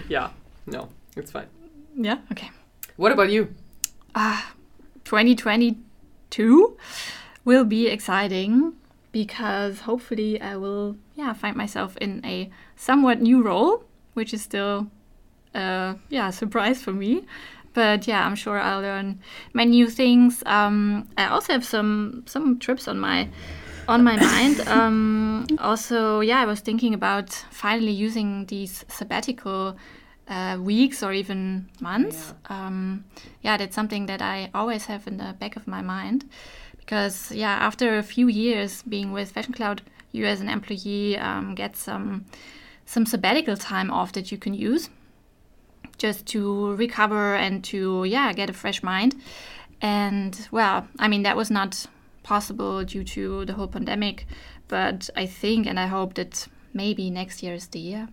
yeah, 0.08 0.30
no, 0.68 0.90
it's 1.18 1.32
fine. 1.32 1.48
yeah. 1.96 2.20
Okay. 2.32 2.52
What 2.98 3.12
about 3.12 3.32
you? 3.32 3.48
Ah, 4.14 4.54
2022 5.06 6.78
will 7.46 7.66
be 7.66 7.88
exciting 7.88 8.74
because 9.12 9.82
hopefully 9.82 10.42
I 10.42 10.56
will 10.56 10.98
yeah 11.16 11.34
find 11.34 11.56
myself 11.56 11.98
in 11.98 12.24
a 12.26 12.50
somewhat 12.76 13.22
new 13.22 13.42
role, 13.42 13.84
which 14.14 14.34
is 14.34 14.42
still 14.42 14.88
uh 15.56 15.96
yeah 16.10 16.30
a 16.30 16.32
surprise 16.32 16.82
for 16.82 16.94
me. 16.94 17.26
But 17.74 18.08
yeah, 18.08 18.26
I'm 18.26 18.36
sure 18.36 18.60
I'll 18.60 18.82
learn 18.82 19.20
many 19.54 19.72
new 19.72 19.90
things. 19.90 20.44
Um, 20.46 21.08
I 21.18 21.28
also 21.28 21.54
have 21.54 21.64
some 21.64 22.24
some 22.26 22.60
trips 22.60 22.88
on 22.88 23.00
my 23.00 23.30
on 23.88 24.04
my 24.04 24.16
mind. 24.16 24.62
Um, 24.68 25.46
also, 25.60 26.20
yeah, 26.20 26.42
I 26.42 26.46
was 26.46 26.60
thinking 26.60 26.94
about 26.94 27.30
finally 27.50 27.92
using 27.92 28.46
these 28.46 28.86
sabbatical 28.88 29.78
uh, 30.28 30.58
weeks 30.60 31.02
or 31.04 31.12
even 31.14 31.68
months. 31.80 32.34
Um, 32.50 33.06
yeah, 33.42 33.58
that's 33.58 33.76
something 33.76 34.06
that 34.06 34.22
I 34.22 34.50
always 34.54 34.86
have 34.86 35.08
in 35.08 35.18
the 35.18 35.36
back 35.40 35.56
of 35.56 35.68
my 35.68 35.82
mind 35.82 36.26
because 36.90 37.32
yeah, 37.32 37.52
after 37.52 38.00
a 38.00 38.04
few 38.04 38.28
years 38.28 38.82
being 38.82 39.12
with 39.12 39.32
Fashion 39.32 39.54
Cloud, 39.54 39.84
you 40.12 40.26
as 40.26 40.42
an 40.42 40.50
employee 40.50 41.20
um, 41.20 41.54
get 41.54 41.76
some 41.76 42.26
some 42.84 43.06
sabbatical 43.06 43.56
time 43.56 43.92
off 43.92 44.12
that 44.14 44.32
you 44.32 44.40
can 44.40 44.56
use 44.56 44.90
just 46.00 46.26
to 46.26 46.74
recover 46.78 47.36
and 47.36 47.64
to 47.66 48.06
yeah 48.06 48.34
get 48.34 48.50
a 48.50 48.54
fresh 48.54 48.82
mind. 48.82 49.14
And 49.84 50.48
well, 50.50 50.88
I 50.98 51.08
mean 51.08 51.22
that 51.22 51.38
was 51.38 51.52
not 51.52 51.86
possible 52.24 52.84
due 52.84 53.04
to 53.04 53.46
the 53.46 53.54
whole 53.54 53.68
pandemic, 53.68 54.26
but 54.68 55.12
I 55.16 55.28
think 55.28 55.68
and 55.68 55.80
I 55.80 55.86
hope 55.86 56.16
that 56.16 56.48
maybe 56.74 57.12
next 57.12 57.44
year 57.44 57.54
is 57.54 57.68
the 57.68 57.80
year 57.80 58.08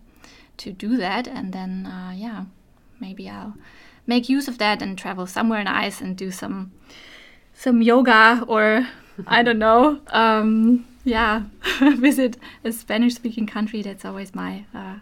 to 0.59 0.71
do 0.71 0.99
that, 0.99 1.27
and 1.27 1.55
then 1.55 1.87
uh, 1.87 2.13
yeah, 2.15 2.45
maybe 3.01 3.27
I'll 3.31 3.55
make 4.07 4.29
use 4.29 4.49
of 4.49 4.59
that 4.59 4.83
and 4.83 4.99
travel 4.99 5.27
somewhere 5.27 5.65
nice 5.65 6.03
and 6.03 6.15
do 6.15 6.31
some 6.31 6.73
some 7.57 7.83
yoga 7.83 8.45
or 8.47 8.87
I 9.27 9.43
don't 9.43 9.59
know, 9.59 10.01
um, 10.09 10.87
yeah, 11.05 11.45
visit 11.81 12.37
a 12.65 12.73
Spanish-speaking 12.73 13.47
country. 13.47 13.83
That's 13.83 14.05
always 14.05 14.35
my 14.35 14.65
uh, 14.75 14.97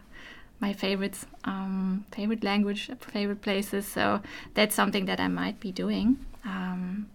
my 0.61 0.73
favorites, 0.73 1.27
um, 1.45 2.05
favorite 2.13 2.45
language, 2.45 2.91
favorite 3.01 3.43
places. 3.43 3.87
So 3.87 4.21
that's 4.55 4.75
something 4.75 5.07
that 5.07 5.21
I 5.21 5.29
might 5.29 5.59
be 5.61 5.73
doing. 5.73 6.25
Um, 6.45 7.09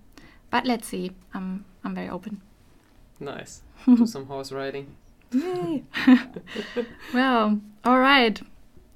but 0.50 0.66
let's 0.66 0.88
see. 0.88 1.12
I'm 1.34 1.66
I'm 1.84 1.96
very 1.96 2.10
open. 2.10 2.42
Nice. 3.20 3.62
Do 3.86 4.06
some 4.06 4.26
horse 4.26 4.52
riding. 4.52 4.96
Yay! 5.32 5.84
well, 7.14 7.62
all 7.86 8.00
right. 8.00 8.42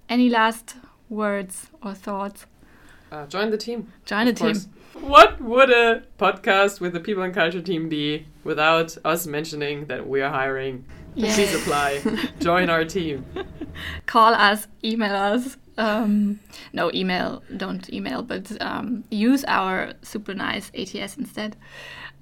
Any 0.10 0.30
last 0.30 0.76
words 1.10 1.68
or 1.82 1.94
thoughts? 1.94 2.46
Uh, 3.12 3.28
join 3.28 3.52
the 3.52 3.58
team. 3.58 3.94
Join 4.06 4.26
the 4.26 4.32
of 4.32 4.38
team. 4.40 4.56
What 4.94 5.42
would 5.42 5.72
a 5.72 6.04
podcast 6.20 6.80
with 6.80 6.94
the 6.94 7.00
People 7.00 7.24
and 7.24 7.34
Culture 7.34 7.62
team 7.62 7.90
be 7.90 8.28
without 8.44 8.96
us 9.04 9.26
mentioning 9.26 9.88
that 9.88 10.08
we 10.08 10.22
are 10.22 10.30
hiring? 10.30 10.86
Yes. 11.16 11.36
Please 11.36 11.56
apply. 11.56 12.02
Join 12.40 12.70
our 12.70 12.86
team. 12.86 13.26
Call 14.06 14.34
us, 14.34 14.68
email 14.84 15.16
us. 15.16 15.58
Um, 15.78 16.40
no, 16.74 16.92
email, 16.94 17.42
don't 17.58 17.92
email, 17.92 18.22
but 18.22 18.52
um, 18.62 19.04
use 19.10 19.44
our 19.48 19.94
super 20.04 20.36
nice 20.36 20.72
ATS 20.76 21.18
instead 21.18 21.56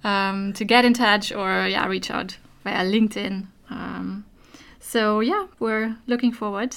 um, 0.05 0.53
to 0.53 0.63
get 0.63 0.85
in 0.85 0.93
touch 0.93 1.33
or 1.33 1.67
yeah, 1.67 1.85
reach 1.87 2.09
out 2.09 2.37
via 2.63 2.85
LinkedIn. 2.85 3.47
Um, 3.69 4.25
so 4.79 5.19
yeah, 5.19 5.47
we're 5.59 5.97
looking 6.07 6.31
forward. 6.31 6.75